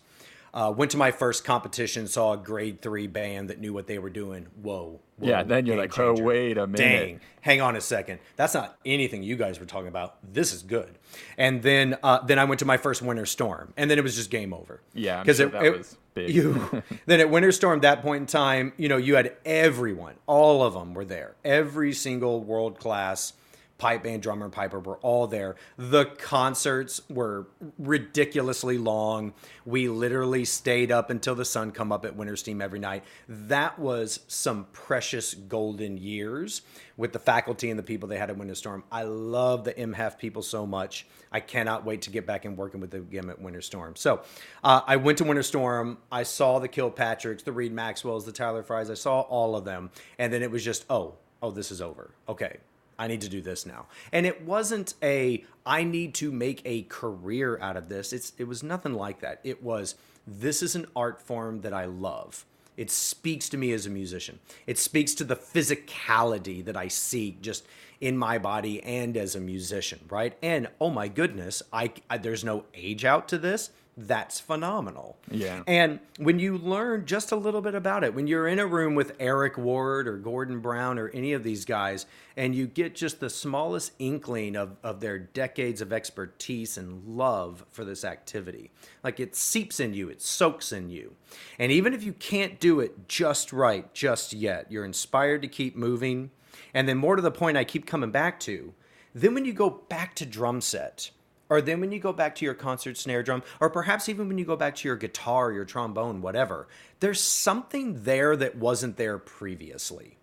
Uh, 0.54 0.72
went 0.72 0.90
to 0.90 0.98
my 0.98 1.12
first 1.12 1.44
competition, 1.44 2.08
saw 2.08 2.32
a 2.32 2.38
grade 2.38 2.82
three 2.82 3.08
band 3.08 3.50
that 3.50 3.60
knew 3.60 3.74
what 3.74 3.88
they 3.88 4.00
were 4.00 4.10
doing. 4.10 4.48
Whoa. 4.62 5.02
whoa 5.18 5.28
yeah, 5.28 5.44
then 5.44 5.66
you're 5.66 5.76
like, 5.76 5.92
changer. 5.92 6.24
oh, 6.24 6.26
wait 6.26 6.58
a 6.58 6.66
minute. 6.66 6.78
Dang, 6.78 7.20
hang 7.42 7.60
on 7.60 7.76
a 7.76 7.82
second. 7.82 8.20
That's 8.38 8.54
not 8.54 8.78
anything 8.86 9.22
you 9.22 9.36
guys 9.36 9.60
were 9.60 9.66
talking 9.66 9.90
about. 9.90 10.16
This 10.34 10.54
is 10.54 10.64
good. 10.64 10.98
And 11.38 11.62
then 11.62 11.98
uh, 12.02 12.26
then 12.26 12.40
I 12.40 12.46
went 12.46 12.60
to 12.60 12.66
my 12.66 12.78
first 12.78 13.02
Winter 13.02 13.26
Storm, 13.26 13.74
and 13.76 13.92
then 13.92 13.98
it 13.98 14.02
was 14.02 14.16
just 14.16 14.30
game 14.30 14.54
over. 14.54 14.80
Yeah, 14.94 15.22
because 15.22 15.38
sure 15.38 15.54
it, 15.54 15.66
it, 15.66 15.78
was 15.78 15.98
big. 16.16 16.34
You, 16.34 16.84
then 17.06 17.20
at 17.20 17.30
Winter 17.30 17.52
Storm, 17.52 17.82
that 17.82 18.02
point 18.02 18.22
in 18.22 18.26
time, 18.26 18.74
you 18.78 18.90
know, 18.90 18.98
you 18.98 19.16
had 19.16 19.36
everyone, 19.46 20.16
all 20.26 20.64
of 20.64 20.74
them 20.74 20.96
were 20.96 21.06
there. 21.06 21.36
Every 21.44 21.94
single 21.94 22.44
world 22.44 22.80
class 22.80 23.34
pipe 23.78 24.04
band 24.04 24.22
drummer 24.22 24.46
and 24.46 24.54
piper 24.54 24.80
were 24.80 24.98
all 24.98 25.28
there. 25.28 25.56
The 25.78 26.06
concerts 26.06 27.02
were 27.10 27.48
ridiculously 27.78 28.78
long. 28.78 29.34
We 29.66 29.90
literally 29.90 30.46
stayed 30.46 30.92
up 30.92 31.10
until 31.10 31.36
the 31.36 31.46
sun 31.46 31.72
come 31.72 31.92
up 31.92 32.06
at 32.06 32.16
Winter 32.16 32.36
Storm 32.36 32.62
every 32.62 32.80
night. 32.80 33.04
That 33.28 33.78
was 33.78 34.22
some 34.28 34.68
precious 34.72 35.34
golden 35.34 35.98
years 35.98 36.62
with 36.98 37.12
the 37.12 37.20
faculty 37.20 37.70
and 37.70 37.78
the 37.78 37.84
people 37.84 38.08
they 38.08 38.18
had 38.18 38.30
at 38.30 38.38
Winter 38.38 38.56
Storm. 38.56 38.84
I 38.92 39.04
love 39.04 39.66
the 39.66 39.74
MHEF 39.74 40.18
people 40.18 40.42
so 40.42 40.66
much. 40.66 41.06
I 41.32 41.42
cannot 41.42 41.84
wait 41.84 42.04
to 42.04 42.10
get 42.10 42.26
back 42.26 42.46
and 42.46 42.58
working 42.58 42.80
with 42.80 42.92
them 42.92 43.02
again 43.02 43.30
at 43.30 43.42
Winter 43.42 43.62
Storm. 43.62 43.96
So 43.98 44.22
uh, 44.64 44.82
I 44.88 44.96
went 44.96 45.18
to 45.18 45.26
Winter 45.26 45.44
Storm. 45.44 45.98
I 46.10 46.24
saw 46.24 46.60
the 46.60 46.70
Kilpatricks, 46.70 47.44
the 47.44 47.52
Reid 47.52 47.74
Maxwells, 47.74 48.26
the 48.26 48.32
Tyler 48.32 48.64
Frys. 48.64 48.90
I 48.90 48.94
saw 48.94 49.22
all 49.22 49.56
of 49.58 49.66
them. 49.66 49.90
And 50.18 50.32
then 50.32 50.42
it 50.42 50.52
was 50.52 50.64
just, 50.64 50.86
oh, 50.90 51.16
oh, 51.42 51.52
this 51.52 51.72
is 51.72 51.82
over. 51.82 52.12
Okay, 52.30 52.58
I 52.98 53.08
need 53.08 53.22
to 53.22 53.30
do 53.30 53.42
this 53.42 53.66
now. 53.66 53.88
And 54.12 54.26
it 54.26 54.44
wasn't 54.44 54.94
a 55.04 55.44
I 55.66 55.84
need 55.84 56.14
to 56.16 56.32
make 56.32 56.62
a 56.66 56.84
career 56.84 57.60
out 57.60 57.78
of 57.78 57.90
this. 57.90 58.14
It's 58.14 58.34
it 58.38 58.46
was 58.46 58.64
nothing 58.64 58.94
like 58.94 59.20
that. 59.20 59.40
It 59.44 59.64
was 59.64 59.96
this 60.28 60.64
is 60.64 60.76
an 60.76 60.88
art 60.96 61.22
form 61.22 61.62
that 61.62 61.74
I 61.74 61.86
love. 61.86 62.46
It 62.78 62.92
speaks 62.92 63.48
to 63.50 63.58
me 63.58 63.72
as 63.72 63.86
a 63.86 63.90
musician. 63.90 64.40
It 64.68 64.78
speaks 64.78 65.14
to 65.16 65.24
the 65.24 65.36
physicality 65.36 66.64
that 66.66 66.76
I 66.76 66.90
see 66.90 67.38
just 67.42 67.66
in 68.02 68.18
my 68.18 68.38
body 68.38 68.84
and 68.84 69.16
as 69.16 69.36
a 69.36 69.40
musician, 69.40 70.00
right? 70.10 70.38
And 70.44 70.68
oh 70.82 70.90
my 70.90 71.08
goodness, 71.08 71.64
I, 71.72 71.92
I 72.10 72.18
there's 72.18 72.44
no 72.44 72.66
age 72.74 73.06
out 73.06 73.28
to 73.30 73.38
this 73.38 73.70
that's 73.98 74.42
phenomenal. 74.42 75.18
Yeah. 75.32 75.64
And 75.68 76.00
when 76.18 76.38
you 76.38 76.58
learn 76.58 77.06
just 77.06 77.32
a 77.32 77.36
little 77.38 77.62
bit 77.62 77.76
about 77.76 78.04
it, 78.04 78.14
when 78.14 78.28
you're 78.28 78.48
in 78.48 78.60
a 78.60 78.66
room 78.66 78.94
with 78.94 79.14
Eric 79.20 79.58
Ward 79.58 80.08
or 80.08 80.18
Gordon 80.18 80.60
Brown 80.60 81.00
or 81.00 81.08
any 81.10 81.32
of 81.32 81.44
these 81.44 81.64
guys, 81.64 82.06
and 82.36 82.54
you 82.54 82.68
get 82.68 82.94
just 82.94 83.22
the 83.22 83.30
smallest 83.30 83.94
inkling 83.98 84.58
of, 84.58 84.76
of 84.84 85.00
their 85.00 85.18
decades 85.18 85.80
of 85.80 85.94
expertise 85.94 86.78
and 86.78 87.18
love 87.18 87.66
for 87.72 87.86
this 87.86 88.04
activity, 88.04 88.70
like 89.02 89.22
it 89.22 89.34
seeps 89.34 89.80
in 89.80 89.94
you, 89.94 90.10
it 90.10 90.22
soaks 90.22 90.74
in 90.74 90.90
you. 90.90 91.16
And 91.58 91.72
even 91.72 91.94
if 91.94 92.04
you 92.04 92.12
can't 92.12 92.60
do 92.60 92.82
it 92.82 93.08
just 93.08 93.54
right, 93.54 93.94
just 93.94 94.34
yet, 94.34 94.70
you're 94.70 94.86
inspired 94.86 95.42
to 95.44 95.48
keep 95.48 95.78
moving. 95.78 96.32
And 96.74 96.90
then, 96.90 96.98
more 96.98 97.16
to 97.16 97.22
the 97.22 97.32
point, 97.32 97.58
I 97.58 97.64
keep 97.64 97.86
coming 97.86 98.12
back 98.12 98.40
to, 98.42 98.74
then 99.14 99.34
when 99.34 99.46
you 99.46 99.54
go 99.54 99.70
back 99.70 100.16
to 100.16 100.26
drum 100.26 100.60
set, 100.60 101.12
or 101.50 101.62
then 101.62 101.80
when 101.80 101.92
you 101.92 102.00
go 102.00 102.14
back 102.14 102.36
to 102.36 102.46
your 102.46 102.54
concert 102.54 102.98
snare 102.98 103.24
drum, 103.24 103.44
or 103.60 103.70
perhaps 103.70 104.10
even 104.10 104.28
when 104.28 104.38
you 104.38 104.46
go 104.46 104.56
back 104.56 104.76
to 104.76 104.88
your 104.88 104.98
guitar, 104.98 105.52
your 105.52 105.66
trombone, 105.66 106.22
whatever, 106.22 106.68
there's 107.00 107.22
something 107.22 108.04
there 108.04 108.36
that 108.36 108.56
wasn't 108.56 108.98
there 108.98 109.18
previously, 109.18 110.18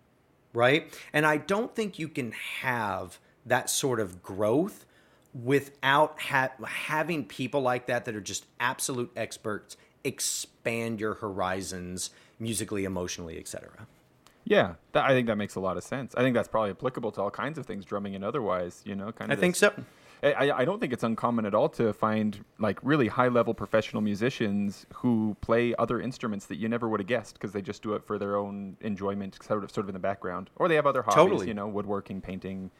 right? 0.53 0.93
And 1.13 1.25
I 1.25 1.37
don't 1.37 1.73
think 1.75 1.97
you 1.99 2.07
can 2.07 2.31
have 2.61 3.19
that 3.45 3.69
sort 3.69 3.99
of 3.99 4.21
growth 4.21 4.85
without 5.33 6.19
ha- 6.19 6.51
having 6.65 7.25
people 7.25 7.61
like 7.61 7.87
that 7.87 8.05
that 8.05 8.15
are 8.15 8.21
just 8.21 8.45
absolute 8.59 9.11
experts 9.15 9.77
expand 10.03 10.99
your 10.99 11.15
horizons 11.15 12.09
musically, 12.39 12.83
emotionally, 12.83 13.39
etc. 13.39 13.87
Yeah, 14.45 14.75
that, 14.91 15.05
I 15.05 15.09
think 15.09 15.27
that 15.27 15.37
makes 15.37 15.55
a 15.55 15.59
lot 15.59 15.77
of 15.77 15.83
sense. 15.83 16.13
I 16.15 16.21
think 16.21 16.33
that's 16.35 16.49
probably 16.49 16.71
applicable 16.71 17.11
to 17.13 17.21
all 17.21 17.31
kinds 17.31 17.57
of 17.57 17.65
things, 17.65 17.85
drumming 17.85 18.15
and 18.15 18.23
otherwise. 18.23 18.81
You 18.83 18.95
know, 18.95 19.11
kind 19.11 19.31
of. 19.31 19.37
I 19.37 19.39
think 19.39 19.55
so. 19.55 19.73
I, 20.23 20.51
I 20.59 20.65
don't 20.65 20.79
think 20.79 20.93
it's 20.93 21.03
uncommon 21.03 21.45
at 21.45 21.53
all 21.53 21.67
to 21.69 21.91
find 21.91 22.43
like 22.57 22.79
really 22.81 23.07
high 23.07 23.27
level 23.27 23.53
professional 23.53 24.01
musicians 24.01 24.85
who 24.93 25.35
play 25.41 25.75
other 25.77 25.99
instruments 25.99 26.45
that 26.45 26.55
you 26.55 26.69
never 26.69 26.87
would 26.87 27.01
have 27.01 27.07
guessed 27.07 27.33
because 27.33 27.51
they 27.51 27.61
just 27.61 27.83
do 27.83 27.93
it 27.93 28.03
for 28.03 28.17
their 28.17 28.37
own 28.37 28.77
enjoyment, 28.81 29.37
sort 29.43 29.63
of 29.63 29.71
sort 29.71 29.85
of 29.85 29.89
in 29.89 29.93
the 29.93 29.99
background, 29.99 30.49
or 30.55 30.67
they 30.67 30.75
have 30.75 30.87
other 30.87 31.01
hobbies, 31.01 31.15
totally. 31.15 31.47
you 31.47 31.53
know, 31.53 31.67
woodworking, 31.67 32.21
painting, 32.21 32.71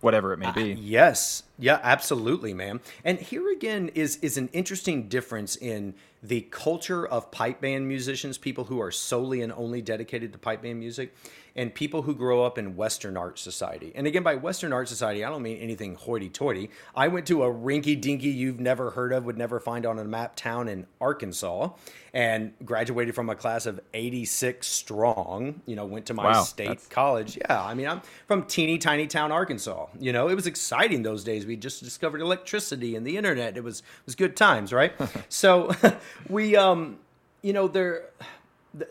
whatever 0.00 0.32
it 0.32 0.38
may 0.38 0.52
be. 0.52 0.72
Uh, 0.72 0.76
yes, 0.78 1.42
yeah, 1.58 1.80
absolutely, 1.82 2.54
man. 2.54 2.80
And 3.04 3.18
here 3.18 3.50
again 3.50 3.90
is 3.94 4.16
is 4.18 4.36
an 4.36 4.48
interesting 4.52 5.08
difference 5.08 5.56
in 5.56 5.94
the 6.26 6.40
culture 6.50 7.06
of 7.06 7.30
pipe 7.30 7.60
band 7.60 7.86
musicians, 7.86 8.36
people 8.36 8.64
who 8.64 8.80
are 8.80 8.90
solely 8.90 9.42
and 9.42 9.52
only 9.52 9.80
dedicated 9.80 10.32
to 10.32 10.38
pipe 10.38 10.62
band 10.62 10.80
music, 10.80 11.14
and 11.56 11.74
people 11.74 12.02
who 12.02 12.14
grow 12.14 12.44
up 12.44 12.58
in 12.58 12.76
Western 12.76 13.16
Art 13.16 13.38
Society. 13.38 13.90
And 13.94 14.06
again, 14.06 14.22
by 14.22 14.34
Western 14.34 14.74
Art 14.74 14.88
Society, 14.88 15.24
I 15.24 15.30
don't 15.30 15.42
mean 15.42 15.56
anything 15.56 15.94
hoity 15.94 16.28
toity. 16.28 16.70
I 16.94 17.08
went 17.08 17.26
to 17.28 17.44
a 17.44 17.52
rinky 17.52 17.98
dinky 17.98 18.28
you've 18.28 18.60
never 18.60 18.90
heard 18.90 19.12
of, 19.12 19.24
would 19.24 19.38
never 19.38 19.58
find 19.58 19.86
on 19.86 19.98
a 19.98 20.04
map 20.04 20.36
town 20.36 20.68
in 20.68 20.86
Arkansas, 21.00 21.70
and 22.12 22.52
graduated 22.64 23.14
from 23.14 23.30
a 23.30 23.34
class 23.34 23.64
of 23.64 23.80
86 23.94 24.66
strong. 24.66 25.62
You 25.64 25.76
know, 25.76 25.86
went 25.86 26.06
to 26.06 26.14
my 26.14 26.24
wow, 26.24 26.42
state 26.42 26.68
that's... 26.68 26.86
college. 26.88 27.38
Yeah, 27.38 27.62
I 27.62 27.72
mean, 27.72 27.88
I'm 27.88 28.02
from 28.26 28.44
teeny 28.44 28.76
tiny 28.76 29.06
town 29.06 29.32
Arkansas. 29.32 29.86
You 29.98 30.12
know, 30.12 30.28
it 30.28 30.34
was 30.34 30.46
exciting 30.46 31.02
those 31.02 31.24
days. 31.24 31.46
We 31.46 31.56
just 31.56 31.82
discovered 31.82 32.20
electricity 32.20 32.96
and 32.96 33.06
the 33.06 33.16
internet. 33.16 33.56
It 33.56 33.64
was 33.64 33.80
it 33.80 34.06
was 34.06 34.14
good 34.14 34.36
times, 34.36 34.74
right? 34.74 34.92
so 35.30 35.74
we 36.28 36.56
um 36.56 36.98
you 37.42 37.52
know 37.52 37.68
there 37.68 38.10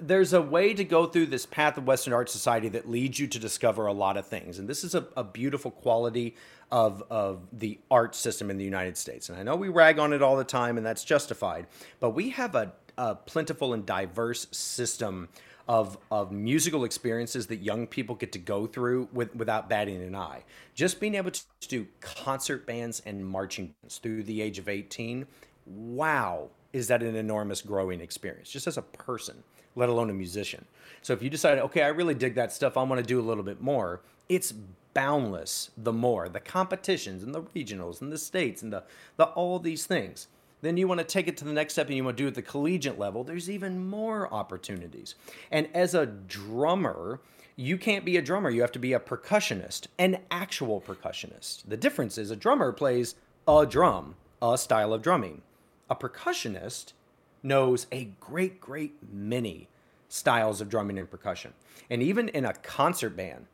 there's 0.01 0.33
a 0.33 0.41
way 0.41 0.73
to 0.73 0.83
go 0.83 1.05
through 1.05 1.27
this 1.27 1.45
path 1.45 1.77
of 1.77 1.85
Western 1.85 2.13
Art 2.13 2.29
Society 2.29 2.69
that 2.69 2.89
leads 2.89 3.19
you 3.19 3.27
to 3.27 3.39
discover 3.39 3.85
a 3.85 3.93
lot 3.93 4.17
of 4.17 4.25
things. 4.25 4.57
And 4.57 4.67
this 4.67 4.83
is 4.83 4.95
a, 4.95 5.05
a, 5.15 5.23
beautiful 5.23 5.71
quality 5.71 6.35
of, 6.71 7.03
of 7.09 7.47
the 7.53 7.79
art 7.91 8.15
system 8.15 8.49
in 8.49 8.57
the 8.57 8.65
United 8.65 8.97
States. 8.97 9.29
And 9.29 9.38
I 9.38 9.43
know 9.43 9.55
we 9.55 9.69
rag 9.69 9.99
on 9.99 10.13
it 10.13 10.21
all 10.21 10.38
the 10.38 10.43
time, 10.43 10.77
and 10.77 10.85
that's 10.85 11.03
justified, 11.03 11.67
but 11.99 12.11
we 12.11 12.29
have 12.31 12.55
a, 12.55 12.73
a 12.97 13.15
plentiful 13.15 13.73
and 13.73 13.85
diverse 13.85 14.47
system 14.51 15.29
of, 15.67 15.97
of 16.11 16.31
musical 16.31 16.83
experiences 16.83 17.47
that 17.47 17.57
young 17.57 17.88
people 17.88 18.15
get 18.15 18.31
to 18.33 18.39
go 18.39 18.67
through 18.67 19.09
with, 19.13 19.35
without 19.35 19.67
batting 19.67 20.01
an 20.01 20.15
eye. 20.15 20.43
Just 20.73 20.99
being 20.99 21.15
able 21.15 21.31
to 21.31 21.41
do 21.67 21.88
concert 22.01 22.65
bands 22.65 23.01
and 23.05 23.25
marching 23.25 23.73
bands 23.81 23.97
through 23.97 24.23
the 24.23 24.41
age 24.41 24.59
of 24.59 24.69
18, 24.69 25.25
wow, 25.65 26.49
is 26.75 26.88
that 26.88 27.01
an 27.01 27.15
enormous 27.15 27.61
growing 27.61 28.01
experience 28.01 28.49
just 28.51 28.67
as 28.67 28.77
a 28.77 28.81
person 28.81 29.43
let 29.75 29.89
alone 29.89 30.09
a 30.09 30.13
musician. 30.13 30.65
So 31.01 31.13
if 31.13 31.21
you 31.21 31.29
decide, 31.29 31.59
okay, 31.59 31.83
I 31.83 31.88
really 31.88 32.13
dig 32.13 32.35
that 32.35 32.51
stuff, 32.51 32.77
I 32.77 32.83
want 32.83 32.99
to 32.99 33.05
do 33.05 33.19
a 33.19 33.21
little 33.21 33.43
bit 33.43 33.61
more, 33.61 34.01
it's 34.29 34.53
boundless 34.93 35.71
the 35.77 35.93
more. 35.93 36.29
The 36.29 36.39
competitions 36.39 37.23
and 37.23 37.35
the 37.35 37.41
regionals 37.41 38.01
and 38.01 38.11
the 38.11 38.17
states 38.17 38.61
and 38.61 38.71
the, 38.71 38.83
the 39.17 39.25
all 39.25 39.59
these 39.59 39.85
things. 39.85 40.27
Then 40.61 40.77
you 40.77 40.88
want 40.88 40.99
to 40.99 41.05
take 41.05 41.27
it 41.27 41.38
to 41.38 41.45
the 41.45 41.53
next 41.53 41.73
step 41.73 41.88
and 41.88 41.95
you 41.95 42.03
want 42.03 42.17
to 42.17 42.23
do 42.23 42.27
it 42.27 42.29
at 42.29 42.35
the 42.35 42.41
collegiate 42.41 42.97
level, 42.97 43.23
there's 43.23 43.49
even 43.49 43.85
more 43.85 44.33
opportunities. 44.33 45.15
And 45.51 45.67
as 45.73 45.93
a 45.93 46.05
drummer, 46.05 47.19
you 47.55 47.77
can't 47.77 48.05
be 48.05 48.17
a 48.17 48.21
drummer, 48.21 48.49
you 48.49 48.61
have 48.61 48.71
to 48.71 48.79
be 48.79 48.93
a 48.93 48.99
percussionist, 48.99 49.88
an 49.99 50.19
actual 50.31 50.81
percussionist. 50.81 51.63
The 51.67 51.77
difference 51.77 52.17
is 52.17 52.31
a 52.31 52.35
drummer 52.35 52.71
plays 52.71 53.15
a 53.47 53.65
drum, 53.65 54.15
a 54.41 54.57
style 54.57 54.93
of 54.93 55.01
drumming. 55.01 55.41
A 55.89 55.95
percussionist 55.95 56.93
knows 57.43 57.87
a 57.91 58.05
great, 58.19 58.59
great 58.59 58.95
many 59.11 59.67
styles 60.09 60.61
of 60.61 60.69
drumming 60.69 60.97
and 60.97 61.09
percussion. 61.09 61.53
And 61.89 62.01
even 62.01 62.29
in 62.29 62.45
a 62.45 62.53
concert 62.53 63.15
band, 63.15 63.45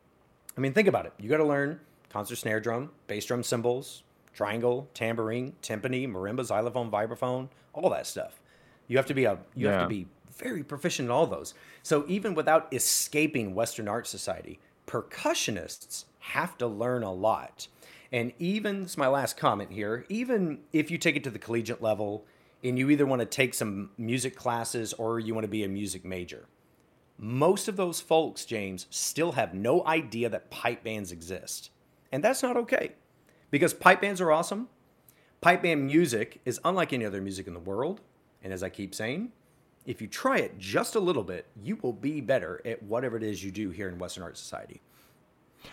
I 0.56 0.60
mean, 0.60 0.72
think 0.72 0.88
about 0.88 1.06
it. 1.06 1.12
You 1.18 1.28
got 1.28 1.38
to 1.38 1.44
learn 1.44 1.80
concert 2.08 2.36
snare 2.36 2.60
drum, 2.60 2.90
bass 3.06 3.24
drum 3.26 3.42
cymbals, 3.42 4.02
triangle, 4.34 4.88
tambourine, 4.94 5.54
timpani, 5.62 6.08
marimba, 6.08 6.44
xylophone, 6.44 6.90
vibraphone, 6.90 7.48
all 7.72 7.90
that 7.90 8.06
stuff. 8.06 8.40
You 8.88 8.96
have 8.96 9.06
to 9.06 9.14
be 9.14 9.24
a 9.24 9.38
you 9.54 9.66
yeah. 9.66 9.72
have 9.72 9.82
to 9.82 9.88
be 9.88 10.06
very 10.36 10.62
proficient 10.62 11.06
in 11.06 11.10
all 11.10 11.26
those. 11.26 11.54
So 11.82 12.04
even 12.08 12.34
without 12.34 12.72
escaping 12.72 13.54
Western 13.54 13.88
Art 13.88 14.06
Society, 14.06 14.60
percussionists 14.86 16.04
have 16.18 16.56
to 16.58 16.66
learn 16.66 17.02
a 17.02 17.12
lot. 17.12 17.68
And 18.12 18.32
even, 18.38 18.84
is 18.84 18.98
my 18.98 19.08
last 19.08 19.38
comment 19.38 19.72
here, 19.72 20.04
even 20.10 20.58
if 20.72 20.90
you 20.90 20.98
take 20.98 21.16
it 21.16 21.24
to 21.24 21.30
the 21.30 21.38
collegiate 21.38 21.82
level 21.82 22.26
and 22.62 22.78
you 22.78 22.90
either 22.90 23.06
want 23.06 23.20
to 23.20 23.26
take 23.26 23.54
some 23.54 23.90
music 23.96 24.36
classes 24.36 24.92
or 24.92 25.18
you 25.18 25.34
want 25.34 25.44
to 25.44 25.48
be 25.48 25.64
a 25.64 25.68
music 25.68 26.04
major. 26.04 26.46
Most 27.18 27.68
of 27.68 27.76
those 27.76 28.00
folks, 28.00 28.44
James, 28.44 28.86
still 28.90 29.32
have 29.32 29.54
no 29.54 29.84
idea 29.86 30.28
that 30.28 30.50
pipe 30.50 30.84
bands 30.84 31.10
exist. 31.10 31.70
And 32.12 32.22
that's 32.22 32.42
not 32.42 32.56
okay 32.58 32.92
because 33.50 33.72
pipe 33.72 34.02
bands 34.02 34.20
are 34.20 34.30
awesome. 34.30 34.68
Pipe 35.40 35.62
band 35.62 35.86
music 35.86 36.40
is 36.44 36.60
unlike 36.64 36.92
any 36.92 37.04
other 37.04 37.20
music 37.20 37.46
in 37.46 37.54
the 37.54 37.60
world. 37.60 38.00
And 38.44 38.52
as 38.52 38.62
I 38.62 38.68
keep 38.68 38.94
saying, 38.94 39.32
if 39.86 40.00
you 40.00 40.06
try 40.06 40.38
it 40.38 40.58
just 40.58 40.94
a 40.94 41.00
little 41.00 41.24
bit, 41.24 41.46
you 41.60 41.76
will 41.82 41.92
be 41.92 42.20
better 42.20 42.60
at 42.64 42.82
whatever 42.82 43.16
it 43.16 43.22
is 43.22 43.42
you 43.42 43.50
do 43.50 43.70
here 43.70 43.88
in 43.88 43.98
Western 43.98 44.22
Art 44.22 44.36
Society. 44.36 44.80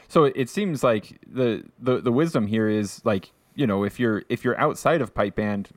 So 0.08 0.26
it 0.26 0.50
seems 0.50 0.84
like 0.84 1.20
the, 1.26 1.64
the, 1.80 2.02
the 2.02 2.12
wisdom 2.12 2.48
here 2.48 2.68
is 2.68 3.02
like, 3.06 3.32
you 3.56 3.68
know, 3.68 3.84
if 3.84 4.00
you're 4.00 4.24
if 4.30 4.44
you're 4.44 4.58
outside 4.60 5.02
of 5.02 5.14
pipe 5.14 5.36
band, 5.36 5.70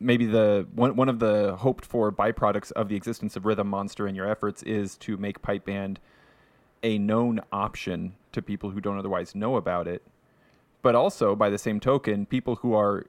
maybe 0.00 0.26
the 0.26 0.66
one 0.74 0.96
one 0.96 1.08
of 1.08 1.18
the 1.18 1.56
hoped 1.56 1.84
for 1.84 2.10
byproducts 2.10 2.72
of 2.72 2.88
the 2.88 2.96
existence 2.96 3.36
of 3.36 3.46
Rhythm 3.46 3.68
Monster 3.68 4.08
in 4.08 4.14
your 4.14 4.28
efforts 4.28 4.62
is 4.64 4.96
to 4.98 5.16
make 5.16 5.40
pipe 5.42 5.64
band 5.64 6.00
a 6.82 6.98
known 6.98 7.40
option 7.52 8.14
to 8.32 8.42
people 8.42 8.70
who 8.70 8.80
don't 8.80 8.98
otherwise 8.98 9.34
know 9.34 9.56
about 9.56 9.86
it. 9.86 10.02
But 10.82 10.94
also, 10.94 11.36
by 11.36 11.50
the 11.50 11.58
same 11.58 11.78
token, 11.78 12.26
people 12.26 12.56
who 12.56 12.74
are 12.74 13.06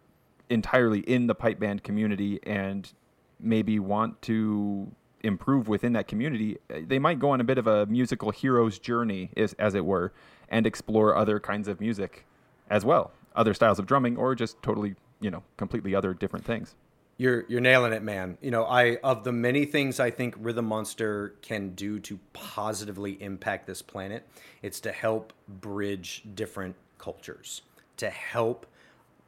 entirely 0.50 1.00
in 1.00 1.28
the 1.28 1.36
pipe 1.36 1.60
band 1.60 1.84
community 1.84 2.40
and 2.44 2.92
maybe 3.40 3.80
want 3.80 4.22
to 4.24 4.92
improve 5.24 5.68
within 5.68 5.94
that 5.94 6.08
community, 6.08 6.58
eh, 6.70 6.82
they 6.86 7.00
might 7.00 7.20
go 7.20 7.30
on 7.30 7.40
a 7.40 7.44
bit 7.44 7.58
of 7.58 7.68
a 7.68 7.86
musical 7.86 8.32
hero's 8.32 8.78
journey, 8.78 9.30
as, 9.38 9.54
as 9.54 9.76
it 9.76 9.86
were, 9.86 10.12
and 10.52 10.68
explore 10.68 11.16
other 11.16 11.40
kinds 11.40 11.68
of 11.68 11.82
music 11.82 12.26
as 12.70 12.86
well, 12.86 13.12
other 13.36 13.56
styles 13.56 13.80
of 13.80 13.88
drumming, 13.88 14.18
or 14.18 14.36
just 14.36 14.62
totally 14.62 14.96
you 15.20 15.32
know 15.32 15.42
completely 15.58 15.96
other 15.96 16.14
different 16.14 16.46
things. 16.46 16.76
You're 17.18 17.46
you're 17.48 17.62
nailing 17.62 17.94
it 17.94 18.04
man. 18.04 18.38
You 18.42 18.52
know 18.52 18.66
i 18.66 18.98
of 18.98 19.24
the 19.24 19.32
many 19.32 19.66
things 19.66 20.00
i 20.00 20.10
think 20.10 20.36
rhythm 20.40 20.66
monster 20.66 21.36
can 21.42 21.70
do 21.76 22.00
to 22.00 22.20
positively 22.34 23.22
impact 23.22 23.68
this 23.68 23.82
planet 23.82 24.28
it's 24.62 24.80
to 24.82 24.92
help 24.92 25.34
bridge 25.48 26.24
different 26.36 26.76
cultures 26.98 27.62
to 27.98 28.10
help 28.10 28.66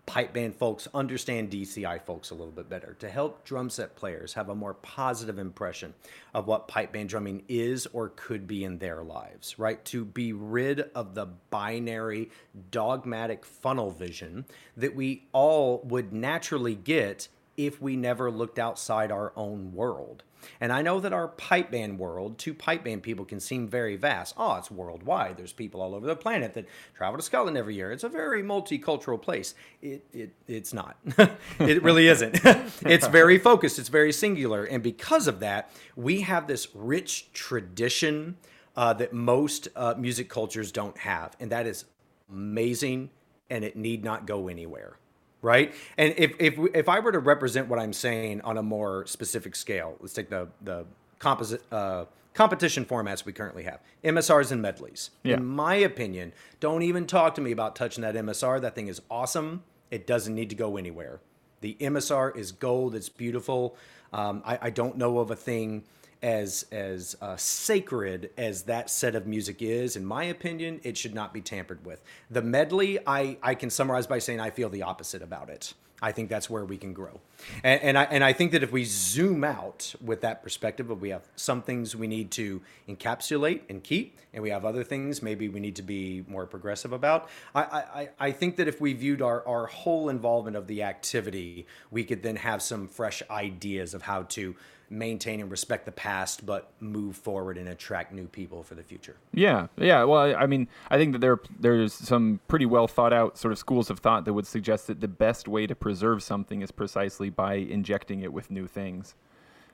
pipe 0.05 0.33
band 0.33 0.55
folks 0.55 0.87
understand 0.93 1.49
DCI 1.49 2.01
folks 2.01 2.29
a 2.29 2.35
little 2.35 2.51
bit 2.51 2.69
better, 2.69 2.95
to 2.99 3.09
help 3.09 3.45
drum 3.45 3.69
set 3.69 3.95
players 3.95 4.33
have 4.33 4.49
a 4.49 4.55
more 4.55 4.73
positive 4.73 5.39
impression 5.39 5.93
of 6.33 6.45
what 6.45 6.67
pipe 6.67 6.91
band 6.91 7.09
drumming 7.09 7.43
is 7.47 7.87
or 7.93 8.09
could 8.15 8.45
be 8.45 8.63
in 8.63 8.79
their 8.79 9.01
lives, 9.03 9.57
right? 9.57 9.83
To 9.85 10.03
be 10.03 10.33
rid 10.33 10.81
of 10.93 11.15
the 11.15 11.27
binary, 11.49 12.31
dogmatic 12.69 13.45
funnel 13.45 13.91
vision 13.91 14.45
that 14.75 14.95
we 14.95 15.25
all 15.31 15.81
would 15.85 16.11
naturally 16.11 16.75
get 16.75 17.29
if 17.55 17.81
we 17.81 17.95
never 17.95 18.29
looked 18.29 18.59
outside 18.59 19.11
our 19.11 19.31
own 19.35 19.73
world. 19.73 20.23
And 20.59 20.71
I 20.71 20.81
know 20.81 20.99
that 20.99 21.13
our 21.13 21.27
pipe 21.27 21.71
band 21.71 21.99
world, 21.99 22.37
to 22.39 22.53
pipe 22.53 22.83
band 22.83 23.03
people, 23.03 23.25
can 23.25 23.39
seem 23.39 23.67
very 23.67 23.95
vast. 23.95 24.33
Oh, 24.37 24.55
it's 24.55 24.71
worldwide. 24.71 25.37
There's 25.37 25.53
people 25.53 25.81
all 25.81 25.95
over 25.95 26.05
the 26.05 26.15
planet 26.15 26.53
that 26.53 26.65
travel 26.95 27.17
to 27.17 27.23
Scotland 27.23 27.57
every 27.57 27.75
year. 27.75 27.91
It's 27.91 28.03
a 28.03 28.09
very 28.09 28.43
multicultural 28.43 29.21
place. 29.21 29.55
It, 29.81 30.05
it 30.13 30.31
it's 30.47 30.73
not. 30.73 30.97
it 31.59 31.83
really 31.83 32.07
isn't. 32.07 32.39
it's 32.81 33.07
very 33.07 33.37
focused. 33.37 33.79
It's 33.79 33.89
very 33.89 34.11
singular. 34.11 34.63
And 34.63 34.83
because 34.83 35.27
of 35.27 35.39
that, 35.39 35.71
we 35.95 36.21
have 36.21 36.47
this 36.47 36.67
rich 36.73 37.31
tradition 37.33 38.37
uh, 38.75 38.93
that 38.93 39.13
most 39.13 39.67
uh, 39.75 39.93
music 39.97 40.29
cultures 40.29 40.71
don't 40.71 40.97
have, 40.97 41.35
and 41.39 41.51
that 41.51 41.67
is 41.67 41.85
amazing. 42.31 43.09
And 43.49 43.63
it 43.63 43.75
need 43.75 44.03
not 44.03 44.25
go 44.25 44.47
anywhere 44.47 44.97
right? 45.43 45.75
And 45.97 46.15
if 46.17 46.33
if 46.39 46.57
if 46.73 46.89
I 46.89 46.99
were 46.99 47.11
to 47.11 47.19
represent 47.19 47.67
what 47.67 47.77
I'm 47.77 47.93
saying 47.93 48.41
on 48.41 48.57
a 48.57 48.63
more 48.63 49.05
specific 49.05 49.55
scale, 49.55 49.95
let's 49.99 50.13
take 50.13 50.31
the 50.31 50.47
the 50.63 50.85
composite 51.19 51.61
uh, 51.71 52.05
competition 52.33 52.85
formats 52.85 53.23
we 53.25 53.33
currently 53.33 53.63
have, 53.63 53.79
MSRs 54.03 54.51
and 54.51 54.59
medleys. 54.61 55.11
Yeah. 55.21 55.35
In 55.35 55.45
my 55.45 55.75
opinion, 55.75 56.33
don't 56.59 56.81
even 56.81 57.05
talk 57.05 57.35
to 57.35 57.41
me 57.41 57.51
about 57.51 57.75
touching 57.75 58.01
that 58.01 58.15
MSR. 58.15 58.59
That 58.61 58.73
thing 58.73 58.87
is 58.87 59.01
awesome. 59.11 59.63
It 59.91 60.07
doesn't 60.07 60.33
need 60.33 60.49
to 60.49 60.55
go 60.55 60.77
anywhere. 60.77 61.19
The 61.61 61.77
MSR 61.79 62.35
is 62.35 62.51
gold. 62.51 62.95
It's 62.95 63.09
beautiful. 63.09 63.77
Um, 64.11 64.41
I, 64.45 64.57
I 64.63 64.69
don't 64.69 64.97
know 64.97 65.19
of 65.19 65.29
a 65.29 65.35
thing 65.35 65.83
as 66.23 66.65
as 66.71 67.17
uh, 67.21 67.35
sacred 67.35 68.31
as 68.37 68.63
that 68.63 68.89
set 68.89 69.13
of 69.13 69.27
music 69.27 69.61
is, 69.61 69.95
in 69.95 70.05
my 70.05 70.23
opinion, 70.23 70.79
it 70.83 70.97
should 70.97 71.13
not 71.13 71.33
be 71.33 71.41
tampered 71.41 71.85
with. 71.85 72.01
The 72.31 72.41
medley, 72.41 72.97
I 73.05 73.37
I 73.43 73.53
can 73.53 73.69
summarize 73.69 74.07
by 74.07 74.19
saying 74.19 74.39
I 74.39 74.49
feel 74.49 74.69
the 74.69 74.83
opposite 74.83 75.21
about 75.21 75.49
it. 75.49 75.73
I 76.01 76.11
think 76.11 76.27
that's 76.27 76.49
where 76.49 76.65
we 76.65 76.77
can 76.77 76.91
grow, 76.91 77.21
and, 77.63 77.81
and 77.81 77.97
I 77.97 78.03
and 78.05 78.23
I 78.25 78.33
think 78.33 78.51
that 78.51 78.61
if 78.61 78.73
we 78.73 78.83
zoom 78.83 79.43
out 79.43 79.95
with 80.03 80.21
that 80.21 80.43
perspective, 80.43 80.89
we 81.01 81.09
have 81.09 81.23
some 81.37 81.61
things 81.61 81.95
we 81.95 82.07
need 82.07 82.29
to 82.31 82.61
encapsulate 82.89 83.61
and 83.69 83.81
keep, 83.81 84.17
and 84.33 84.43
we 84.43 84.49
have 84.49 84.65
other 84.65 84.83
things 84.83 85.21
maybe 85.21 85.47
we 85.47 85.61
need 85.61 85.77
to 85.77 85.81
be 85.81 86.25
more 86.27 86.45
progressive 86.45 86.91
about. 86.91 87.29
I 87.55 87.61
I, 87.61 88.09
I 88.19 88.31
think 88.31 88.57
that 88.57 88.67
if 88.67 88.81
we 88.81 88.91
viewed 88.93 89.21
our 89.21 89.47
our 89.47 89.67
whole 89.67 90.09
involvement 90.09 90.57
of 90.57 90.67
the 90.67 90.83
activity, 90.83 91.67
we 91.89 92.03
could 92.03 92.21
then 92.21 92.35
have 92.35 92.61
some 92.61 92.87
fresh 92.87 93.23
ideas 93.29 93.93
of 93.93 94.01
how 94.01 94.23
to 94.23 94.55
maintain 94.93 95.41
and 95.41 95.49
respect 95.49 95.85
the 95.85 95.91
past, 95.91 96.45
but 96.45 96.71
move 96.79 97.15
forward 97.15 97.57
and 97.57 97.67
attract 97.67 98.13
new 98.13 98.27
people 98.27 98.63
for 98.63 98.75
the 98.75 98.83
future. 98.83 99.15
Yeah, 99.33 99.67
yeah. 99.77 100.03
Well, 100.03 100.35
I 100.35 100.45
mean, 100.45 100.67
I 100.89 100.97
think 100.97 101.13
that 101.13 101.19
there 101.19 101.39
there's 101.59 101.93
some 101.93 102.39
pretty 102.47 102.65
well 102.65 102.87
thought 102.87 103.13
out 103.13 103.37
sort 103.37 103.51
of 103.51 103.57
schools 103.57 103.89
of 103.89 103.99
thought 103.99 104.25
that 104.25 104.33
would 104.33 104.47
suggest 104.47 104.87
that 104.87 105.01
the 105.01 105.07
best 105.07 105.47
way 105.47 105.67
to 105.67 105.75
preserve 105.75 106.23
something 106.23 106.61
is 106.61 106.71
precisely 106.71 107.29
by 107.29 107.55
injecting 107.55 108.21
it 108.21 108.31
with 108.31 108.51
new 108.51 108.67
things. 108.67 109.15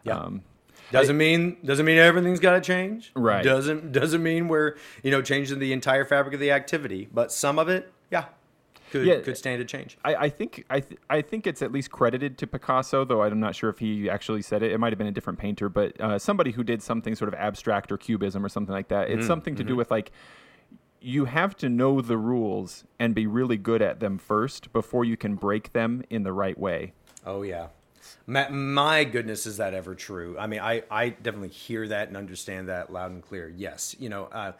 Yeah. 0.04 0.18
Um, 0.18 0.44
doesn't 0.92 1.18
mean 1.18 1.58
doesn't 1.64 1.86
mean 1.86 1.98
everything's 1.98 2.40
got 2.40 2.54
to 2.54 2.62
change. 2.62 3.12
Right. 3.16 3.44
Doesn't 3.44 3.92
doesn't 3.92 4.24
mean 4.24 4.48
we're 4.48 4.78
you 5.04 5.12
know 5.12 5.22
changing 5.22 5.60
the 5.60 5.74
entire 5.74 6.06
fabric 6.06 6.34
of 6.34 6.40
the 6.40 6.52
activity, 6.52 7.08
but 7.14 7.32
some 7.32 7.60
of 7.60 7.70
it, 7.70 7.92
yeah, 8.10 8.26
could 8.92 9.06
yeah, 9.06 9.20
could 9.20 9.38
stand 9.38 9.60
to 9.60 9.66
change. 9.66 9.98
I, 10.04 10.16
I 10.16 10.30
think 10.30 10.66
I 10.70 10.80
th- 10.80 11.00
I 11.10 11.22
think 11.22 11.48
it's 11.48 11.62
at 11.62 11.72
least 11.72 11.92
credited 11.92 12.38
to 12.40 12.48
Picasso, 12.48 13.06
though 13.06 13.24
I'm 13.24 13.40
not 13.40 13.56
sure 13.56 13.70
if 13.70 13.80
he 13.80 14.10
actually 14.10 14.42
said 14.42 14.64
it. 14.64 14.72
It 14.72 14.78
might 14.80 14.92
have 14.92 14.98
been 14.98 15.08
a 15.08 15.12
different 15.12 15.40
painter, 15.40 15.70
but 15.70 16.00
uh, 16.00 16.20
somebody 16.20 16.52
who 16.52 16.64
did 16.64 16.82
something 16.82 17.16
sort 17.16 17.28
of 17.28 17.40
abstract 17.40 17.92
or 17.92 17.98
cubism 17.98 18.46
or 18.46 18.50
something 18.50 18.74
like 18.74 18.90
that. 18.90 19.10
It's 19.10 19.26
mm, 19.26 19.28
something 19.28 19.56
to 19.56 19.64
mm-hmm. 19.64 19.70
do 19.70 19.76
with 19.76 19.92
like 19.92 20.12
you 21.02 21.26
have 21.26 21.56
to 21.58 21.70
know 21.70 22.02
the 22.02 22.18
rules 22.18 22.84
and 23.00 23.16
be 23.16 23.26
really 23.26 23.58
good 23.58 23.82
at 23.82 24.00
them 24.00 24.18
first 24.18 24.74
before 24.74 25.06
you 25.06 25.16
can 25.16 25.36
break 25.36 25.72
them 25.74 26.04
in 26.10 26.24
the 26.24 26.34
right 26.34 26.58
way. 26.58 26.94
Oh 27.26 27.44
yeah. 27.44 27.68
My, 28.26 28.50
my 28.50 29.04
goodness, 29.04 29.46
is 29.46 29.58
that 29.58 29.74
ever 29.74 29.96
true? 29.96 30.38
I 30.38 30.48
mean, 30.48 30.60
I, 30.60 30.84
I 30.90 31.10
definitely 31.10 31.50
hear 31.50 31.88
that 31.88 32.08
and 32.08 32.18
understand 32.18 32.70
that 32.70 32.92
loud 32.92 33.12
and 33.12 33.22
clear. 33.22 33.50
Yes, 33.50 33.96
you 34.00 34.10
know, 34.10 34.26
uh, 34.26 34.54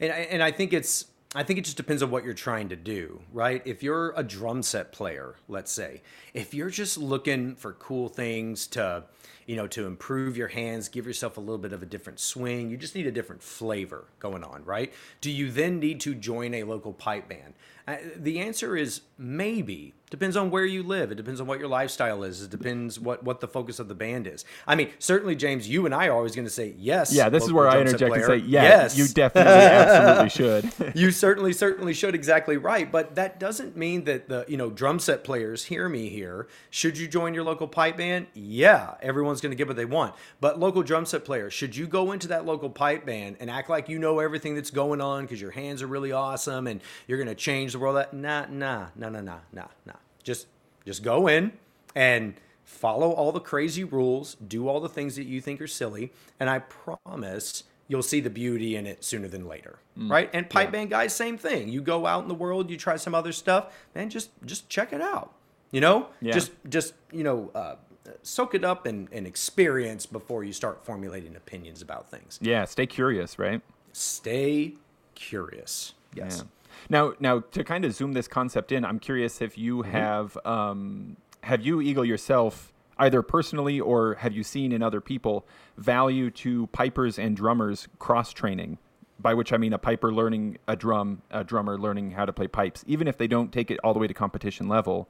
and 0.00 0.12
and 0.12 0.42
I 0.42 0.50
think 0.50 0.72
it's 0.72 1.06
I 1.34 1.42
think 1.42 1.58
it 1.58 1.64
just 1.64 1.76
depends 1.76 2.02
on 2.02 2.10
what 2.10 2.24
you're 2.24 2.34
trying 2.34 2.68
to 2.70 2.76
do, 2.76 3.20
right? 3.32 3.60
If 3.64 3.82
you're 3.82 4.14
a 4.16 4.22
drum 4.22 4.62
set 4.62 4.92
player, 4.92 5.34
let's 5.48 5.72
say, 5.72 6.02
if 6.32 6.54
you're 6.54 6.70
just 6.70 6.96
looking 6.96 7.56
for 7.56 7.72
cool 7.74 8.08
things 8.08 8.66
to, 8.68 9.04
you 9.46 9.56
know, 9.56 9.66
to 9.68 9.86
improve 9.86 10.36
your 10.36 10.48
hands, 10.48 10.88
give 10.88 11.06
yourself 11.06 11.36
a 11.36 11.40
little 11.40 11.58
bit 11.58 11.72
of 11.72 11.82
a 11.82 11.86
different 11.86 12.20
swing, 12.20 12.70
you 12.70 12.76
just 12.76 12.94
need 12.94 13.06
a 13.06 13.12
different 13.12 13.42
flavor 13.42 14.04
going 14.18 14.44
on, 14.44 14.64
right? 14.64 14.92
Do 15.20 15.30
you 15.30 15.50
then 15.50 15.78
need 15.78 16.00
to 16.00 16.14
join 16.14 16.52
a 16.54 16.64
local 16.64 16.92
pipe 16.92 17.28
band? 17.28 17.54
Uh, 17.88 17.96
the 18.16 18.40
answer 18.40 18.76
is 18.76 19.02
maybe. 19.16 19.94
Depends 20.10 20.36
on 20.36 20.50
where 20.50 20.64
you 20.64 20.84
live. 20.84 21.10
It 21.10 21.16
depends 21.16 21.40
on 21.40 21.48
what 21.48 21.58
your 21.58 21.68
lifestyle 21.68 22.22
is. 22.22 22.42
It 22.42 22.50
depends 22.50 22.98
what, 22.98 23.24
what 23.24 23.40
the 23.40 23.48
focus 23.48 23.80
of 23.80 23.88
the 23.88 23.94
band 23.94 24.28
is. 24.28 24.44
I 24.66 24.76
mean, 24.76 24.90
certainly, 25.00 25.34
James, 25.34 25.68
you 25.68 25.84
and 25.84 25.92
I 25.92 26.06
are 26.06 26.12
always 26.12 26.34
going 26.36 26.46
to 26.46 26.50
say 26.50 26.74
yes. 26.78 27.12
Yeah, 27.12 27.28
this 27.28 27.42
is 27.42 27.52
where 27.52 27.68
I 27.68 27.80
interject 27.80 28.14
and 28.14 28.24
say 28.24 28.36
yeah, 28.36 28.62
yes. 28.62 28.96
You 28.96 29.08
definitely, 29.08 29.52
absolutely 29.52 30.28
should. 30.30 30.94
you 30.96 31.10
certainly, 31.10 31.52
certainly 31.52 31.92
should. 31.92 32.14
Exactly 32.14 32.56
right. 32.56 32.90
But 32.90 33.16
that 33.16 33.40
doesn't 33.40 33.76
mean 33.76 34.04
that 34.04 34.28
the 34.28 34.44
you 34.46 34.56
know 34.56 34.70
drum 34.70 35.00
set 35.00 35.24
players 35.24 35.64
hear 35.64 35.88
me 35.88 36.08
here. 36.08 36.46
Should 36.70 36.98
you 36.98 37.08
join 37.08 37.34
your 37.34 37.42
local 37.42 37.66
pipe 37.66 37.96
band? 37.96 38.28
Yeah, 38.32 38.94
everyone's 39.02 39.35
going 39.40 39.50
to 39.50 39.56
get 39.56 39.66
what 39.66 39.76
they 39.76 39.84
want. 39.84 40.14
But 40.40 40.58
local 40.58 40.82
drum 40.82 41.06
set 41.06 41.24
players, 41.24 41.52
should 41.52 41.76
you 41.76 41.86
go 41.86 42.12
into 42.12 42.28
that 42.28 42.44
local 42.44 42.70
pipe 42.70 43.06
band 43.06 43.36
and 43.40 43.50
act 43.50 43.68
like 43.68 43.88
you 43.88 43.98
know 43.98 44.18
everything 44.18 44.54
that's 44.54 44.70
going 44.70 45.00
on 45.00 45.22
because 45.24 45.40
your 45.40 45.50
hands 45.52 45.82
are 45.82 45.86
really 45.86 46.12
awesome 46.12 46.66
and 46.66 46.80
you're 47.06 47.18
going 47.18 47.28
to 47.28 47.34
change 47.34 47.72
the 47.72 47.78
world? 47.78 47.96
That 47.96 48.12
nah, 48.12 48.46
nah, 48.48 48.88
nah, 48.96 49.08
nah, 49.08 49.20
nah, 49.20 49.38
nah, 49.52 49.68
nah. 49.84 49.92
Just 50.22 50.46
just 50.84 51.02
go 51.02 51.26
in 51.26 51.52
and 51.94 52.34
follow 52.64 53.12
all 53.12 53.32
the 53.32 53.40
crazy 53.40 53.84
rules, 53.84 54.34
do 54.34 54.68
all 54.68 54.80
the 54.80 54.88
things 54.88 55.16
that 55.16 55.24
you 55.24 55.40
think 55.40 55.60
are 55.60 55.66
silly, 55.66 56.12
and 56.38 56.50
I 56.50 56.58
promise 56.58 57.64
you'll 57.88 58.02
see 58.02 58.20
the 58.20 58.30
beauty 58.30 58.76
in 58.76 58.86
it 58.86 59.04
sooner 59.04 59.28
than 59.28 59.46
later. 59.46 59.78
Mm. 59.98 60.10
Right? 60.10 60.30
And 60.32 60.50
pipe 60.50 60.68
yeah. 60.68 60.70
band 60.72 60.90
guys, 60.90 61.14
same 61.14 61.38
thing. 61.38 61.68
You 61.68 61.80
go 61.80 62.06
out 62.06 62.22
in 62.22 62.28
the 62.28 62.34
world, 62.34 62.70
you 62.70 62.76
try 62.76 62.96
some 62.96 63.14
other 63.14 63.32
stuff, 63.32 63.72
man, 63.94 64.10
just 64.10 64.30
just 64.44 64.68
check 64.68 64.92
it 64.92 65.00
out. 65.00 65.32
You 65.70 65.80
know? 65.80 66.08
Yeah. 66.20 66.32
Just 66.32 66.52
just, 66.68 66.94
you 67.12 67.24
know, 67.24 67.50
uh, 67.54 67.76
soak 68.22 68.54
it 68.54 68.64
up 68.64 68.86
and, 68.86 69.08
and 69.12 69.26
experience 69.26 70.06
before 70.06 70.44
you 70.44 70.52
start 70.52 70.84
formulating 70.84 71.36
opinions 71.36 71.82
about 71.82 72.10
things. 72.10 72.38
Yeah, 72.42 72.64
stay 72.64 72.86
curious, 72.86 73.38
right? 73.38 73.60
Stay 73.92 74.74
curious. 75.14 75.94
Yes. 76.14 76.38
Yeah. 76.38 76.44
Now, 76.88 77.14
now 77.20 77.40
to 77.40 77.64
kind 77.64 77.84
of 77.84 77.94
zoom 77.94 78.12
this 78.12 78.28
concept 78.28 78.72
in, 78.72 78.84
I'm 78.84 78.98
curious 78.98 79.40
if 79.40 79.56
you 79.56 79.78
mm-hmm. 79.78 79.90
have 79.90 80.38
um, 80.44 81.16
have 81.42 81.64
you 81.64 81.80
Eagle 81.80 82.04
yourself 82.04 82.72
either 82.98 83.22
personally 83.22 83.80
or 83.80 84.14
have 84.14 84.32
you 84.32 84.42
seen 84.42 84.72
in 84.72 84.82
other 84.82 85.00
people 85.00 85.46
value 85.76 86.30
to 86.30 86.66
pipers 86.68 87.18
and 87.18 87.36
drummers 87.36 87.88
cross 87.98 88.32
training 88.32 88.78
by 89.18 89.34
which 89.34 89.52
I 89.52 89.56
mean 89.56 89.72
a 89.72 89.78
piper 89.78 90.12
learning 90.12 90.58
a 90.68 90.76
drum, 90.76 91.22
a 91.30 91.42
drummer 91.42 91.78
learning 91.78 92.12
how 92.12 92.26
to 92.26 92.32
play 92.32 92.48
pipes, 92.48 92.84
even 92.86 93.08
if 93.08 93.16
they 93.16 93.26
don't 93.26 93.52
take 93.52 93.70
it 93.70 93.78
all 93.82 93.92
the 93.92 93.98
way 93.98 94.06
to 94.06 94.14
competition 94.14 94.68
level. 94.68 95.08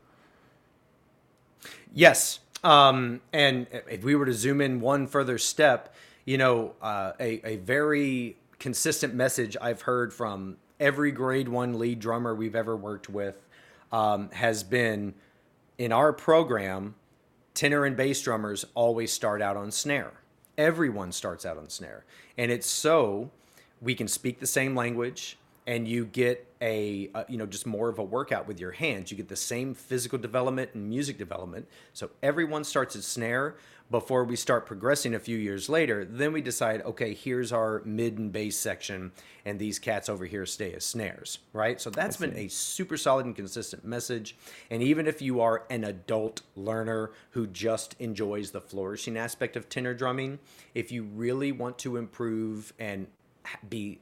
Yes. 1.93 2.41
Um, 2.67 3.21
and 3.33 3.69
if 3.89 4.03
we 4.03 4.17
were 4.17 4.27
to 4.27 4.33
zoom 4.33 4.61
in 4.61 4.81
one 4.81 5.07
further 5.07 5.39
step, 5.39 5.95
you 6.25 6.37
know, 6.37 6.75
uh, 6.83 7.13
a, 7.21 7.41
a 7.47 7.57
very 7.59 8.37
consistent 8.59 9.15
message 9.15 9.57
I've 9.61 9.83
heard 9.83 10.13
from 10.13 10.57
every 10.81 11.13
grade 11.13 11.49
one 11.49 11.79
lead 11.79 12.01
drummer 12.01 12.35
we've 12.35 12.57
ever 12.57 12.77
worked 12.77 13.09
with 13.09 13.47
um, 13.93 14.31
has 14.33 14.65
been 14.65 15.15
in 15.79 15.93
our 15.93 16.13
program. 16.13 16.97
Tenor 17.55 17.85
and 17.85 17.97
bass 17.97 18.21
drummers 18.21 18.65
always 18.75 19.13
start 19.13 19.41
out 19.41 19.57
on 19.57 19.71
snare. 19.71 20.15
Everyone 20.59 21.13
starts 21.13 21.47
out 21.47 21.57
on 21.59 21.69
snare, 21.69 22.05
and 22.37 22.51
it's 22.51 22.67
so 22.67 23.31
we 23.81 23.95
can 23.95 24.09
speak 24.09 24.41
the 24.41 24.47
same 24.47 24.75
language 24.75 25.39
and 25.67 25.89
you 25.89 26.07
get 26.07 26.47
a, 26.63 27.11
a, 27.15 27.25
you 27.29 27.37
know 27.37 27.47
just 27.47 27.67
more 27.67 27.89
of 27.89 27.99
a 27.99 28.05
workout 28.05 28.47
with 28.47 28.61
your 28.61 28.73
hands. 28.73 29.11
You 29.11 29.17
get 29.17 29.29
the 29.29 29.37
same 29.37 29.75
physical 29.75 30.19
development 30.19 30.71
and 30.75 30.89
music 30.89 31.19
development. 31.19 31.69
So 31.93 32.11
everyone 32.23 32.65
starts 32.65 32.97
at 32.97 33.03
snare 33.03 33.57
before 33.89 34.25
we 34.25 34.35
start 34.35 34.67
progressing 34.67 35.15
a 35.15 35.19
few 35.19 35.37
years 35.37 35.69
later. 35.69 36.05
Then 36.05 36.33
we 36.33 36.41
decide 36.41 36.83
okay 36.83 37.15
here's 37.15 37.53
our 37.53 37.83
mid 37.85 38.19
and 38.19 38.33
bass 38.33 38.59
section 38.59 39.13
and 39.45 39.59
these 39.59 39.79
cats 39.79 40.09
over 40.09 40.25
here 40.25 40.47
stay 40.47 40.73
as 40.73 40.85
snares 40.85 41.39
right? 41.53 41.81
So 41.81 41.91
that's 41.91 42.17
been 42.17 42.37
a 42.37 42.49
super 42.49 42.97
solid 42.97 43.27
and 43.27 43.37
consistent 43.37 43.85
message. 43.85 44.37
And 44.71 44.83
even 44.83 45.07
if 45.07 45.21
you 45.21 45.41
are 45.41 45.65
an 45.71 45.85
adult 45.85 46.43
learner 46.55 47.11
who 47.31 47.47
just 47.47 47.97
enjoys 47.99 48.51
the 48.51 48.61
flourishing 48.61 49.17
aspect 49.17 49.57
of 49.57 49.69
tenor 49.69 49.95
drumming 49.95 50.39
if 50.75 50.91
you 50.91 51.03
really 51.03 51.53
want 51.53 51.79
to 51.79 51.97
improve 51.97 52.73
and 52.79 53.07
be 53.69 54.01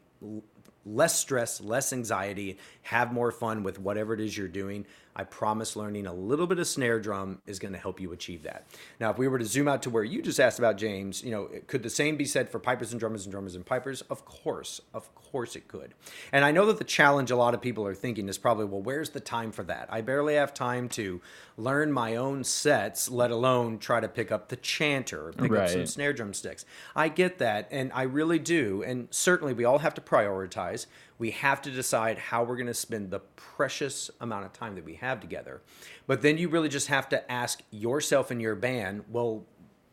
less 0.87 1.19
stress, 1.19 1.61
less 1.61 1.93
anxiety, 1.93 2.59
have 2.83 3.13
more 3.13 3.31
fun 3.31 3.63
with 3.63 3.79
whatever 3.79 4.15
it 4.15 4.21
is 4.21 4.37
you're 4.37 4.49
doing, 4.49 4.87
I 5.17 5.25
promise 5.25 5.77
learning 5.77 6.07
a 6.07 6.13
little 6.13 6.47
bit 6.47 6.59
of 6.59 6.67
snare 6.67 6.99
drum 7.01 7.41
is 7.47 7.59
going 7.59 7.73
to 7.73 7.79
help 7.79 8.01
you 8.01 8.13
achieve 8.13 8.43
that. 8.43 8.67
Now, 8.99 9.11
if 9.11 9.19
we 9.19 9.29
were 9.29 9.39
to 9.39 9.45
zoom 9.45 9.69
out 9.69 9.83
to 9.83 9.91
where 9.91 10.05
you 10.05 10.23
just 10.23 10.41
asked 10.41 10.59
about 10.59 10.77
James, 10.77 11.23
you 11.23 11.31
know, 11.31 11.49
could 11.67 11.83
the 11.83 11.91
same 11.91 12.17
be 12.17 12.25
said 12.25 12.49
for 12.49 12.59
pipers 12.59 12.93
and 12.93 13.01
drummers 13.01 13.25
and 13.25 13.31
drummers 13.31 13.55
and 13.55 13.65
pipers? 13.65 14.03
Of 14.03 14.25
course, 14.25 14.81
of 14.93 15.15
course 15.15 15.55
it 15.57 15.69
could. 15.69 15.95
And 16.33 16.45
I 16.45 16.51
know 16.51 16.67
that 16.67 16.79
the 16.79 16.85
challenge 16.85 17.31
a 17.31 17.37
lot 17.37 17.55
of 17.55 17.61
people 17.61 17.87
are 17.87 17.95
thinking 17.95 18.29
is 18.29 18.39
probably, 18.39 18.65
well, 18.65 18.83
where's 18.83 19.11
the 19.11 19.21
time 19.21 19.53
for 19.53 19.63
that? 19.65 19.89
I 19.91 20.01
barely 20.01 20.35
have 20.35 20.53
time 20.53 20.89
to 20.91 21.21
learn 21.57 21.93
my 21.93 22.17
own 22.17 22.43
sets, 22.43 23.09
let 23.09 23.31
alone 23.31 23.79
try 23.79 24.01
to 24.01 24.09
pick 24.09 24.33
up 24.33 24.49
the 24.49 24.57
chanter 24.57 25.29
or 25.29 25.33
pick 25.33 25.53
right. 25.53 25.63
up 25.63 25.71
some 25.71 25.87
snare 25.87 26.13
drum 26.13 26.35
sticks. 26.35 26.65
I 26.97 27.09
get 27.09 27.39
that, 27.39 27.69
and 27.71 27.93
I 27.93 28.03
really 28.03 28.39
do. 28.39 28.83
And 28.83 29.09
certainly 29.11 29.53
we 29.53 29.65
all 29.65 29.79
have 29.79 29.95
to 29.95 30.01
prioritize. 30.01 30.87
We 31.19 31.31
have 31.31 31.63
to 31.63 31.71
decide 31.71 32.19
how 32.19 32.43
we're 32.43 32.57
going 32.57 32.67
to 32.67 32.75
spend 32.75 33.11
the 33.11 33.21
precious 33.21 34.11
amount 34.21 34.47
of 34.47 34.53
time 34.53 34.75
that 34.75 34.85
we 34.85 34.95
have 34.95 35.21
together. 35.21 35.63
But 36.07 36.23
then 36.23 36.39
you 36.39 36.49
really 36.49 36.69
just 36.69 36.89
have 36.89 37.09
to 37.11 37.31
ask 37.31 37.63
yourself 37.71 38.31
and 38.31 38.43
your 38.43 38.57
band, 38.57 39.05
well, 39.11 39.45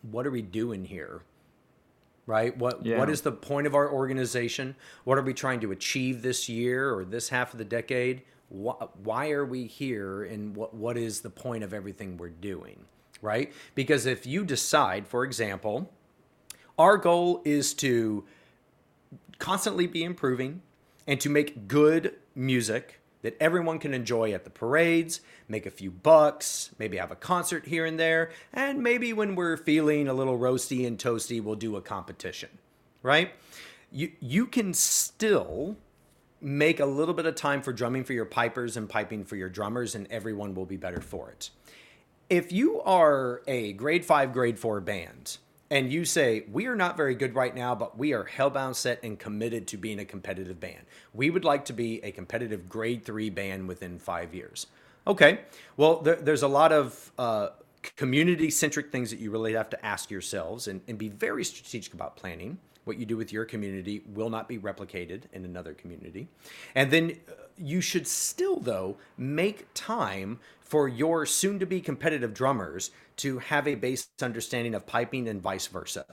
what 0.01 0.25
are 0.25 0.31
we 0.31 0.41
doing 0.41 0.85
here? 0.85 1.21
Right? 2.25 2.55
What 2.57 2.85
yeah. 2.85 2.97
what 2.97 3.09
is 3.09 3.21
the 3.21 3.31
point 3.31 3.67
of 3.67 3.75
our 3.75 3.91
organization? 3.91 4.75
What 5.03 5.17
are 5.17 5.21
we 5.21 5.33
trying 5.33 5.59
to 5.61 5.71
achieve 5.71 6.21
this 6.21 6.47
year 6.47 6.93
or 6.93 7.03
this 7.03 7.29
half 7.29 7.51
of 7.51 7.57
the 7.57 7.65
decade? 7.65 8.21
Why, 8.49 8.73
why 9.03 9.31
are 9.31 9.45
we 9.45 9.65
here 9.65 10.23
and 10.23 10.55
what 10.55 10.73
what 10.73 10.97
is 10.97 11.21
the 11.21 11.29
point 11.29 11.63
of 11.63 11.73
everything 11.73 12.17
we're 12.17 12.29
doing? 12.29 12.85
Right? 13.21 13.51
Because 13.75 14.05
if 14.05 14.25
you 14.25 14.45
decide, 14.45 15.07
for 15.07 15.23
example, 15.23 15.91
our 16.77 16.97
goal 16.97 17.41
is 17.43 17.73
to 17.75 18.23
constantly 19.39 19.87
be 19.87 20.03
improving 20.03 20.61
and 21.07 21.19
to 21.21 21.29
make 21.29 21.67
good 21.67 22.15
music 22.35 23.01
that 23.21 23.37
everyone 23.39 23.79
can 23.79 23.93
enjoy 23.93 24.33
at 24.33 24.43
the 24.43 24.49
parades, 24.49 25.21
make 25.47 25.65
a 25.65 25.71
few 25.71 25.91
bucks, 25.91 26.71
maybe 26.79 26.97
have 26.97 27.11
a 27.11 27.15
concert 27.15 27.67
here 27.67 27.85
and 27.85 27.99
there, 27.99 28.31
and 28.53 28.81
maybe 28.81 29.13
when 29.13 29.35
we're 29.35 29.57
feeling 29.57 30.07
a 30.07 30.13
little 30.13 30.37
roasty 30.37 30.87
and 30.87 30.97
toasty, 30.97 31.43
we'll 31.43 31.55
do 31.55 31.75
a 31.75 31.81
competition, 31.81 32.49
right? 33.03 33.31
You, 33.91 34.11
you 34.19 34.47
can 34.47 34.73
still 34.73 35.77
make 36.39 36.79
a 36.79 36.85
little 36.85 37.13
bit 37.13 37.27
of 37.27 37.35
time 37.35 37.61
for 37.61 37.71
drumming 37.71 38.03
for 38.03 38.13
your 38.13 38.25
pipers 38.25 38.75
and 38.75 38.89
piping 38.89 39.23
for 39.23 39.35
your 39.35 39.49
drummers, 39.49 39.93
and 39.93 40.07
everyone 40.09 40.55
will 40.55 40.65
be 40.65 40.77
better 40.77 41.01
for 41.01 41.29
it. 41.29 41.51
If 42.29 42.51
you 42.51 42.81
are 42.81 43.41
a 43.45 43.73
grade 43.73 44.05
five, 44.05 44.33
grade 44.33 44.57
four 44.57 44.81
band, 44.81 45.37
and 45.71 45.91
you 45.91 46.05
say, 46.05 46.43
We 46.51 46.67
are 46.67 46.75
not 46.75 46.97
very 46.97 47.15
good 47.15 47.33
right 47.33 47.55
now, 47.55 47.73
but 47.73 47.97
we 47.97 48.13
are 48.13 48.25
hellbound 48.25 48.75
set 48.75 49.01
and 49.01 49.17
committed 49.17 49.65
to 49.67 49.77
being 49.77 49.99
a 49.99 50.05
competitive 50.05 50.59
band. 50.59 50.81
We 51.13 51.31
would 51.31 51.45
like 51.45 51.65
to 51.65 51.73
be 51.73 52.03
a 52.03 52.11
competitive 52.11 52.69
grade 52.69 53.03
three 53.03 53.31
band 53.31 53.67
within 53.67 53.97
five 53.97 54.35
years. 54.35 54.67
Okay, 55.07 55.39
well, 55.77 56.01
there, 56.01 56.17
there's 56.17 56.43
a 56.43 56.47
lot 56.47 56.71
of 56.71 57.11
uh, 57.17 57.49
community 57.95 58.51
centric 58.51 58.91
things 58.91 59.09
that 59.09 59.19
you 59.19 59.31
really 59.31 59.53
have 59.53 59.69
to 59.71 59.83
ask 59.83 60.11
yourselves 60.11 60.67
and, 60.67 60.81
and 60.87 60.97
be 60.99 61.09
very 61.09 61.43
strategic 61.43 61.93
about 61.93 62.15
planning. 62.15 62.59
What 62.83 62.97
you 62.97 63.05
do 63.05 63.15
with 63.15 63.31
your 63.31 63.45
community 63.45 64.03
will 64.07 64.29
not 64.29 64.47
be 64.47 64.59
replicated 64.59 65.23
in 65.33 65.45
another 65.45 65.73
community. 65.73 66.27
And 66.75 66.91
then 66.91 67.17
uh, 67.29 67.33
you 67.57 67.79
should 67.79 68.07
still, 68.07 68.59
though, 68.59 68.97
make 69.17 69.67
time 69.73 70.39
for 70.59 70.87
your 70.87 71.25
soon 71.25 71.59
to 71.59 71.65
be 71.65 71.81
competitive 71.81 72.33
drummers 72.33 72.91
to 73.21 73.39
have 73.39 73.67
a 73.67 73.75
base 73.75 74.07
understanding 74.21 74.75
of 74.75 74.85
piping 74.85 75.27
and 75.27 75.41
vice 75.41 75.67
versa 75.67 76.05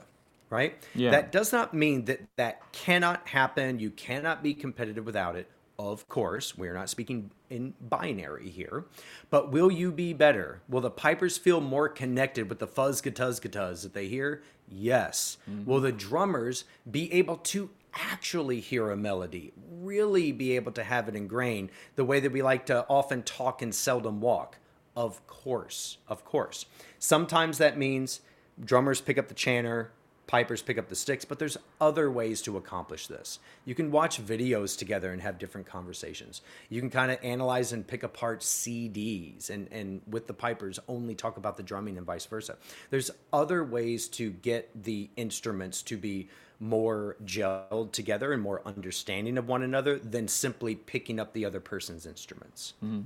right? 0.49 0.75
Yeah. 0.95 1.11
that 1.11 1.31
does 1.31 1.51
not 1.51 1.73
mean 1.73 2.05
that 2.05 2.21
that 2.37 2.71
cannot 2.71 3.27
happen. 3.27 3.79
You 3.79 3.91
cannot 3.91 4.43
be 4.43 4.53
competitive 4.53 5.05
without 5.05 5.35
it. 5.35 5.49
Of 5.77 6.09
course 6.09 6.57
we're 6.57 6.73
not 6.73 6.89
speaking 6.89 7.31
in 7.49 7.73
binary 7.79 8.49
here 8.49 8.85
but 9.29 9.51
will 9.51 9.71
you 9.71 9.91
be 9.91 10.13
better? 10.13 10.61
Will 10.67 10.81
the 10.81 10.91
pipers 10.91 11.37
feel 11.37 11.61
more 11.61 11.87
connected 11.87 12.49
with 12.49 12.59
the 12.59 12.67
fuzz 12.67 13.01
gatuz 13.01 13.39
gatuz 13.39 13.83
that 13.83 13.93
they 13.93 14.07
hear? 14.07 14.43
Yes. 14.67 15.37
Mm-hmm. 15.49 15.65
will 15.69 15.79
the 15.79 15.91
drummers 15.91 16.65
be 16.89 17.11
able 17.13 17.37
to 17.37 17.69
actually 17.93 18.59
hear 18.59 18.91
a 18.91 18.97
melody 18.97 19.51
really 19.71 20.31
be 20.31 20.55
able 20.55 20.71
to 20.73 20.83
have 20.83 21.07
it 21.07 21.15
ingrained 21.15 21.69
the 21.95 22.05
way 22.05 22.19
that 22.19 22.31
we 22.31 22.43
like 22.43 22.65
to 22.67 22.85
often 22.87 23.23
talk 23.23 23.63
and 23.63 23.73
seldom 23.73 24.21
walk 24.21 24.57
of 24.99 25.25
course, 25.27 25.97
of 26.09 26.25
course. 26.25 26.65
Sometimes 26.99 27.57
that 27.57 27.77
means 27.77 28.19
drummers 28.61 28.99
pick 28.99 29.17
up 29.17 29.29
the 29.29 29.33
chanter, 29.33 29.91
pipers 30.27 30.61
pick 30.61 30.77
up 30.77 30.89
the 30.89 30.95
sticks, 30.95 31.23
but 31.23 31.39
there's 31.39 31.57
other 31.79 32.11
ways 32.11 32.41
to 32.41 32.57
accomplish 32.57 33.07
this. 33.07 33.39
You 33.63 33.75
can 33.75 33.91
watch 33.91 34.21
videos 34.21 34.77
together 34.77 35.13
and 35.13 35.21
have 35.21 35.39
different 35.39 35.67
conversations. 35.67 36.41
You 36.67 36.81
can 36.81 36.89
kind 36.89 37.13
of 37.13 37.17
analyze 37.23 37.71
and 37.71 37.87
pick 37.87 38.03
apart 38.03 38.41
CDs 38.41 39.49
and, 39.49 39.69
and 39.71 40.01
with 40.05 40.27
the 40.27 40.33
pipers 40.33 40.79
only 40.89 41.15
talk 41.15 41.37
about 41.37 41.55
the 41.55 41.63
drumming 41.63 41.97
and 41.97 42.05
vice 42.05 42.25
versa. 42.25 42.57
There's 42.89 43.09
other 43.31 43.63
ways 43.63 44.09
to 44.09 44.31
get 44.31 44.69
the 44.83 45.09
instruments 45.15 45.81
to 45.83 45.95
be 45.95 46.27
more 46.59 47.15
gelled 47.23 47.93
together 47.93 48.33
and 48.33 48.41
more 48.41 48.61
understanding 48.65 49.37
of 49.37 49.47
one 49.47 49.63
another 49.63 49.97
than 49.97 50.27
simply 50.27 50.75
picking 50.75 51.21
up 51.21 51.31
the 51.31 51.45
other 51.45 51.61
person's 51.61 52.05
instruments. 52.05 52.73
Mm-hmm. 52.83 53.03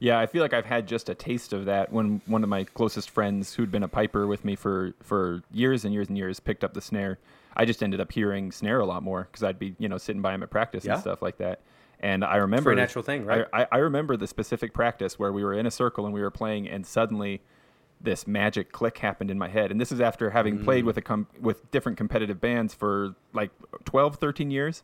Yeah, 0.00 0.18
I 0.18 0.26
feel 0.26 0.42
like 0.42 0.52
I've 0.52 0.66
had 0.66 0.86
just 0.86 1.08
a 1.08 1.14
taste 1.14 1.52
of 1.52 1.64
that 1.66 1.92
when 1.92 2.20
one 2.26 2.42
of 2.42 2.48
my 2.48 2.64
closest 2.64 3.10
friends, 3.10 3.54
who'd 3.54 3.70
been 3.70 3.82
a 3.82 3.88
piper 3.88 4.26
with 4.26 4.44
me 4.44 4.56
for 4.56 4.94
for 5.02 5.42
years 5.52 5.84
and 5.84 5.94
years 5.94 6.08
and 6.08 6.18
years, 6.18 6.40
picked 6.40 6.64
up 6.64 6.74
the 6.74 6.80
snare. 6.80 7.18
I 7.56 7.64
just 7.64 7.82
ended 7.82 8.00
up 8.00 8.12
hearing 8.12 8.50
snare 8.50 8.80
a 8.80 8.86
lot 8.86 9.02
more 9.02 9.28
because 9.30 9.42
I'd 9.42 9.58
be 9.58 9.74
you 9.78 9.88
know 9.88 9.98
sitting 9.98 10.22
by 10.22 10.34
him 10.34 10.42
at 10.42 10.50
practice 10.50 10.84
yeah. 10.84 10.94
and 10.94 11.00
stuff 11.00 11.22
like 11.22 11.38
that. 11.38 11.60
And 12.00 12.24
I 12.24 12.36
remember 12.36 12.72
a 12.72 12.76
natural 12.76 13.02
thing, 13.02 13.24
right? 13.24 13.46
I, 13.52 13.66
I 13.72 13.78
remember 13.78 14.16
the 14.16 14.26
specific 14.26 14.74
practice 14.74 15.18
where 15.18 15.32
we 15.32 15.42
were 15.42 15.54
in 15.54 15.64
a 15.64 15.70
circle 15.70 16.04
and 16.04 16.12
we 16.12 16.20
were 16.20 16.30
playing, 16.30 16.68
and 16.68 16.86
suddenly 16.86 17.40
this 18.00 18.26
magic 18.26 18.72
click 18.72 18.98
happened 18.98 19.30
in 19.30 19.38
my 19.38 19.48
head. 19.48 19.70
And 19.70 19.80
this 19.80 19.90
is 19.90 20.00
after 20.00 20.30
having 20.30 20.58
mm. 20.58 20.64
played 20.64 20.84
with 20.84 20.96
a 20.96 21.02
com- 21.02 21.26
with 21.40 21.70
different 21.70 21.96
competitive 21.96 22.40
bands 22.40 22.74
for 22.74 23.14
like 23.32 23.50
12, 23.84 24.16
13 24.16 24.50
years. 24.50 24.82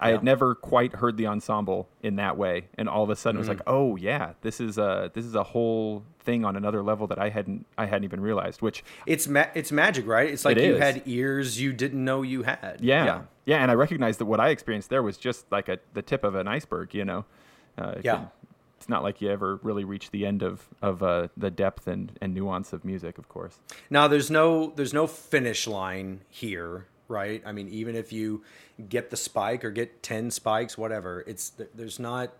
I 0.00 0.10
had 0.10 0.24
never 0.24 0.54
quite 0.54 0.94
heard 0.94 1.16
the 1.18 1.26
ensemble 1.26 1.88
in 2.02 2.16
that 2.16 2.36
way, 2.36 2.68
and 2.78 2.88
all 2.88 3.04
of 3.04 3.10
a 3.10 3.16
sudden 3.16 3.36
mm. 3.36 3.38
it 3.38 3.40
was 3.40 3.48
like, 3.48 3.58
mm-hmm. 3.58 3.74
oh 3.74 3.96
yeah, 3.96 4.32
this 4.40 4.60
is 4.60 4.78
a 4.78 5.10
this 5.14 5.26
is 5.26 5.34
a 5.34 5.42
whole 5.42 6.04
thing 6.20 6.44
on 6.44 6.56
another 6.56 6.82
level 6.82 7.06
that 7.08 7.18
I 7.18 7.28
hadn't 7.28 7.66
I 7.76 7.86
hadn't 7.86 8.04
even 8.04 8.20
realized. 8.20 8.62
Which 8.62 8.82
it's 9.06 9.28
ma- 9.28 9.48
it's 9.54 9.70
magic, 9.70 10.06
right? 10.06 10.30
It's 10.30 10.44
like 10.44 10.56
it 10.56 10.64
you 10.64 10.76
had 10.76 11.02
ears 11.04 11.60
you 11.60 11.72
didn't 11.72 12.02
know 12.02 12.22
you 12.22 12.44
had. 12.44 12.78
Yeah. 12.80 13.04
yeah, 13.04 13.22
yeah, 13.44 13.58
and 13.58 13.70
I 13.70 13.74
recognized 13.74 14.20
that 14.20 14.24
what 14.24 14.40
I 14.40 14.48
experienced 14.48 14.88
there 14.88 15.02
was 15.02 15.18
just 15.18 15.50
like 15.52 15.68
a 15.68 15.78
the 15.92 16.02
tip 16.02 16.24
of 16.24 16.34
an 16.34 16.48
iceberg. 16.48 16.94
You 16.94 17.04
know, 17.04 17.24
uh, 17.76 17.96
yeah. 18.02 18.26
it's 18.78 18.88
not 18.88 19.02
like 19.02 19.20
you 19.20 19.30
ever 19.30 19.56
really 19.62 19.84
reach 19.84 20.10
the 20.12 20.24
end 20.24 20.42
of 20.42 20.66
of 20.80 21.02
uh, 21.02 21.28
the 21.36 21.50
depth 21.50 21.86
and, 21.86 22.18
and 22.22 22.32
nuance 22.32 22.72
of 22.72 22.86
music, 22.86 23.18
of 23.18 23.28
course. 23.28 23.58
Now, 23.90 24.08
there's 24.08 24.30
no 24.30 24.72
there's 24.76 24.94
no 24.94 25.06
finish 25.06 25.66
line 25.66 26.22
here 26.30 26.86
right? 27.10 27.42
I 27.44 27.52
mean, 27.52 27.68
even 27.68 27.94
if 27.96 28.12
you 28.12 28.42
get 28.88 29.10
the 29.10 29.16
spike 29.16 29.64
or 29.64 29.70
get 29.70 30.02
10 30.02 30.30
spikes, 30.30 30.78
whatever, 30.78 31.24
it's 31.26 31.52
there's 31.74 31.98
not 31.98 32.32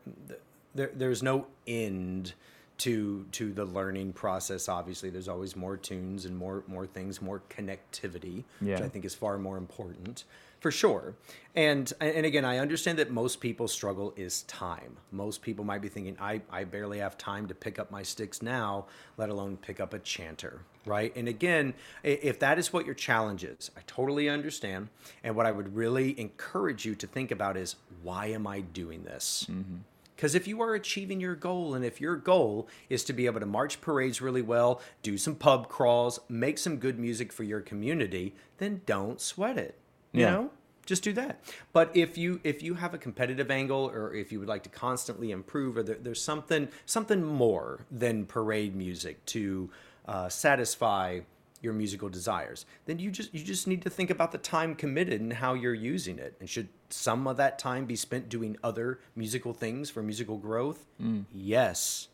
there, 0.74 0.90
there's 0.94 1.22
no 1.22 1.46
end 1.66 2.32
to 2.78 3.26
to 3.32 3.52
the 3.52 3.64
learning 3.66 4.10
process 4.10 4.66
obviously 4.66 5.10
there's 5.10 5.28
always 5.28 5.54
more 5.54 5.76
tunes 5.76 6.24
and 6.24 6.34
more 6.34 6.64
more 6.66 6.86
things 6.86 7.20
more 7.20 7.42
connectivity 7.50 8.42
yeah. 8.62 8.74
which 8.74 8.82
i 8.82 8.88
think 8.88 9.04
is 9.04 9.14
far 9.14 9.36
more 9.36 9.58
important 9.58 10.24
for 10.60 10.70
sure. 10.70 11.14
And 11.56 11.92
and 12.00 12.24
again 12.24 12.44
i 12.44 12.58
understand 12.58 12.98
that 13.00 13.10
most 13.10 13.40
people 13.40 13.66
struggle 13.66 14.14
is 14.16 14.42
time. 14.42 14.96
Most 15.10 15.42
people 15.42 15.64
might 15.64 15.82
be 15.82 15.88
thinking 15.88 16.16
i 16.20 16.40
i 16.50 16.62
barely 16.62 16.98
have 16.98 17.18
time 17.18 17.48
to 17.48 17.54
pick 17.54 17.78
up 17.78 17.90
my 17.90 18.02
sticks 18.04 18.40
now 18.40 18.86
let 19.16 19.30
alone 19.30 19.56
pick 19.56 19.80
up 19.80 19.92
a 19.92 19.98
chanter 19.98 20.60
right? 20.86 21.14
And 21.16 21.28
again 21.28 21.74
if 22.04 22.38
that 22.38 22.58
is 22.58 22.72
what 22.72 22.86
your 22.86 22.94
challenge 22.94 23.42
is 23.42 23.70
i 23.76 23.80
totally 23.86 24.28
understand. 24.28 24.88
And 25.24 25.34
what 25.34 25.46
i 25.46 25.50
would 25.50 25.74
really 25.74 26.18
encourage 26.20 26.84
you 26.84 26.94
to 26.94 27.06
think 27.06 27.32
about 27.32 27.56
is 27.56 27.74
why 28.02 28.26
am 28.26 28.46
i 28.46 28.60
doing 28.60 29.02
this? 29.02 29.46
Mm-hmm. 29.50 29.78
Because 30.20 30.34
if 30.34 30.46
you 30.46 30.60
are 30.60 30.74
achieving 30.74 31.18
your 31.18 31.34
goal, 31.34 31.72
and 31.74 31.82
if 31.82 31.98
your 31.98 32.14
goal 32.14 32.68
is 32.90 33.04
to 33.04 33.14
be 33.14 33.24
able 33.24 33.40
to 33.40 33.46
march 33.46 33.80
parades 33.80 34.20
really 34.20 34.42
well, 34.42 34.82
do 35.00 35.16
some 35.16 35.34
pub 35.34 35.70
crawls, 35.70 36.20
make 36.28 36.58
some 36.58 36.76
good 36.76 36.98
music 36.98 37.32
for 37.32 37.42
your 37.42 37.62
community, 37.62 38.34
then 38.58 38.82
don't 38.84 39.18
sweat 39.18 39.56
it. 39.56 39.79
You 40.12 40.22
yeah. 40.22 40.30
know? 40.30 40.50
Just 40.86 41.02
do 41.04 41.12
that. 41.12 41.40
But 41.72 41.94
if 41.94 42.18
you 42.18 42.40
if 42.42 42.62
you 42.62 42.74
have 42.74 42.94
a 42.94 42.98
competitive 42.98 43.50
angle, 43.50 43.90
or 43.94 44.12
if 44.14 44.32
you 44.32 44.40
would 44.40 44.48
like 44.48 44.64
to 44.64 44.68
constantly 44.68 45.30
improve, 45.30 45.76
or 45.76 45.82
there, 45.82 45.98
there's 46.00 46.22
something 46.22 46.68
something 46.86 47.22
more 47.22 47.86
than 47.90 48.26
parade 48.26 48.74
music 48.74 49.24
to 49.26 49.70
uh, 50.06 50.28
satisfy 50.28 51.20
your 51.62 51.74
musical 51.74 52.08
desires 52.08 52.64
then 52.86 52.98
you 52.98 53.10
just 53.10 53.34
you 53.34 53.44
just 53.44 53.66
need 53.66 53.82
to 53.82 53.90
think 53.90 54.08
about 54.08 54.32
the 54.32 54.38
time 54.38 54.74
committed 54.74 55.20
and 55.20 55.34
how 55.34 55.52
you're 55.52 55.74
using 55.74 56.18
it 56.18 56.34
and 56.40 56.48
should 56.48 56.66
some 56.88 57.26
of 57.26 57.36
that 57.36 57.58
time 57.58 57.84
be 57.84 57.94
spent 57.94 58.30
doing 58.30 58.56
other 58.64 58.98
musical 59.14 59.52
things 59.52 59.90
for 59.90 60.02
musical 60.02 60.38
growth 60.38 60.86
mm. 60.98 61.22
yes 61.34 62.08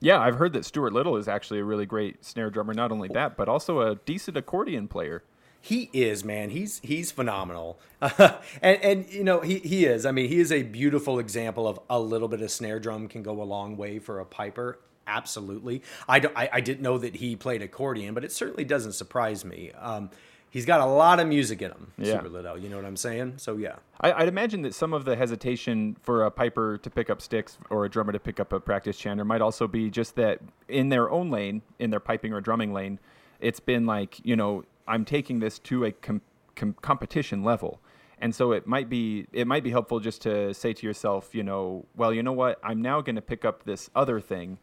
yeah, 0.00 0.18
I've 0.18 0.36
heard 0.36 0.54
that 0.54 0.64
Stuart 0.64 0.94
Liddell 0.94 1.16
is 1.16 1.28
actually 1.28 1.60
a 1.60 1.64
really 1.64 1.84
great 1.84 2.24
snare 2.24 2.48
drummer. 2.48 2.72
Not 2.72 2.90
only 2.90 3.08
that, 3.08 3.36
but 3.36 3.48
also 3.48 3.80
a 3.82 3.96
decent 3.96 4.36
accordion 4.36 4.88
player. 4.88 5.22
He 5.60 5.90
is, 5.92 6.24
man. 6.24 6.50
He's 6.50 6.80
he's 6.82 7.12
phenomenal, 7.12 7.78
and 8.00 8.38
and 8.62 9.12
you 9.12 9.24
know 9.24 9.40
he 9.40 9.58
he 9.58 9.84
is. 9.84 10.06
I 10.06 10.10
mean, 10.10 10.28
he 10.28 10.40
is 10.40 10.50
a 10.50 10.62
beautiful 10.62 11.18
example 11.18 11.68
of 11.68 11.78
a 11.90 12.00
little 12.00 12.28
bit 12.28 12.40
of 12.40 12.50
snare 12.50 12.80
drum 12.80 13.08
can 13.08 13.22
go 13.22 13.42
a 13.42 13.44
long 13.44 13.76
way 13.76 13.98
for 13.98 14.20
a 14.20 14.24
piper. 14.24 14.78
Absolutely. 15.06 15.82
I, 16.08 16.18
I, 16.36 16.48
I 16.54 16.60
didn't 16.60 16.82
know 16.82 16.96
that 16.98 17.16
he 17.16 17.34
played 17.34 17.62
accordion, 17.62 18.14
but 18.14 18.24
it 18.24 18.30
certainly 18.32 18.64
doesn't 18.64 18.92
surprise 18.92 19.44
me. 19.44 19.72
Um, 19.72 20.10
he's 20.50 20.64
got 20.64 20.80
a 20.80 20.86
lot 20.86 21.18
of 21.18 21.26
music 21.26 21.62
in 21.62 21.72
him, 21.72 21.92
Yeah. 21.98 22.12
Super 22.12 22.28
Lido. 22.28 22.54
You 22.54 22.68
know 22.68 22.76
what 22.76 22.84
I'm 22.84 22.96
saying? 22.96 23.34
So 23.38 23.56
yeah. 23.56 23.76
I, 24.00 24.12
I'd 24.12 24.28
imagine 24.28 24.62
that 24.62 24.74
some 24.74 24.92
of 24.92 25.04
the 25.04 25.16
hesitation 25.16 25.96
for 26.02 26.24
a 26.24 26.30
piper 26.30 26.78
to 26.78 26.90
pick 26.90 27.10
up 27.10 27.20
sticks 27.20 27.58
or 27.70 27.84
a 27.84 27.88
drummer 27.90 28.12
to 28.12 28.20
pick 28.20 28.38
up 28.38 28.52
a 28.52 28.60
practice 28.60 28.96
chanter 28.96 29.24
might 29.24 29.40
also 29.40 29.66
be 29.66 29.90
just 29.90 30.14
that 30.16 30.40
in 30.68 30.90
their 30.90 31.10
own 31.10 31.30
lane, 31.30 31.62
in 31.80 31.90
their 31.90 32.00
piping 32.00 32.32
or 32.32 32.40
drumming 32.40 32.72
lane, 32.72 33.00
it's 33.40 33.60
been 33.60 33.86
like, 33.86 34.24
you 34.24 34.36
know, 34.36 34.64
I'm 34.90 35.04
taking 35.04 35.38
this 35.38 35.58
to 35.60 35.84
a 35.86 35.92
com- 35.92 36.20
com- 36.56 36.76
competition 36.82 37.42
level. 37.42 37.80
And 38.18 38.34
so 38.34 38.52
it 38.52 38.66
might 38.66 38.90
be 38.90 39.26
it 39.32 39.46
might 39.46 39.64
be 39.64 39.70
helpful 39.70 39.98
just 40.00 40.20
to 40.22 40.52
say 40.52 40.74
to 40.74 40.86
yourself, 40.86 41.34
you 41.34 41.42
know, 41.42 41.86
well, 41.96 42.12
you 42.12 42.22
know 42.22 42.32
what? 42.32 42.58
I'm 42.62 42.82
now 42.82 43.00
going 43.00 43.16
to 43.16 43.22
pick 43.22 43.46
up 43.46 43.64
this 43.64 43.88
other 43.94 44.20
thing 44.20 44.58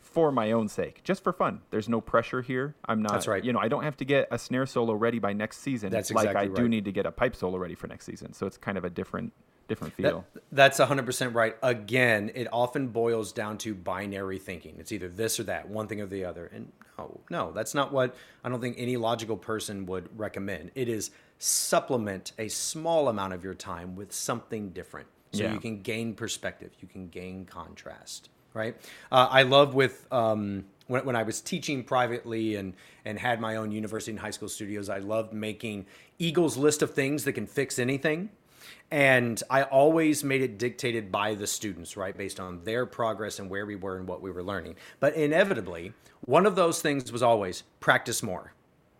for 0.00 0.30
my 0.32 0.52
own 0.52 0.68
sake, 0.68 1.02
just 1.04 1.22
for 1.22 1.32
fun. 1.32 1.60
There's 1.70 1.88
no 1.88 2.00
pressure 2.00 2.42
here. 2.42 2.74
I'm 2.86 3.00
not. 3.00 3.12
That's 3.12 3.28
right. 3.28 3.42
You 3.44 3.52
know, 3.54 3.58
I 3.58 3.68
don't 3.68 3.84
have 3.84 3.96
to 3.98 4.04
get 4.04 4.28
a 4.30 4.38
snare 4.38 4.66
solo 4.66 4.92
ready 4.94 5.18
by 5.18 5.32
next 5.32 5.58
season. 5.60 5.90
That's 5.90 6.10
like 6.10 6.26
I 6.26 6.30
exactly 6.42 6.62
do 6.62 6.68
need 6.68 6.84
to 6.86 6.92
get 6.92 7.06
a 7.06 7.12
pipe 7.12 7.36
solo 7.36 7.56
ready 7.58 7.74
for 7.74 7.86
next 7.86 8.04
season. 8.06 8.32
So 8.34 8.46
it's 8.46 8.58
kind 8.58 8.76
of 8.76 8.84
a 8.84 8.90
different 8.90 9.32
different 9.68 9.96
That- 9.98 10.02
feel. 10.02 10.24
that's 10.50 10.80
100% 10.80 11.32
right. 11.32 11.56
Again, 11.62 12.32
it 12.34 12.48
often 12.52 12.88
boils 12.88 13.30
down 13.32 13.56
to 13.58 13.72
binary 13.72 14.38
thinking. 14.40 14.74
It's 14.80 14.90
either 14.90 15.08
this 15.08 15.38
or 15.38 15.44
that, 15.44 15.68
one 15.68 15.86
thing 15.86 16.00
or 16.00 16.06
the 16.06 16.24
other. 16.24 16.46
And 16.52 16.72
no, 17.00 17.20
no, 17.30 17.52
that's 17.52 17.74
not 17.74 17.92
what 17.92 18.14
I 18.44 18.48
don't 18.48 18.60
think 18.60 18.76
any 18.78 18.96
logical 18.96 19.36
person 19.36 19.86
would 19.86 20.08
recommend. 20.18 20.70
It 20.74 20.88
is 20.88 21.10
supplement 21.38 22.32
a 22.38 22.48
small 22.48 23.08
amount 23.08 23.32
of 23.32 23.42
your 23.44 23.54
time 23.54 23.96
with 23.96 24.12
something 24.12 24.70
different 24.70 25.08
so 25.32 25.44
Yeah. 25.44 25.52
you 25.54 25.60
can 25.60 25.80
gain 25.80 26.14
perspective, 26.14 26.72
you 26.80 26.88
can 26.88 27.08
gain 27.08 27.44
contrast, 27.44 28.28
right? 28.52 28.76
Uh, 29.12 29.28
I 29.30 29.42
love 29.42 29.74
with 29.74 30.06
um, 30.12 30.64
when, 30.88 31.04
when 31.04 31.16
I 31.16 31.22
was 31.22 31.40
teaching 31.40 31.84
privately 31.84 32.56
and 32.56 32.74
and 33.04 33.18
had 33.18 33.40
my 33.40 33.56
own 33.56 33.70
university 33.72 34.10
and 34.10 34.20
high 34.20 34.32
school 34.32 34.48
studios, 34.48 34.88
I 34.88 34.98
loved 34.98 35.32
making 35.32 35.86
Eagles 36.18 36.56
list 36.56 36.82
of 36.82 36.92
things 36.92 37.24
that 37.24 37.32
can 37.32 37.46
fix 37.46 37.78
anything. 37.78 38.30
And 38.90 39.42
I 39.48 39.62
always 39.62 40.24
made 40.24 40.42
it 40.42 40.58
dictated 40.58 41.12
by 41.12 41.34
the 41.34 41.46
students, 41.46 41.96
right? 41.96 42.16
Based 42.16 42.40
on 42.40 42.64
their 42.64 42.86
progress 42.86 43.38
and 43.38 43.48
where 43.48 43.66
we 43.66 43.76
were 43.76 43.96
and 43.96 44.08
what 44.08 44.20
we 44.22 44.30
were 44.30 44.42
learning. 44.42 44.76
But 44.98 45.14
inevitably, 45.14 45.92
one 46.22 46.46
of 46.46 46.56
those 46.56 46.82
things 46.82 47.12
was 47.12 47.22
always 47.22 47.62
practice 47.78 48.22
more. 48.22 48.52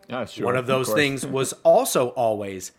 Yeah, 0.09 0.25
sure. 0.25 0.45
one 0.45 0.57
of 0.57 0.67
those 0.67 0.87
course. 0.87 0.99
things 0.99 1.27
was 1.39 1.53
also 1.65 2.09
always 2.11 2.73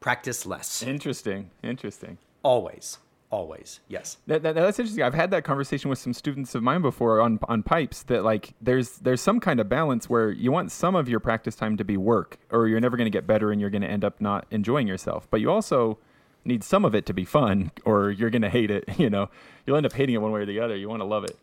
practice 0.00 0.44
less. 0.44 0.82
Interesting. 0.82 1.50
Interesting. 1.62 2.18
Always. 2.42 2.98
Always. 3.30 3.80
Yes. 3.88 4.18
That, 4.28 4.42
that, 4.44 4.54
that's 4.54 4.78
interesting. 4.78 5.02
I've 5.02 5.14
had 5.14 5.30
that 5.32 5.42
conversation 5.42 5.90
with 5.90 5.98
some 5.98 6.12
students 6.12 6.54
of 6.54 6.62
mine 6.62 6.82
before 6.82 7.20
on 7.20 7.40
on 7.48 7.64
pipes. 7.64 8.04
That 8.04 8.22
like 8.22 8.54
there's 8.60 8.98
there's 8.98 9.20
some 9.20 9.40
kind 9.40 9.58
of 9.58 9.68
balance 9.68 10.08
where 10.08 10.30
you 10.30 10.52
want 10.52 10.70
some 10.70 10.94
of 10.94 11.08
your 11.08 11.18
practice 11.18 11.56
time 11.56 11.76
to 11.78 11.84
be 11.84 11.96
work, 11.96 12.38
or 12.50 12.68
you're 12.68 12.80
never 12.80 12.96
going 12.96 13.06
to 13.06 13.10
get 13.10 13.26
better 13.26 13.50
and 13.50 13.60
you're 13.60 13.70
going 13.70 13.82
to 13.82 13.90
end 13.90 14.04
up 14.04 14.20
not 14.20 14.46
enjoying 14.52 14.86
yourself. 14.86 15.26
But 15.30 15.40
you 15.40 15.50
also 15.50 15.98
need 16.44 16.64
some 16.64 16.84
of 16.84 16.94
it 16.94 17.06
to 17.06 17.14
be 17.14 17.24
fun, 17.24 17.70
or 17.84 18.10
you're 18.10 18.30
going 18.30 18.42
to 18.42 18.50
hate 18.50 18.70
it. 18.70 18.84
You 19.04 19.10
know, 19.10 19.28
you'll 19.66 19.76
end 19.76 19.86
up 19.86 19.92
hating 19.92 20.14
it 20.14 20.18
one 20.18 20.30
way 20.30 20.40
or 20.40 20.46
the 20.46 20.60
other. 20.60 20.76
You 20.76 20.88
want 20.88 21.00
to 21.00 21.06
love 21.06 21.24
it. 21.24 21.36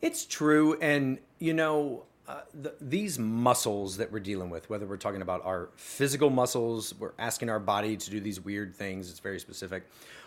It's 0.00 0.24
true, 0.24 0.78
and 0.80 1.18
you 1.38 1.52
know 1.52 2.04
uh, 2.28 2.42
the, 2.54 2.74
these 2.80 3.18
muscles 3.18 3.96
that 3.96 4.12
we're 4.12 4.20
dealing 4.20 4.50
with, 4.50 4.70
whether 4.70 4.86
we're 4.86 4.96
talking 4.96 5.22
about 5.22 5.44
our 5.44 5.70
physical 5.74 6.30
muscles, 6.30 6.94
we're 7.00 7.12
asking 7.18 7.50
our 7.50 7.58
body 7.58 7.96
to 7.96 8.10
do 8.10 8.20
these 8.20 8.40
weird 8.40 8.76
things. 8.76 9.10
It's 9.10 9.18
very 9.18 9.40
specific, 9.40 9.84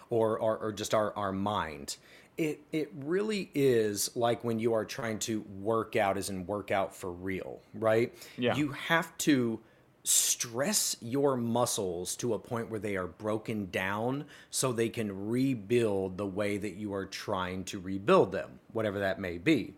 or 0.09 0.37
or, 0.37 0.57
or 0.57 0.71
just 0.73 0.93
our 0.93 1.15
our 1.15 1.31
mind. 1.31 1.95
It 2.37 2.59
it 2.73 2.91
really 2.93 3.49
is 3.55 4.13
like 4.15 4.43
when 4.43 4.59
you 4.59 4.73
are 4.73 4.83
trying 4.83 5.19
to 5.19 5.45
work 5.61 5.95
out, 5.95 6.17
as 6.17 6.29
in 6.29 6.45
work 6.45 6.71
out 6.71 6.93
for 6.93 7.11
real, 7.11 7.61
right? 7.73 8.13
Yeah. 8.37 8.55
You 8.55 8.71
have 8.71 9.15
to 9.19 9.61
stress 10.03 10.97
your 11.01 11.37
muscles 11.37 12.15
to 12.17 12.33
a 12.33 12.39
point 12.39 12.69
where 12.69 12.79
they 12.79 12.97
are 12.97 13.07
broken 13.07 13.69
down 13.71 14.25
so 14.49 14.71
they 14.71 14.89
can 14.89 15.29
rebuild 15.29 16.17
the 16.17 16.25
way 16.25 16.57
that 16.57 16.75
you 16.75 16.93
are 16.93 17.05
trying 17.05 17.63
to 17.63 17.79
rebuild 17.79 18.31
them, 18.31 18.59
whatever 18.73 18.99
that 18.99 19.19
may 19.19 19.37
be. 19.37 19.73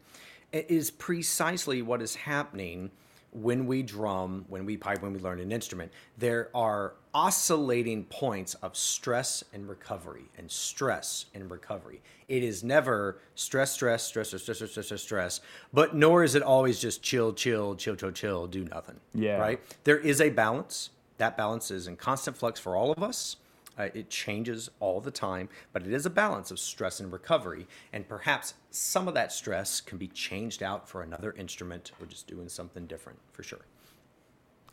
It 0.51 0.69
is 0.69 0.89
precisely 0.89 1.81
what 1.81 2.01
is 2.01 2.15
happening 2.15 2.91
when 3.35 3.65
we 3.65 3.83
drum, 3.83 4.45
when 4.47 4.65
we 4.65 4.77
pipe, 4.77 5.01
when 5.01 5.13
we 5.13 5.19
learn 5.19 5.39
an 5.39 5.51
instrument. 5.51 5.91
There 6.17 6.49
are 6.55 6.93
oscillating 7.13 8.05
points 8.05 8.53
of 8.55 8.75
stress 8.77 9.43
and 9.53 9.67
recovery, 9.67 10.23
and 10.37 10.49
stress 10.49 11.25
and 11.33 11.51
recovery. 11.51 12.01
It 12.27 12.43
is 12.43 12.63
never 12.63 13.19
stress, 13.35 13.71
stress, 13.71 14.03
stress, 14.03 14.29
stress, 14.29 14.41
stress, 14.41 14.57
stress, 14.57 14.71
stress, 14.71 14.85
stress, 14.85 15.01
stress, 15.01 15.41
but 15.73 15.95
nor 15.95 16.23
is 16.23 16.35
it 16.35 16.43
always 16.43 16.79
just 16.79 17.03
chill, 17.03 17.33
chill, 17.33 17.75
chill, 17.75 17.95
chill, 17.95 18.11
chill, 18.11 18.47
do 18.47 18.65
nothing. 18.65 18.99
Yeah. 19.13 19.37
Right? 19.37 19.59
There 19.83 19.99
is 19.99 20.21
a 20.21 20.29
balance. 20.29 20.91
That 21.17 21.37
balance 21.37 21.71
is 21.71 21.87
in 21.87 21.97
constant 21.97 22.37
flux 22.37 22.59
for 22.59 22.75
all 22.75 22.91
of 22.91 23.03
us. 23.03 23.37
Uh, 23.77 23.89
it 23.93 24.09
changes 24.09 24.69
all 24.79 25.01
the 25.01 25.11
time, 25.11 25.49
but 25.73 25.83
it 25.85 25.91
is 25.91 26.05
a 26.05 26.09
balance 26.09 26.51
of 26.51 26.59
stress 26.59 26.99
and 26.99 27.11
recovery. 27.11 27.67
And 27.91 28.07
perhaps 28.07 28.53
some 28.71 29.07
of 29.07 29.13
that 29.15 29.31
stress 29.31 29.81
can 29.81 29.97
be 29.97 30.07
changed 30.07 30.63
out 30.63 30.87
for 30.87 31.01
another 31.01 31.33
instrument 31.33 31.91
or 31.99 32.05
just 32.05 32.27
doing 32.27 32.47
something 32.49 32.85
different 32.87 33.19
for 33.31 33.43
sure. 33.43 33.65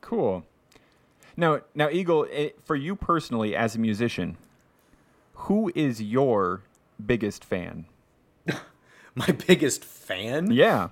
Cool. 0.01 0.45
Now, 1.37 1.61
now, 1.75 1.89
Eagle, 1.89 2.27
eh, 2.31 2.51
for 2.63 2.77
you 2.77 2.95
personally 2.95 3.57
as 3.57 3.75
a 3.75 3.79
musician, 3.79 4.37
who 5.35 5.73
is 5.75 6.03
your 6.03 6.63
biggest 7.05 7.45
fan? 7.45 7.87
My 9.15 9.27
biggest 9.47 9.85
fan? 9.85 10.51
Yeah. 10.51 10.89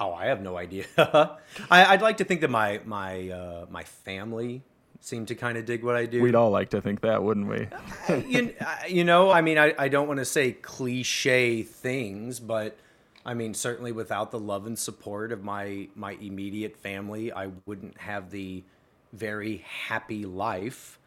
Oh, 0.00 0.12
I 0.12 0.26
have 0.26 0.42
no 0.42 0.56
idea. 0.56 0.84
I, 0.98 1.38
I'd 1.70 2.02
like 2.02 2.18
to 2.18 2.24
think 2.24 2.40
that 2.42 2.50
my 2.50 2.80
my 2.84 3.30
uh, 3.30 3.66
my 3.68 3.82
family 3.82 4.62
seem 5.00 5.26
to 5.26 5.34
kind 5.34 5.56
of 5.56 5.64
dig 5.64 5.82
what 5.84 5.96
I 5.96 6.06
do. 6.06 6.20
We'd 6.22 6.34
all 6.34 6.50
like 6.50 6.70
to 6.70 6.80
think 6.80 7.00
that, 7.02 7.22
wouldn't 7.22 7.48
we? 7.48 7.68
Uh, 8.08 8.16
you, 8.26 8.54
uh, 8.60 8.76
you 8.88 9.04
know, 9.04 9.30
I 9.30 9.40
mean, 9.40 9.58
I, 9.58 9.74
I 9.78 9.88
don't 9.88 10.08
want 10.08 10.18
to 10.18 10.24
say 10.24 10.52
cliche 10.52 11.62
things, 11.62 12.40
but 12.40 12.76
I 13.24 13.34
mean, 13.34 13.54
certainly 13.54 13.92
without 13.92 14.30
the 14.30 14.38
love 14.38 14.66
and 14.66 14.78
support 14.78 15.32
of 15.32 15.42
my 15.44 15.88
my 15.94 16.12
immediate 16.20 16.76
family, 16.76 17.32
I 17.32 17.50
wouldn't 17.66 17.98
have 17.98 18.30
the 18.30 18.64
very 19.12 19.64
happy 19.66 20.24
life, 20.24 20.98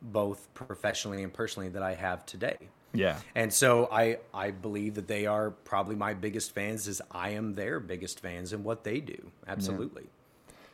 both 0.00 0.48
professionally 0.54 1.22
and 1.22 1.32
personally, 1.32 1.68
that 1.70 1.82
I 1.82 1.94
have 1.94 2.24
today. 2.26 2.56
Yeah. 2.92 3.18
And 3.34 3.52
so 3.52 3.88
I 3.90 4.18
I 4.34 4.50
believe 4.50 4.94
that 4.94 5.06
they 5.06 5.26
are 5.26 5.50
probably 5.50 5.96
my 5.96 6.14
biggest 6.14 6.54
fans, 6.54 6.88
as 6.88 7.00
I 7.10 7.30
am 7.30 7.54
their 7.54 7.80
biggest 7.80 8.20
fans 8.20 8.52
in 8.52 8.64
what 8.64 8.84
they 8.84 9.00
do. 9.00 9.30
Absolutely. 9.46 10.04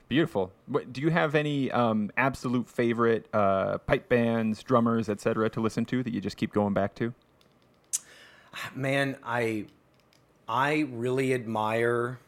Beautiful. 0.08 0.52
What, 0.66 0.92
do 0.92 1.00
you 1.00 1.10
have 1.10 1.34
any 1.34 1.70
um, 1.72 2.10
absolute 2.16 2.68
favorite 2.68 3.26
uh, 3.32 3.78
pipe 3.78 4.08
bands, 4.08 4.62
drummers, 4.62 5.08
etc., 5.08 5.50
to 5.50 5.60
listen 5.60 5.84
to 5.86 6.02
that 6.02 6.12
you 6.12 6.20
just 6.20 6.36
keep 6.36 6.52
going 6.52 6.74
back 6.74 6.94
to? 6.96 7.12
man 8.74 9.16
i 9.24 9.64
i 10.48 10.86
really 10.90 11.34
admire 11.34 12.18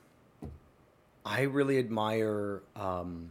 i 1.25 1.43
really 1.43 1.79
admire 1.79 2.63
um, 2.77 3.31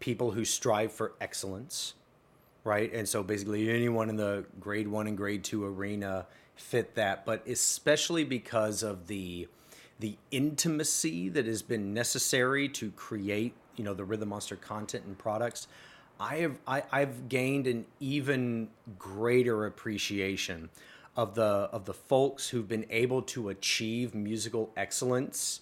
people 0.00 0.30
who 0.30 0.44
strive 0.44 0.92
for 0.92 1.12
excellence 1.20 1.94
right 2.64 2.92
and 2.92 3.08
so 3.08 3.22
basically 3.22 3.70
anyone 3.70 4.08
in 4.08 4.16
the 4.16 4.44
grade 4.60 4.88
one 4.88 5.06
and 5.06 5.16
grade 5.16 5.44
two 5.44 5.64
arena 5.64 6.26
fit 6.56 6.94
that 6.94 7.24
but 7.24 7.46
especially 7.46 8.24
because 8.24 8.82
of 8.82 9.06
the 9.06 9.48
the 10.00 10.16
intimacy 10.30 11.28
that 11.28 11.46
has 11.46 11.62
been 11.62 11.94
necessary 11.94 12.68
to 12.68 12.90
create 12.92 13.54
you 13.76 13.84
know 13.84 13.94
the 13.94 14.04
rhythm 14.04 14.30
monster 14.30 14.56
content 14.56 15.04
and 15.04 15.18
products 15.18 15.68
i 16.20 16.36
have 16.36 16.58
I, 16.66 16.82
i've 16.92 17.28
gained 17.28 17.66
an 17.66 17.86
even 18.00 18.68
greater 18.98 19.66
appreciation 19.66 20.70
of 21.16 21.34
the 21.34 21.42
of 21.72 21.84
the 21.84 21.94
folks 21.94 22.48
who've 22.48 22.68
been 22.68 22.86
able 22.90 23.22
to 23.22 23.48
achieve 23.48 24.14
musical 24.14 24.72
excellence 24.76 25.60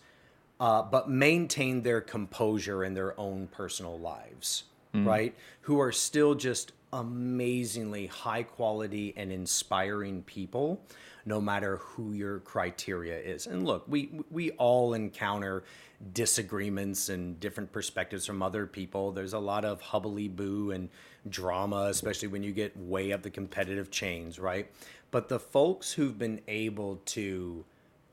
uh, 0.62 0.80
but 0.80 1.10
maintain 1.10 1.82
their 1.82 2.00
composure 2.00 2.84
in 2.84 2.94
their 2.94 3.18
own 3.18 3.48
personal 3.48 3.98
lives, 3.98 4.62
right? 5.04 5.34
Who 5.62 5.80
are 5.80 5.90
still 5.90 6.36
just 6.36 6.70
amazingly 6.92 8.06
high 8.06 8.44
quality 8.44 9.12
and 9.16 9.32
inspiring 9.32 10.22
people, 10.22 10.80
no 11.24 11.40
matter 11.40 11.76
who 11.76 12.12
your 12.12 12.40
criteria 12.40 13.18
is. 13.18 13.46
And 13.46 13.64
look, 13.64 13.84
we 13.86 14.10
we 14.30 14.50
all 14.52 14.94
encounter 14.94 15.64
disagreements 16.12 17.08
and 17.08 17.38
different 17.38 17.72
perspectives 17.72 18.26
from 18.26 18.42
other 18.42 18.66
people. 18.66 19.12
There's 19.12 19.34
a 19.34 19.38
lot 19.38 19.64
of 19.64 19.80
hubbly 19.80 20.28
boo 20.28 20.72
and 20.72 20.88
drama, 21.28 21.86
especially 21.88 22.28
when 22.28 22.42
you 22.42 22.52
get 22.52 22.76
way 22.76 23.12
up 23.12 23.22
the 23.22 23.30
competitive 23.30 23.90
chains, 23.90 24.38
right? 24.38 24.70
But 25.10 25.28
the 25.28 25.38
folks 25.38 25.92
who've 25.92 26.18
been 26.18 26.40
able 26.48 26.96
to 27.06 27.64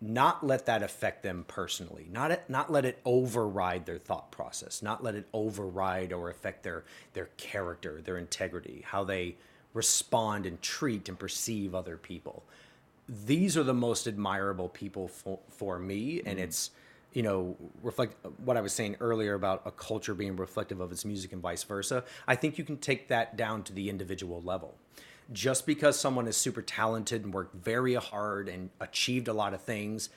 not 0.01 0.45
let 0.45 0.65
that 0.65 0.81
affect 0.81 1.23
them 1.23 1.43
personally 1.47 2.07
not 2.09 2.49
not 2.49 2.71
let 2.71 2.85
it 2.85 2.99
override 3.03 3.85
their 3.85 3.97
thought 3.97 4.31
process 4.31 4.81
not 4.81 5.03
let 5.03 5.13
it 5.13 5.27
override 5.33 6.13
or 6.13 6.29
affect 6.29 6.63
their 6.63 6.85
their 7.13 7.29
character 7.35 8.01
their 8.01 8.17
integrity 8.17 8.81
how 8.87 9.03
they 9.03 9.35
respond 9.73 10.45
and 10.45 10.61
treat 10.61 11.09
and 11.09 11.19
perceive 11.19 11.75
other 11.75 11.97
people 11.97 12.43
these 13.25 13.57
are 13.57 13.63
the 13.63 13.73
most 13.73 14.07
admirable 14.07 14.69
people 14.69 15.07
for, 15.07 15.39
for 15.49 15.79
me. 15.79 16.21
And 16.25 16.37
mm-hmm. 16.37 16.45
it's 16.45 16.71
you 17.13 17.23
know 17.23 17.57
reflect 17.81 18.15
what 18.45 18.55
i 18.55 18.61
was 18.61 18.71
saying 18.71 18.95
earlier 18.99 19.33
about 19.33 19.63
a 19.65 19.71
culture 19.71 20.13
being 20.13 20.35
reflective 20.35 20.79
of 20.79 20.91
its 20.91 21.05
music 21.05 21.33
and 21.33 21.41
vice 21.41 21.63
versa 21.63 22.03
i 22.27 22.35
think 22.35 22.59
you 22.59 22.63
can 22.63 22.77
take 22.77 23.07
that 23.07 23.35
down 23.35 23.63
to 23.63 23.73
the 23.73 23.89
individual 23.89 24.41
level. 24.41 24.75
Just 25.31 25.65
because 25.65 25.99
someone 25.99 26.27
is 26.27 26.37
super 26.37 26.61
talented 26.61 27.23
and 27.23 27.33
worked 27.33 27.55
very 27.55 27.93
hard 27.95 28.49
and 28.49 28.69
achieved 28.79 29.27
a 29.27 29.33
lot 29.33 29.53
of 29.53 29.61
things 29.61 30.09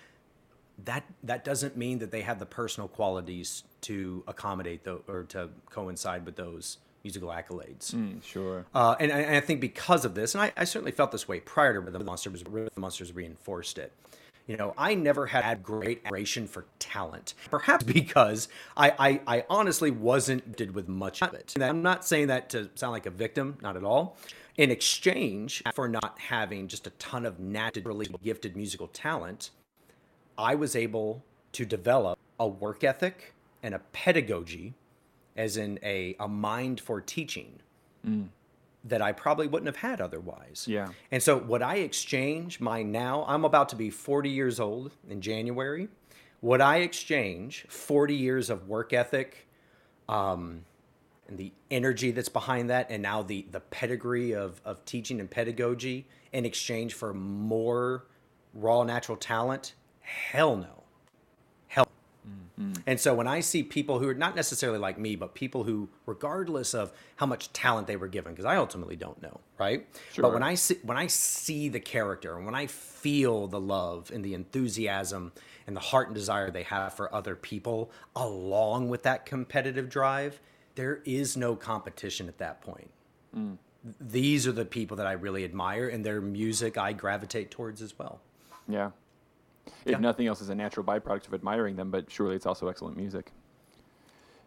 that 0.84 1.04
that 1.22 1.44
doesn't 1.44 1.76
mean 1.76 1.98
that 1.98 2.10
they 2.10 2.22
have 2.22 2.38
the 2.38 2.46
personal 2.46 2.88
qualities 2.88 3.64
to 3.82 4.24
accommodate 4.26 4.84
those 4.84 5.02
or 5.08 5.24
to 5.24 5.50
coincide 5.70 6.24
with 6.24 6.36
those 6.36 6.78
musical 7.04 7.30
accolades. 7.30 7.94
Mm, 7.94 8.22
sure. 8.22 8.66
Uh, 8.74 8.96
and, 9.00 9.10
and 9.10 9.36
I 9.36 9.40
think 9.40 9.60
because 9.60 10.04
of 10.04 10.14
this, 10.14 10.34
and 10.34 10.42
I, 10.42 10.52
I 10.56 10.64
certainly 10.64 10.92
felt 10.92 11.12
this 11.12 11.26
way 11.28 11.40
prior 11.40 11.74
to 11.74 11.80
Rhythm 11.80 12.04
Monsters, 12.04 12.44
Rhythm 12.48 12.70
Monsters 12.76 13.12
reinforced 13.12 13.78
it. 13.78 13.92
You 14.46 14.56
know, 14.56 14.74
I 14.76 14.94
never 14.94 15.26
had 15.26 15.62
great 15.62 16.02
admiration 16.04 16.48
for 16.48 16.66
talent, 16.80 17.34
perhaps 17.48 17.84
because 17.84 18.48
I, 18.76 18.92
I, 18.98 19.20
I 19.38 19.44
honestly 19.48 19.90
wasn't 19.90 20.56
did 20.56 20.74
with 20.74 20.88
much 20.88 21.22
of 21.22 21.32
it. 21.34 21.52
And 21.54 21.62
I'm 21.62 21.82
not 21.82 22.04
saying 22.04 22.26
that 22.26 22.50
to 22.50 22.68
sound 22.74 22.92
like 22.92 23.06
a 23.06 23.10
victim, 23.10 23.58
not 23.62 23.76
at 23.76 23.84
all. 23.84 24.16
In 24.56 24.70
exchange 24.70 25.62
for 25.74 25.88
not 25.88 26.18
having 26.18 26.68
just 26.68 26.86
a 26.86 26.90
ton 26.90 27.24
of 27.24 27.38
naturally 27.38 28.06
gifted 28.22 28.56
musical 28.56 28.88
talent, 28.88 29.50
I 30.36 30.56
was 30.56 30.74
able 30.74 31.24
to 31.52 31.64
develop 31.64 32.18
a 32.38 32.46
work 32.48 32.82
ethic 32.84 33.34
and 33.62 33.74
a 33.74 33.78
pedagogy, 33.92 34.74
as 35.36 35.56
in 35.56 35.78
a, 35.82 36.14
a 36.20 36.28
mind 36.28 36.80
for 36.80 37.00
teaching, 37.00 37.60
Mm. 38.06 38.28
that 38.84 39.00
I 39.00 39.12
probably 39.12 39.46
wouldn't 39.46 39.68
have 39.68 39.76
had 39.90 40.00
otherwise. 40.00 40.66
Yeah. 40.68 40.88
And 41.12 41.22
so, 41.22 41.38
would 41.38 41.62
I 41.62 41.76
exchange 41.76 42.58
my 42.60 42.82
now? 42.82 43.24
I'm 43.28 43.44
about 43.44 43.68
to 43.68 43.76
be 43.76 43.90
40 43.90 44.28
years 44.28 44.58
old 44.58 44.90
in 45.08 45.20
January. 45.20 45.88
Would 46.40 46.60
I 46.60 46.78
exchange 46.78 47.64
40 47.68 48.16
years 48.16 48.50
of 48.50 48.66
work 48.66 48.92
ethic, 48.92 49.46
um, 50.08 50.64
and 51.28 51.38
the 51.38 51.52
energy 51.70 52.10
that's 52.10 52.28
behind 52.28 52.70
that, 52.70 52.90
and 52.90 53.00
now 53.02 53.22
the 53.22 53.46
the 53.52 53.60
pedigree 53.60 54.32
of 54.34 54.60
of 54.64 54.84
teaching 54.84 55.20
and 55.20 55.30
pedagogy 55.30 56.08
in 56.32 56.44
exchange 56.44 56.94
for 56.94 57.14
more 57.14 58.04
raw 58.52 58.82
natural 58.82 59.16
talent? 59.16 59.74
Hell 60.00 60.56
no. 60.56 60.81
Hell. 62.24 62.72
And 62.86 63.00
so 63.00 63.14
when 63.14 63.26
I 63.26 63.40
see 63.40 63.62
people 63.62 63.98
who 63.98 64.08
are 64.08 64.14
not 64.14 64.36
necessarily 64.36 64.78
like 64.78 64.98
me, 64.98 65.16
but 65.16 65.34
people 65.34 65.64
who, 65.64 65.88
regardless 66.06 66.74
of 66.74 66.92
how 67.16 67.26
much 67.26 67.52
talent 67.52 67.86
they 67.86 67.96
were 67.96 68.08
given, 68.08 68.32
because 68.32 68.44
I 68.44 68.56
ultimately 68.56 68.96
don't 68.96 69.20
know, 69.22 69.40
right? 69.58 69.86
Sure. 70.12 70.22
But 70.22 70.32
when 70.32 70.42
I 70.42 70.54
see 70.54 70.78
when 70.82 70.96
I 70.96 71.06
see 71.06 71.68
the 71.68 71.80
character 71.80 72.36
and 72.36 72.44
when 72.44 72.54
I 72.54 72.66
feel 72.66 73.46
the 73.46 73.60
love 73.60 74.10
and 74.12 74.24
the 74.24 74.34
enthusiasm 74.34 75.32
and 75.66 75.76
the 75.76 75.80
heart 75.80 76.08
and 76.08 76.14
desire 76.14 76.50
they 76.50 76.62
have 76.64 76.94
for 76.94 77.12
other 77.14 77.34
people, 77.34 77.90
along 78.14 78.88
with 78.88 79.02
that 79.04 79.26
competitive 79.26 79.88
drive, 79.88 80.40
there 80.74 81.00
is 81.04 81.36
no 81.36 81.56
competition 81.56 82.28
at 82.28 82.38
that 82.38 82.60
point. 82.60 82.90
Mm. 83.36 83.56
These 84.00 84.46
are 84.46 84.52
the 84.52 84.64
people 84.64 84.96
that 84.98 85.06
I 85.06 85.12
really 85.12 85.44
admire, 85.44 85.88
and 85.88 86.04
their 86.04 86.20
music 86.20 86.78
I 86.78 86.92
gravitate 86.92 87.50
towards 87.50 87.82
as 87.82 87.98
well. 87.98 88.20
Yeah. 88.68 88.90
If 89.84 89.92
Yeah. 89.92 89.98
nothing 89.98 90.26
else 90.26 90.40
is 90.40 90.48
a 90.48 90.54
natural 90.54 90.84
byproduct 90.84 91.26
of 91.28 91.34
admiring 91.34 91.76
them, 91.76 91.90
but 91.90 92.10
surely 92.10 92.34
it's 92.36 92.46
also 92.46 92.68
excellent 92.68 92.96
music. 92.96 93.32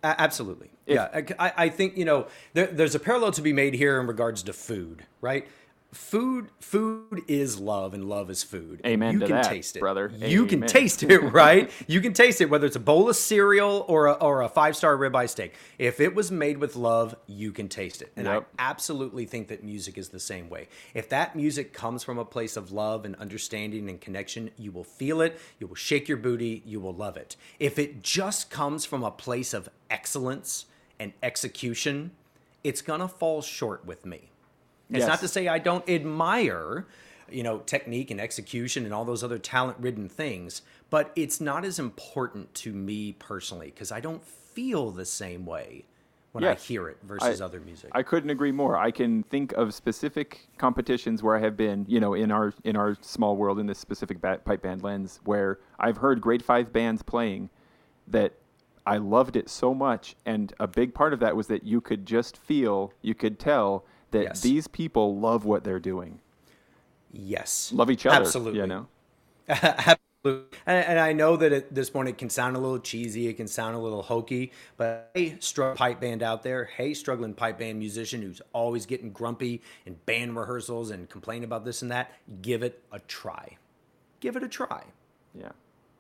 A- 0.04 0.20
absolutely. 0.22 0.70
If- 0.86 0.96
yeah. 0.96 1.22
I, 1.40 1.54
I 1.58 1.70
think, 1.70 1.98
you 1.98 2.06
know, 2.06 2.28
there, 2.54 2.68
there's 2.68 2.96
a 2.96 3.00
parallel 3.00 3.32
to 3.34 3.42
be 3.42 3.54
made 3.54 3.74
here 3.76 4.00
in 4.00 4.08
regards 4.08 4.44
to 4.44 4.54
food, 4.54 5.06
right? 5.22 5.48
Food, 5.96 6.50
food 6.60 7.24
is 7.30 7.58
love, 7.58 7.94
and 7.94 8.10
love 8.10 8.30
is 8.30 8.44
food. 8.44 8.82
Amen 8.86 9.14
You 9.14 9.20
can 9.20 9.30
that, 9.30 9.46
taste 9.50 9.78
it, 9.78 9.80
brother. 9.80 10.12
You 10.14 10.46
can 10.46 10.62
taste 10.68 11.04
it, 11.04 11.20
right? 11.32 11.72
you 11.88 12.02
can 12.02 12.12
taste 12.12 12.42
it, 12.42 12.50
whether 12.50 12.68
it's 12.68 12.76
a 12.76 12.82
bowl 12.82 13.10
of 13.10 13.16
cereal 13.16 13.86
or 13.88 14.08
a, 14.08 14.12
or 14.14 14.42
a 14.42 14.50
five 14.50 14.76
star 14.76 14.98
ribeye 14.98 15.30
steak. 15.30 15.54
If 15.80 16.02
it 16.02 16.14
was 16.14 16.32
made 16.32 16.58
with 16.58 16.76
love, 16.76 17.16
you 17.28 17.54
can 17.54 17.70
taste 17.70 18.02
it. 18.02 18.12
And 18.18 18.26
Yep. 18.28 18.48
I 18.60 18.70
absolutely 18.70 19.26
think 19.26 19.48
that 19.48 19.64
music 19.64 19.98
is 19.98 20.10
the 20.10 20.20
same 20.20 20.50
way. 20.50 20.68
If 20.94 21.08
that 21.10 21.34
music 21.34 21.72
comes 21.72 22.04
from 22.04 22.18
a 22.18 22.26
place 22.26 22.58
of 22.58 22.74
love 22.74 23.06
and 23.06 23.16
understanding 23.16 23.90
and 23.90 24.00
connection, 24.02 24.52
you 24.58 24.74
will 24.74 24.84
feel 24.84 25.22
it, 25.22 25.40
you 25.60 25.68
will 25.68 25.76
shake 25.76 26.10
your 26.10 26.18
booty, 26.18 26.62
you 26.66 26.82
will 26.82 26.94
love 26.94 27.16
it. 27.16 27.38
If 27.58 27.80
it 27.80 28.04
just 28.04 28.50
comes 28.50 28.84
from 28.84 29.02
a 29.02 29.12
place 29.12 29.54
of 29.54 29.70
excellence 29.90 30.66
and 31.00 31.14
execution, 31.24 32.12
it's 32.66 32.82
going 32.82 33.00
to 33.00 33.08
fall 33.08 33.42
short 33.42 33.86
with 33.86 34.06
me. 34.06 34.32
It's 34.90 35.00
Yes. 35.00 35.08
not 35.08 35.20
to 35.22 35.28
say 35.28 35.48
I 35.48 35.60
don't 35.60 35.88
admire, 35.90 36.86
you 37.30 37.44
know, 37.44 37.60
technique 37.60 38.12
and 38.12 38.22
execution 38.22 38.86
and 38.86 38.94
all 38.94 39.06
those 39.06 39.24
other 39.24 39.40
talent-ridden 39.40 40.10
things, 40.10 40.62
but 40.90 41.12
it's 41.16 41.42
not 41.42 41.66
as 41.66 41.80
important 41.80 42.54
to 42.56 42.72
me 42.74 43.14
personally 43.14 43.68
because 43.68 43.92
I 43.92 44.00
don't 44.00 44.24
feel 44.24 44.92
the 44.92 45.06
same 45.06 45.46
way 45.46 45.86
when 46.34 46.44
I 46.44 46.54
hear 46.56 46.88
it 46.90 46.98
versus 47.02 47.42
I- 47.42 47.46
other 47.46 47.60
music. 47.62 47.90
I 47.94 48.04
couldn't 48.04 48.30
agree 48.30 48.52
more. 48.52 48.78
I 48.78 48.92
can 48.92 49.24
think 49.24 49.54
of 49.54 49.74
specific 49.74 50.48
competitions 50.58 51.24
where 51.24 51.36
I 51.36 51.40
have 51.40 51.56
been, 51.58 51.86
you 51.88 52.00
know, 52.00 52.14
in 52.14 52.30
our 52.30 52.54
in 52.64 52.76
our 52.76 52.96
small 53.02 53.38
world 53.38 53.58
in 53.58 53.66
this 53.68 53.80
specific 53.80 54.20
ba- 54.22 54.42
pipe 54.44 54.62
band 54.62 54.84
lens, 54.84 55.20
where 55.24 55.60
I've 55.80 55.98
heard 55.98 56.22
grade 56.22 56.44
five 56.44 56.72
bands 56.74 57.02
playing 57.02 57.50
that 58.08 58.34
I 58.86 58.98
loved 58.98 59.36
it 59.36 59.50
so 59.50 59.74
much, 59.74 60.16
and 60.26 60.54
a 60.60 60.68
big 60.68 60.94
part 60.94 61.12
of 61.14 61.20
that 61.22 61.36
was 61.36 61.48
that 61.48 61.64
you 61.64 61.82
could 61.82 62.06
just 62.06 62.38
feel, 62.38 62.94
you 63.02 63.16
could 63.16 63.40
tell 63.40 63.84
that 64.12 64.24
Yes. 64.24 64.42
these 64.42 64.68
people 64.68 65.18
love 65.20 65.46
what 65.46 65.64
they're 65.64 65.80
doing, 65.80 66.20
yes, 67.12 67.72
love 67.74 67.90
each 67.92 68.06
other. 68.06 68.16
Absolutely. 68.22 68.60
you 68.60 68.68
know. 68.68 68.88
Absolutely. 69.48 70.00
And, 70.66 70.86
and 70.86 71.00
I 71.00 71.14
know 71.14 71.38
that 71.38 71.52
at 71.52 71.74
this 71.76 71.90
point 71.92 72.10
it 72.10 72.18
can 72.18 72.30
sound 72.32 72.56
a 72.56 72.60
little 72.60 72.80
cheesy, 72.80 73.28
it 73.28 73.34
can 73.38 73.48
sound 73.48 73.76
a 73.76 73.80
little 73.80 74.02
hokey, 74.02 74.52
but 74.78 75.12
hey, 75.14 75.38
struggling 75.40 75.78
pipe 75.78 76.00
band 76.02 76.24
out 76.24 76.42
there, 76.42 76.66
hey, 76.66 76.94
struggling 76.96 77.34
pipe 77.36 77.60
band 77.60 77.78
musician 77.78 78.22
who's 78.24 78.42
always 78.54 78.86
getting 78.88 79.12
grumpy 79.12 79.62
in 79.86 79.96
band 80.08 80.36
rehearsals 80.36 80.90
and 80.90 81.10
complaining 81.10 81.44
about 81.44 81.64
this 81.64 81.82
and 81.84 81.92
that, 81.92 82.12
give 82.42 82.64
it 82.64 82.82
a 82.92 83.00
try. 83.00 83.58
Give 84.20 84.36
it 84.36 84.42
a 84.42 84.48
try 84.48 84.86
Yeah. 85.40 85.52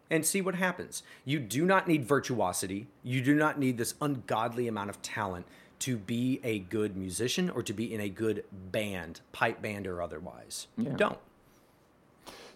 and 0.09 0.25
see 0.25 0.41
what 0.41 0.55
happens. 0.55 1.03
You 1.23 1.39
do 1.39 1.63
not 1.63 1.87
need 1.87 2.03
virtuosity. 2.05 2.87
You 3.03 3.21
do 3.21 3.35
not 3.35 3.59
need 3.59 3.77
this 3.77 3.93
ungodly 4.01 4.67
amount 4.67 4.89
of 4.89 4.99
talent 5.03 5.45
to 5.85 5.97
be 5.97 6.39
a 6.43 6.57
good 6.57 6.97
musician 6.97 7.47
or 7.47 7.61
to 7.61 7.71
be 7.71 7.93
in 7.93 8.01
a 8.01 8.09
good 8.09 8.43
band, 8.71 9.21
pipe 9.31 9.61
band 9.61 9.85
or 9.85 10.01
otherwise. 10.01 10.65
You 10.79 10.89
don't. 10.89 11.19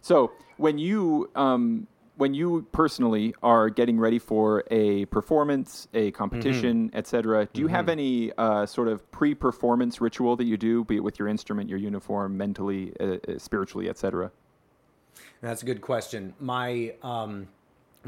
So 0.01 0.31
when 0.57 0.79
you 0.79 1.29
um, 1.35 1.85
when 2.15 2.33
you 2.33 2.65
personally 2.71 3.35
are 3.43 3.69
getting 3.69 3.99
ready 3.99 4.17
for 4.17 4.63
a 4.71 5.05
performance, 5.05 5.87
a 5.93 6.09
competition, 6.11 6.87
Mm-hmm. 6.87 6.97
etc., 6.97 7.47
do 7.53 7.61
you 7.61 7.67
have 7.67 7.87
any 7.87 8.31
uh, 8.39 8.65
sort 8.65 8.87
of 8.87 9.09
pre-performance 9.11 10.01
ritual 10.01 10.35
that 10.35 10.45
you 10.45 10.57
do, 10.57 10.83
be 10.83 10.95
it 10.95 11.03
with 11.03 11.19
your 11.19 11.27
instrument, 11.27 11.69
your 11.69 11.77
uniform, 11.77 12.35
mentally, 12.35 12.93
uh, 12.99 13.03
uh, 13.05 13.37
spiritually, 13.37 13.89
etc.? 13.89 14.31
That's 15.41 15.61
a 15.61 15.65
good 15.65 15.81
question. 15.81 16.33
My 16.39 16.95
um, 17.03 17.47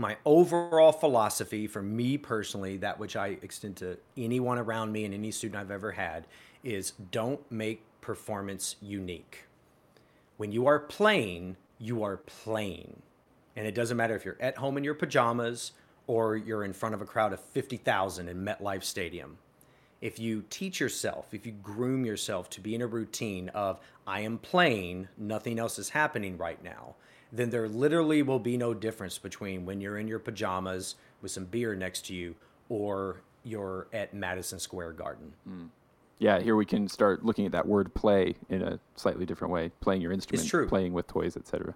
my 0.01 0.17
overall 0.25 0.91
philosophy 0.91 1.67
for 1.67 1.81
me 1.81 2.17
personally, 2.17 2.75
that 2.77 2.99
which 2.99 3.15
I 3.15 3.37
extend 3.41 3.77
to 3.77 3.97
anyone 4.17 4.57
around 4.57 4.91
me 4.91 5.05
and 5.05 5.13
any 5.13 5.31
student 5.31 5.61
I've 5.61 5.71
ever 5.71 5.91
had, 5.91 6.25
is 6.63 6.93
don't 7.11 7.39
make 7.51 7.83
performance 8.01 8.75
unique. 8.81 9.45
When 10.37 10.51
you 10.51 10.65
are 10.65 10.79
playing, 10.79 11.55
you 11.77 12.03
are 12.03 12.17
playing. 12.17 13.01
And 13.55 13.67
it 13.67 13.75
doesn't 13.75 13.95
matter 13.95 14.15
if 14.15 14.25
you're 14.25 14.41
at 14.41 14.57
home 14.57 14.77
in 14.77 14.83
your 14.83 14.95
pajamas 14.95 15.73
or 16.07 16.35
you're 16.35 16.63
in 16.63 16.73
front 16.73 16.95
of 16.95 17.01
a 17.01 17.05
crowd 17.05 17.31
of 17.31 17.39
50,000 17.39 18.27
in 18.27 18.43
MetLife 18.43 18.83
Stadium. 18.83 19.37
If 20.01 20.17
you 20.19 20.43
teach 20.49 20.79
yourself, 20.79 21.31
if 21.31 21.45
you 21.45 21.51
groom 21.51 22.05
yourself 22.05 22.49
to 22.51 22.61
be 22.61 22.73
in 22.73 22.81
a 22.81 22.87
routine 22.87 23.49
of, 23.49 23.79
I 24.07 24.21
am 24.21 24.39
playing, 24.39 25.09
nothing 25.15 25.59
else 25.59 25.77
is 25.77 25.89
happening 25.89 26.37
right 26.37 26.61
now, 26.63 26.95
then 27.31 27.49
there 27.49 27.67
literally 27.67 28.21
will 28.21 28.39
be 28.39 28.57
no 28.57 28.73
difference 28.73 29.17
between 29.17 29.65
when 29.65 29.81
you're 29.81 29.97
in 29.97 30.07
your 30.07 30.19
pajamas 30.19 30.95
with 31.21 31.31
some 31.31 31.45
beer 31.45 31.75
next 31.75 32.05
to 32.07 32.13
you 32.13 32.35
or 32.69 33.21
you're 33.43 33.87
at 33.93 34.13
Madison 34.13 34.59
Square 34.59 34.93
Garden. 34.93 35.33
Mm. 35.47 35.69
Yeah, 36.19 36.39
here 36.39 36.55
we 36.55 36.65
can 36.65 36.87
start 36.87 37.25
looking 37.25 37.47
at 37.47 37.51
that 37.53 37.67
word 37.67 37.93
"play" 37.95 38.35
in 38.49 38.61
a 38.61 38.79
slightly 38.95 39.25
different 39.25 39.51
way. 39.51 39.71
Playing 39.81 40.01
your 40.01 40.11
instrument, 40.11 40.69
playing 40.69 40.93
with 40.93 41.07
toys, 41.07 41.35
etc. 41.35 41.73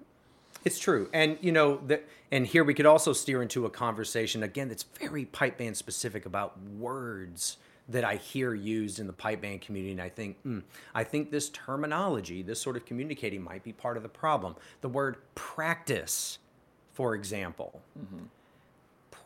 It's 0.64 0.78
true, 0.78 1.10
and 1.14 1.40
you 1.42 1.52
know, 1.52 1.78
the, 1.78 2.02
and 2.32 2.46
here 2.46 2.64
we 2.64 2.76
could 2.76 2.86
also 2.86 3.12
steer 3.12 3.42
into 3.42 3.66
a 3.66 3.72
conversation 3.72 4.44
again 4.44 4.70
that's 4.70 4.84
very 4.84 5.26
pipe 5.26 5.58
band 5.58 5.78
specific 5.78 6.28
about 6.28 6.62
words 6.62 7.58
that 7.90 8.04
I 8.04 8.16
hear 8.16 8.54
used 8.54 9.00
in 9.00 9.08
the 9.08 9.14
pipe 9.14 9.42
band 9.42 9.62
community, 9.62 9.92
and 9.92 10.02
I 10.02 10.10
think, 10.10 10.40
hmm, 10.42 10.60
I 10.96 11.04
think 11.04 11.30
this 11.32 11.50
terminology, 11.50 12.42
this 12.42 12.60
sort 12.60 12.76
of 12.78 12.86
communicating, 12.86 13.44
might 13.44 13.64
be 13.64 13.74
part 13.74 13.96
of 13.98 14.04
the 14.04 14.10
problem. 14.10 14.56
The 14.82 14.90
word 14.90 15.18
practice 15.36 16.40
for 16.94 17.14
example, 17.14 17.82
Mm-hmm. 18.00 18.24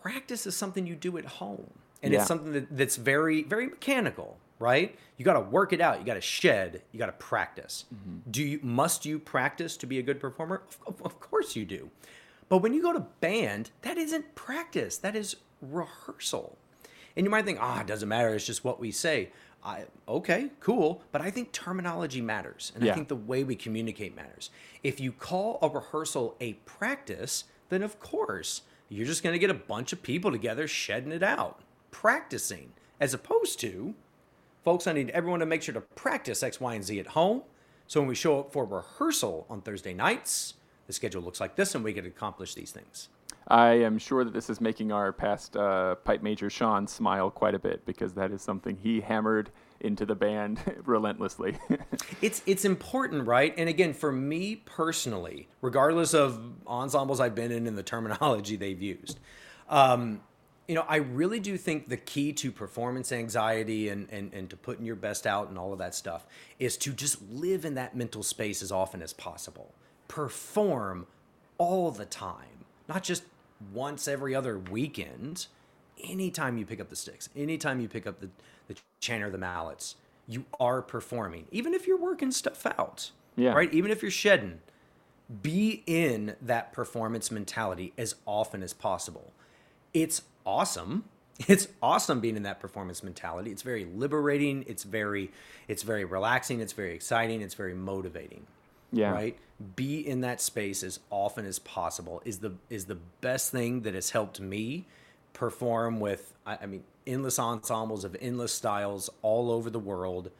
practice 0.01 0.47
is 0.47 0.55
something 0.55 0.88
you 0.88 0.95
do 0.95 1.18
at 1.20 1.26
home. 1.26 1.70
And 2.01 2.12
Yeah. 2.14 2.20
it's 2.20 2.28
something 2.28 2.51
that, 2.53 2.76
that's 2.76 2.95
very, 2.95 3.43
very 3.43 3.68
mechanical, 3.68 4.38
right? 4.57 4.97
You 5.18 5.26
got 5.26 5.34
to 5.34 5.41
work 5.41 5.72
it 5.74 5.80
out. 5.82 5.99
You 5.99 6.05
got 6.05 6.16
to 6.16 6.22
shed. 6.22 6.82
You 6.91 6.97
got 6.99 7.07
to 7.07 7.12
practice. 7.14 7.86
Mm-hmm. 7.93 8.32
Do 8.32 8.43
you 8.43 8.60
must 8.64 9.05
you 9.05 9.20
practice 9.20 9.78
to 9.78 9.86
be 9.86 9.99
a 9.99 10.01
good 10.01 10.20
performer? 10.20 10.64
Of, 10.88 10.99
of 11.03 11.20
course 11.20 11.55
you 11.55 11.66
do. 11.66 11.91
But 12.47 12.60
when 12.60 12.74
you 12.74 12.82
go 12.82 12.93
to 12.93 13.01
band, 13.22 13.70
that 13.84 13.97
isn't 13.99 14.34
practice. 14.34 14.97
That 14.97 15.16
is 15.16 15.36
rehearsal. 15.62 16.57
And 17.20 17.26
you 17.26 17.30
might 17.30 17.43
think, 17.43 17.57
ah, 17.59 17.82
it 17.82 17.88
doesn't 17.88 18.07
matter. 18.07 18.34
It's 18.34 18.45
just 18.45 18.63
what 18.63 18.80
we 18.80 18.91
say. 18.91 19.34
I, 19.61 19.84
okay, 20.07 20.51
cool. 20.61 21.01
But 21.11 21.20
I 21.20 21.30
think 21.30 21.51
terminology 21.51 22.22
matters. 22.22 22.72
And 22.74 22.82
Yeah. 22.82 22.93
I 22.93 22.95
think 22.95 23.09
the 23.09 23.17
way 23.17 23.43
we 23.43 23.57
communicate 23.57 24.15
matters. 24.15 24.51
If 24.84 25.01
you 25.01 25.11
call 25.11 25.59
a 25.61 25.67
rehearsal 25.67 26.38
a 26.39 26.53
practice, 26.63 27.43
then 27.67 27.84
of 27.84 27.99
course 27.99 28.61
you're 28.88 29.05
just 29.05 29.22
going 29.22 29.34
to 29.34 29.38
get 29.39 29.49
a 29.49 29.53
bunch 29.53 29.91
of 29.91 30.01
people 30.01 30.32
together 30.32 30.65
shedding 30.65 31.11
it 31.11 31.22
out, 31.22 31.59
practicing, 31.91 32.72
as 33.01 33.13
opposed 33.13 33.59
to, 33.59 33.95
folks, 34.63 34.88
I 34.88 34.93
need 34.93 35.09
everyone 35.09 35.41
to 35.41 35.45
make 35.45 35.61
sure 35.61 35.74
to 35.74 35.82
practice 35.82 36.41
X, 36.41 36.61
Y, 36.61 36.74
and 36.74 36.86
Z 36.86 37.01
at 37.01 37.07
home. 37.07 37.41
So 37.86 37.99
when 37.99 38.07
we 38.07 38.15
show 38.15 38.39
up 38.39 38.53
for 38.53 38.63
rehearsal 38.63 39.45
on 39.49 39.59
Thursday 39.59 39.93
nights, 39.93 40.53
the 40.88 40.93
schedule 40.93 41.22
looks 41.22 41.41
like 41.41 41.57
this 41.57 41.76
and 41.76 41.84
we 41.84 41.91
can 41.91 42.05
accomplish 42.05 42.53
these 42.53 42.72
things. 42.72 43.09
I 43.50 43.72
am 43.72 43.97
sure 43.97 44.24
that 44.24 44.34
this 44.34 44.50
is 44.50 44.62
making 44.62 44.91
our 44.91 45.12
past 45.12 45.58
uh, 45.58 45.95
pipe 45.95 46.22
major 46.22 46.50
Sean 46.52 46.86
smile 46.86 47.32
quite 47.32 47.56
a 47.56 47.60
bit 47.60 47.84
because 47.86 48.14
that 48.14 48.32
is 48.32 48.43
something 48.43 48.78
he 48.78 49.02
hammered 49.02 49.50
into 49.80 50.06
the 50.06 50.14
band 50.14 50.60
relentlessly. 50.86 51.58
It's 52.22 52.41
it's 52.45 52.66
important, 52.66 53.28
right? 53.28 53.54
And 53.58 53.70
again, 53.70 53.93
for 53.93 54.12
me 54.12 54.58
personally, 54.58 55.47
regardless 55.62 56.14
of 56.14 56.39
ensembles 56.68 57.22
I've 57.22 57.34
been 57.34 57.52
in 57.52 57.66
and 57.66 57.78
the 57.78 57.84
terminology 57.84 58.58
they've 58.58 58.82
used, 58.82 59.20
um, 59.70 60.20
you 60.68 60.76
know, 60.76 60.84
I 60.88 60.97
really 60.97 61.39
do 61.39 61.56
think 61.58 61.88
the 61.88 61.97
key 61.97 62.34
to 62.34 62.52
performance 62.52 63.14
anxiety 63.14 63.88
and, 63.88 64.10
and 64.12 64.34
and 64.34 64.50
to 64.50 64.58
putting 64.58 64.86
your 64.86 64.97
best 64.97 65.26
out 65.26 65.47
and 65.47 65.58
all 65.58 65.72
of 65.72 65.80
that 65.80 65.95
stuff 65.95 66.28
is 66.60 66.78
to 66.80 66.91
just 66.91 67.22
live 67.32 67.64
in 67.64 67.76
that 67.76 67.95
mental 67.95 68.22
space 68.22 68.62
as 68.62 68.72
often 68.72 69.02
as 69.02 69.14
possible. 69.14 69.74
Perform 70.10 71.08
all 71.58 71.89
the 71.89 72.06
time, 72.06 72.66
not 72.89 73.02
just 73.02 73.24
once 73.74 74.07
every 74.07 74.36
other 74.36 74.57
weekend. 74.57 75.47
Anytime 76.03 76.57
you 76.57 76.66
pick 76.66 76.80
up 76.80 76.89
the 76.89 76.95
sticks, 76.95 77.28
anytime 77.36 77.80
you 77.82 77.89
pick 77.89 78.07
up 78.07 78.22
the 78.22 78.30
the 78.70 78.76
chanter, 79.01 79.30
the 79.30 79.38
mallets, 79.38 79.95
you 80.28 80.45
are 80.60 80.82
performing, 80.82 81.47
even 81.51 81.74
if 81.74 81.88
you're 81.88 81.97
working 81.97 82.32
stuff 82.32 82.66
out. 82.66 83.12
Yeah. 83.36 83.53
Right. 83.53 83.74
Even 83.74 83.91
if 83.91 84.01
you're 84.01 84.12
shedding, 84.12 84.60
be 85.41 85.84
in 85.86 86.36
that 86.41 86.72
performance 86.72 87.32
mentality 87.32 87.93
as 87.97 88.16
often 88.26 88.64
as 88.64 88.74
possible. 88.74 89.34
It's 89.93 90.22
awesome. 90.45 91.05
It's 91.47 91.70
awesome 91.82 92.20
being 92.20 92.36
in 92.36 92.43
that 92.43 92.60
performance 92.60 93.01
mentality. 93.01 93.49
It's 93.49 93.62
very 93.62 93.86
liberating. 93.86 94.66
It's 94.68 94.84
very, 94.84 95.32
it's 95.70 95.84
very 95.84 96.03
relaxing. 96.03 96.60
It's 96.60 96.74
very 96.74 96.93
exciting. 96.93 97.41
It's 97.41 97.53
very 97.53 97.74
motivating. 97.74 98.45
Yeah. 98.91 99.11
Right. 99.11 99.37
Be 99.75 100.07
in 100.07 100.21
that 100.21 100.41
space 100.41 100.83
as 100.83 100.99
often 101.09 101.45
as 101.45 101.59
possible 101.59 102.21
is 102.25 102.39
the 102.39 102.53
is 102.69 102.85
the 102.85 102.97
best 103.21 103.51
thing 103.51 103.81
that 103.81 103.93
has 103.93 104.11
helped 104.11 104.39
me 104.39 104.85
perform 105.33 105.99
with. 105.99 106.33
I, 106.45 106.59
I 106.61 106.65
mean, 106.65 106.83
endless 107.05 107.37
ensembles 107.39 108.03
of 108.03 108.15
endless 108.21 108.53
styles 108.53 109.09
all 109.21 109.51
over 109.51 109.69
the 109.69 109.79
world 109.79 110.31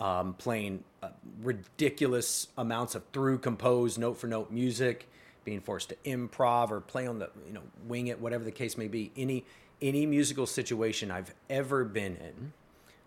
um, 0.00 0.34
playing 0.34 0.84
uh, 1.02 1.08
ridiculous 1.42 2.48
amounts 2.56 2.94
of 2.94 3.04
through 3.12 3.38
composed 3.38 3.98
note 3.98 4.16
for 4.18 4.26
note 4.26 4.50
music, 4.50 5.08
being 5.44 5.60
forced 5.60 5.88
to 5.90 5.96
improv 6.04 6.70
or 6.70 6.80
play 6.80 7.06
on 7.06 7.18
the 7.18 7.30
you 7.46 7.52
know 7.52 7.62
wing 7.86 8.08
it, 8.08 8.20
whatever 8.20 8.44
the 8.44 8.52
case 8.52 8.76
may 8.76 8.88
be. 8.88 9.10
Any 9.16 9.44
any 9.80 10.06
musical 10.06 10.46
situation 10.46 11.10
I've 11.10 11.34
ever 11.48 11.84
been 11.84 12.16
in, 12.16 12.52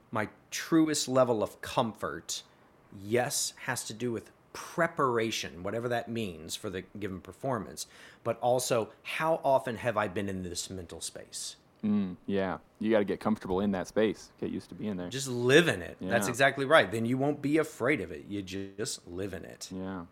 my 0.10 0.30
truest 0.50 1.08
level 1.08 1.44
of 1.44 1.62
comfort, 1.62 2.44
yes, 3.04 3.54
has 3.66 3.84
to 3.86 3.94
do 3.94 4.12
with 4.12 4.32
preparation, 4.54 5.64
whatever 5.64 5.88
that 5.90 6.10
means 6.10 6.56
for 6.56 6.70
the 6.70 6.84
given 7.00 7.22
performance, 7.22 7.88
but 8.24 8.40
also 8.40 8.90
how 9.04 9.40
often 9.44 9.78
have 9.78 9.98
I 9.98 10.08
been 10.08 10.30
in 10.30 10.44
this 10.44 10.70
mental 10.70 11.02
space? 11.02 11.56
Mm, 11.84 12.16
yeah. 12.28 12.58
You 12.80 12.92
got 12.92 13.00
to 13.00 13.06
get 13.06 13.20
comfortable 13.20 13.62
in 13.62 13.72
that 13.72 13.88
space. 13.88 14.30
Get 14.40 14.52
used 14.52 14.70
to 14.70 14.76
being 14.76 14.98
there. 14.98 15.10
Just 15.10 15.28
live 15.28 15.68
in 15.68 15.82
it. 15.82 15.98
That's 16.00 16.28
exactly 16.28 16.66
right. 16.66 16.92
Then 16.92 17.06
you 17.06 17.18
won't 17.18 17.42
be 17.42 17.58
afraid 17.58 18.02
of 18.02 18.12
it. 18.12 18.26
You 18.30 18.42
just 18.42 19.08
live 19.08 19.34
in 19.34 19.46
it. 19.46 19.70
Yeah. 19.72 20.04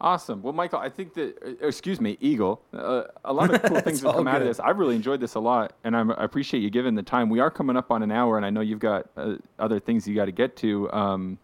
Awesome. 0.00 0.42
Well, 0.42 0.52
Michael, 0.52 0.80
I 0.80 0.88
think 0.88 1.14
that, 1.14 1.38
uh, 1.42 1.66
excuse 1.66 2.00
me, 2.00 2.18
Eagle, 2.20 2.60
uh, 2.72 3.04
a 3.24 3.32
lot 3.32 3.54
of 3.54 3.62
cool 3.62 3.80
things 3.80 4.02
have 4.02 4.14
come 4.14 4.26
out 4.26 4.42
of 4.42 4.48
this. 4.48 4.58
I've 4.58 4.78
really 4.78 4.96
enjoyed 4.96 5.20
this 5.20 5.34
a 5.34 5.40
lot, 5.40 5.72
and 5.84 5.96
I'm, 5.96 6.10
I 6.10 6.24
appreciate 6.24 6.60
you 6.60 6.68
giving 6.68 6.94
the 6.94 7.02
time. 7.02 7.30
We 7.30 7.40
are 7.40 7.50
coming 7.50 7.76
up 7.76 7.90
on 7.90 8.02
an 8.02 8.10
hour, 8.10 8.36
and 8.36 8.44
I 8.44 8.50
know 8.50 8.60
you've 8.60 8.80
got 8.80 9.06
uh, 9.16 9.36
other 9.58 9.78
things 9.78 10.06
you 10.06 10.14
got 10.14 10.26
to 10.26 10.32
get 10.32 10.56
to. 10.56 10.92
Um, 10.92 11.38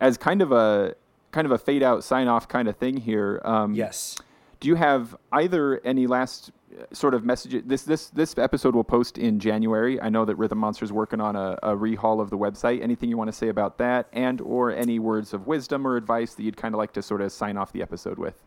as 0.00 0.16
kind 0.16 0.42
of 0.42 0.52
a 0.52 0.94
kind 1.36 1.44
of 1.44 1.52
a 1.52 1.58
fade 1.58 1.82
out, 1.82 2.02
sign 2.02 2.28
off 2.28 2.48
kind 2.48 2.66
of 2.66 2.76
thing 2.76 2.96
here. 2.96 3.42
Um, 3.44 3.74
Yes. 3.74 4.16
Do 4.58 4.68
you 4.68 4.74
have 4.76 5.14
either 5.32 5.82
any 5.84 6.06
last 6.06 6.50
uh, 6.72 6.84
sort 6.94 7.12
of 7.12 7.26
messages? 7.26 7.62
This 7.66 7.82
this 7.82 8.08
this 8.08 8.38
episode 8.38 8.74
will 8.74 8.84
post 8.84 9.18
in 9.18 9.38
January. 9.38 10.00
I 10.00 10.08
know 10.08 10.24
that 10.24 10.36
Rhythm 10.36 10.56
Monster's 10.56 10.92
working 10.92 11.20
on 11.20 11.36
a, 11.36 11.58
a 11.62 11.76
rehaul 11.76 12.22
of 12.22 12.30
the 12.30 12.38
website. 12.38 12.82
Anything 12.82 13.10
you 13.10 13.18
want 13.18 13.28
to 13.28 13.36
say 13.36 13.48
about 13.48 13.76
that, 13.76 14.06
and 14.14 14.40
or 14.40 14.72
any 14.72 14.98
words 14.98 15.34
of 15.34 15.46
wisdom 15.46 15.86
or 15.86 15.98
advice 15.98 16.32
that 16.34 16.42
you'd 16.42 16.56
kind 16.56 16.74
of 16.74 16.78
like 16.78 16.94
to 16.94 17.02
sort 17.02 17.20
of 17.20 17.30
sign 17.32 17.58
off 17.58 17.70
the 17.72 17.82
episode 17.82 18.18
with? 18.18 18.42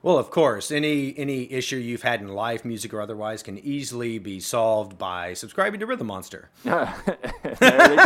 Well, 0.00 0.16
of 0.16 0.30
course, 0.30 0.70
any 0.70 1.12
any 1.18 1.50
issue 1.52 1.76
you've 1.76 2.02
had 2.02 2.20
in 2.20 2.28
life, 2.28 2.64
music 2.64 2.94
or 2.94 3.00
otherwise, 3.00 3.42
can 3.42 3.58
easily 3.58 4.18
be 4.20 4.38
solved 4.38 4.96
by 4.96 5.34
subscribing 5.34 5.80
to 5.80 5.86
Rhythm 5.86 6.06
Monster. 6.06 6.50
there, 6.62 6.94
it, 7.44 7.58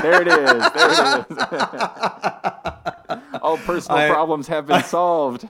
there 0.03 0.23
it 0.23 0.29
is. 0.29 0.73
There 0.73 0.91
it 0.91 1.31
is. 1.31 2.87
all 3.43 3.57
personal 3.59 3.99
I- 3.99 4.09
problems 4.09 4.49
have 4.49 4.67
been 4.67 4.83
solved. 4.85 5.49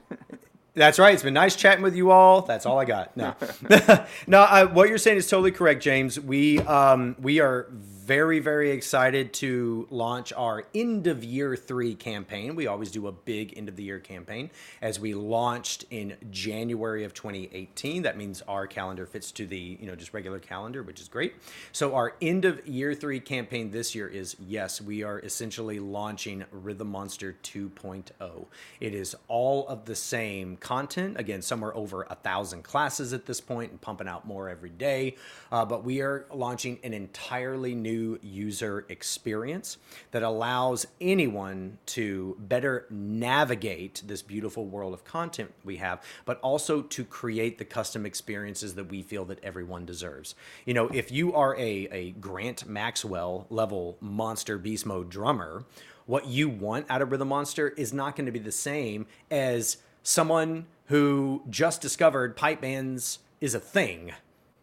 That's 0.73 0.99
right. 0.99 1.13
It's 1.13 1.23
been 1.23 1.33
nice 1.33 1.57
chatting 1.57 1.83
with 1.83 1.95
you 1.97 2.11
all. 2.11 2.43
That's 2.43 2.65
all 2.65 2.79
I 2.79 2.85
got. 2.85 3.15
No, 3.17 3.35
no. 4.27 4.39
I, 4.41 4.63
what 4.63 4.87
you're 4.87 4.97
saying 4.97 5.17
is 5.17 5.29
totally 5.29 5.51
correct, 5.51 5.83
James. 5.83 6.17
We 6.17 6.59
um, 6.59 7.17
we 7.19 7.41
are 7.41 7.67
very 8.11 8.39
very 8.39 8.71
excited 8.71 9.31
to 9.31 9.87
launch 9.89 10.33
our 10.33 10.65
end 10.75 11.07
of 11.07 11.23
year 11.23 11.55
three 11.55 11.95
campaign. 11.95 12.57
We 12.57 12.67
always 12.67 12.91
do 12.91 13.07
a 13.07 13.11
big 13.13 13.57
end 13.57 13.69
of 13.69 13.77
the 13.77 13.83
year 13.83 13.99
campaign 13.99 14.49
as 14.81 14.99
we 14.99 15.13
launched 15.13 15.85
in 15.91 16.17
January 16.29 17.05
of 17.05 17.13
2018. 17.13 18.01
That 18.01 18.17
means 18.17 18.41
our 18.49 18.67
calendar 18.67 19.05
fits 19.05 19.31
to 19.31 19.47
the 19.47 19.77
you 19.79 19.87
know 19.87 19.95
just 19.95 20.13
regular 20.13 20.39
calendar, 20.39 20.83
which 20.83 20.99
is 20.99 21.07
great. 21.07 21.35
So 21.71 21.95
our 21.95 22.13
end 22.21 22.43
of 22.43 22.67
year 22.67 22.93
three 22.93 23.21
campaign 23.21 23.71
this 23.71 23.95
year 23.95 24.09
is 24.09 24.35
yes, 24.45 24.81
we 24.81 25.03
are 25.03 25.19
essentially 25.19 25.79
launching 25.79 26.43
Rhythm 26.51 26.89
Monster 26.89 27.37
2.0. 27.43 28.45
It 28.81 28.93
is 28.93 29.15
all 29.29 29.65
of 29.69 29.85
the 29.85 29.95
same 29.95 30.57
content. 30.57 31.17
Again, 31.17 31.41
somewhere 31.41 31.73
over 31.73 32.05
a 32.09 32.15
thousand 32.15 32.63
classes 32.63 33.13
at 33.13 33.25
this 33.25 33.39
point 33.39 33.71
and 33.71 33.79
pumping 33.79 34.09
out 34.09 34.27
more 34.27 34.49
every 34.49 34.69
day. 34.69 35.15
Uh, 35.49 35.63
but 35.63 35.85
we 35.85 36.01
are 36.01 36.25
launching 36.33 36.77
an 36.83 36.93
entirely 36.93 37.73
new 37.73 38.00
user 38.21 38.85
experience 38.89 39.77
that 40.11 40.23
allows 40.23 40.85
anyone 40.99 41.77
to 41.85 42.35
better 42.39 42.85
navigate 42.89 44.01
this 44.05 44.21
beautiful 44.21 44.65
world 44.65 44.93
of 44.93 45.03
content 45.03 45.51
we 45.63 45.77
have, 45.77 46.01
but 46.25 46.39
also 46.41 46.81
to 46.81 47.03
create 47.03 47.57
the 47.57 47.65
custom 47.65 48.05
experiences 48.05 48.75
that 48.75 48.89
we 48.89 49.01
feel 49.01 49.25
that 49.25 49.43
everyone 49.43 49.85
deserves. 49.85 50.35
You 50.65 50.73
know, 50.73 50.87
if 50.87 51.11
you 51.11 51.33
are 51.33 51.55
a, 51.55 51.87
a 51.91 52.11
Grant 52.11 52.67
Maxwell 52.67 53.45
level 53.49 53.97
monster 54.01 54.57
beast 54.57 54.85
mode 54.85 55.09
drummer, 55.09 55.65
what 56.05 56.27
you 56.27 56.49
want 56.49 56.85
out 56.89 57.01
of 57.01 57.11
Rhythm 57.11 57.29
Monster 57.29 57.69
is 57.69 57.93
not 57.93 58.15
going 58.15 58.25
to 58.25 58.31
be 58.31 58.39
the 58.39 58.51
same 58.51 59.05
as 59.29 59.77
someone 60.03 60.65
who 60.85 61.43
just 61.49 61.81
discovered 61.81 62.35
pipe 62.35 62.61
bands 62.61 63.19
is 63.39 63.55
a 63.55 63.59
thing 63.59 64.11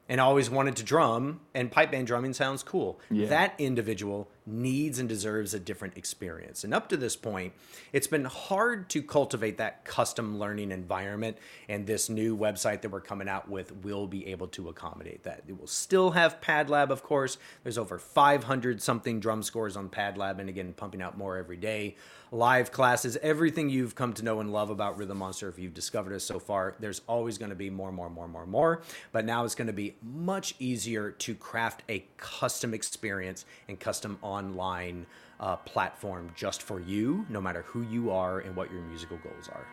and 0.08 0.20
always 0.20 0.48
wanted 0.48 0.76
to 0.76 0.82
drum 0.82 1.40
and 1.54 1.70
pipe 1.70 1.90
band 1.90 2.06
drumming 2.06 2.32
sounds 2.32 2.62
cool. 2.62 2.98
Yeah. 3.10 3.26
That 3.28 3.54
individual 3.58 4.28
needs 4.48 4.98
and 4.98 5.08
deserves 5.08 5.54
a 5.54 5.60
different 5.60 5.96
experience. 5.96 6.64
And 6.64 6.72
up 6.72 6.88
to 6.88 6.96
this 6.96 7.16
point, 7.16 7.52
it's 7.92 8.06
been 8.06 8.24
hard 8.24 8.88
to 8.90 9.02
cultivate 9.02 9.58
that 9.58 9.84
custom 9.84 10.38
learning 10.38 10.72
environment 10.72 11.36
and 11.68 11.86
this 11.86 12.08
new 12.08 12.36
website 12.36 12.80
that 12.82 12.90
we're 12.90 13.00
coming 13.00 13.28
out 13.28 13.48
with 13.48 13.84
will 13.84 14.06
be 14.06 14.26
able 14.28 14.48
to 14.48 14.68
accommodate 14.68 15.22
that. 15.24 15.42
It 15.46 15.58
will 15.58 15.66
still 15.66 16.12
have 16.12 16.40
PadLab, 16.40 16.90
of 16.90 17.02
course. 17.02 17.38
There's 17.62 17.78
over 17.78 17.98
500 17.98 18.82
something 18.82 19.20
drum 19.20 19.42
scores 19.42 19.76
on 19.76 19.88
PadLab 19.88 20.38
and 20.38 20.48
again 20.48 20.72
pumping 20.72 21.02
out 21.02 21.18
more 21.18 21.36
every 21.36 21.56
day. 21.56 21.96
Live 22.30 22.72
classes, 22.72 23.16
everything 23.22 23.70
you've 23.70 23.94
come 23.94 24.12
to 24.12 24.22
know 24.22 24.40
and 24.40 24.52
love 24.52 24.68
about 24.68 24.98
Rhythm 24.98 25.16
Monster 25.18 25.48
if 25.48 25.58
you've 25.58 25.72
discovered 25.72 26.12
us 26.12 26.24
so 26.24 26.38
far, 26.38 26.74
there's 26.78 27.00
always 27.06 27.38
going 27.38 27.48
to 27.48 27.56
be 27.56 27.70
more, 27.70 27.90
more, 27.90 28.10
more, 28.10 28.28
more, 28.28 28.44
more. 28.44 28.82
But 29.12 29.24
now 29.24 29.44
it's 29.44 29.54
going 29.54 29.68
to 29.68 29.72
be 29.72 29.96
much 30.02 30.54
easier 30.58 31.10
to 31.10 31.34
craft 31.34 31.84
a 31.88 32.04
custom 32.18 32.74
experience 32.74 33.46
and 33.66 33.80
custom 33.80 34.18
online 34.38 35.06
uh, 35.40 35.56
platform 35.56 36.30
just 36.34 36.62
for 36.62 36.80
you, 36.80 37.26
no 37.28 37.40
matter 37.40 37.62
who 37.62 37.82
you 37.82 38.10
are 38.10 38.40
and 38.40 38.54
what 38.56 38.70
your 38.72 38.82
musical 38.82 39.18
goals 39.18 39.48
are. 39.48 39.66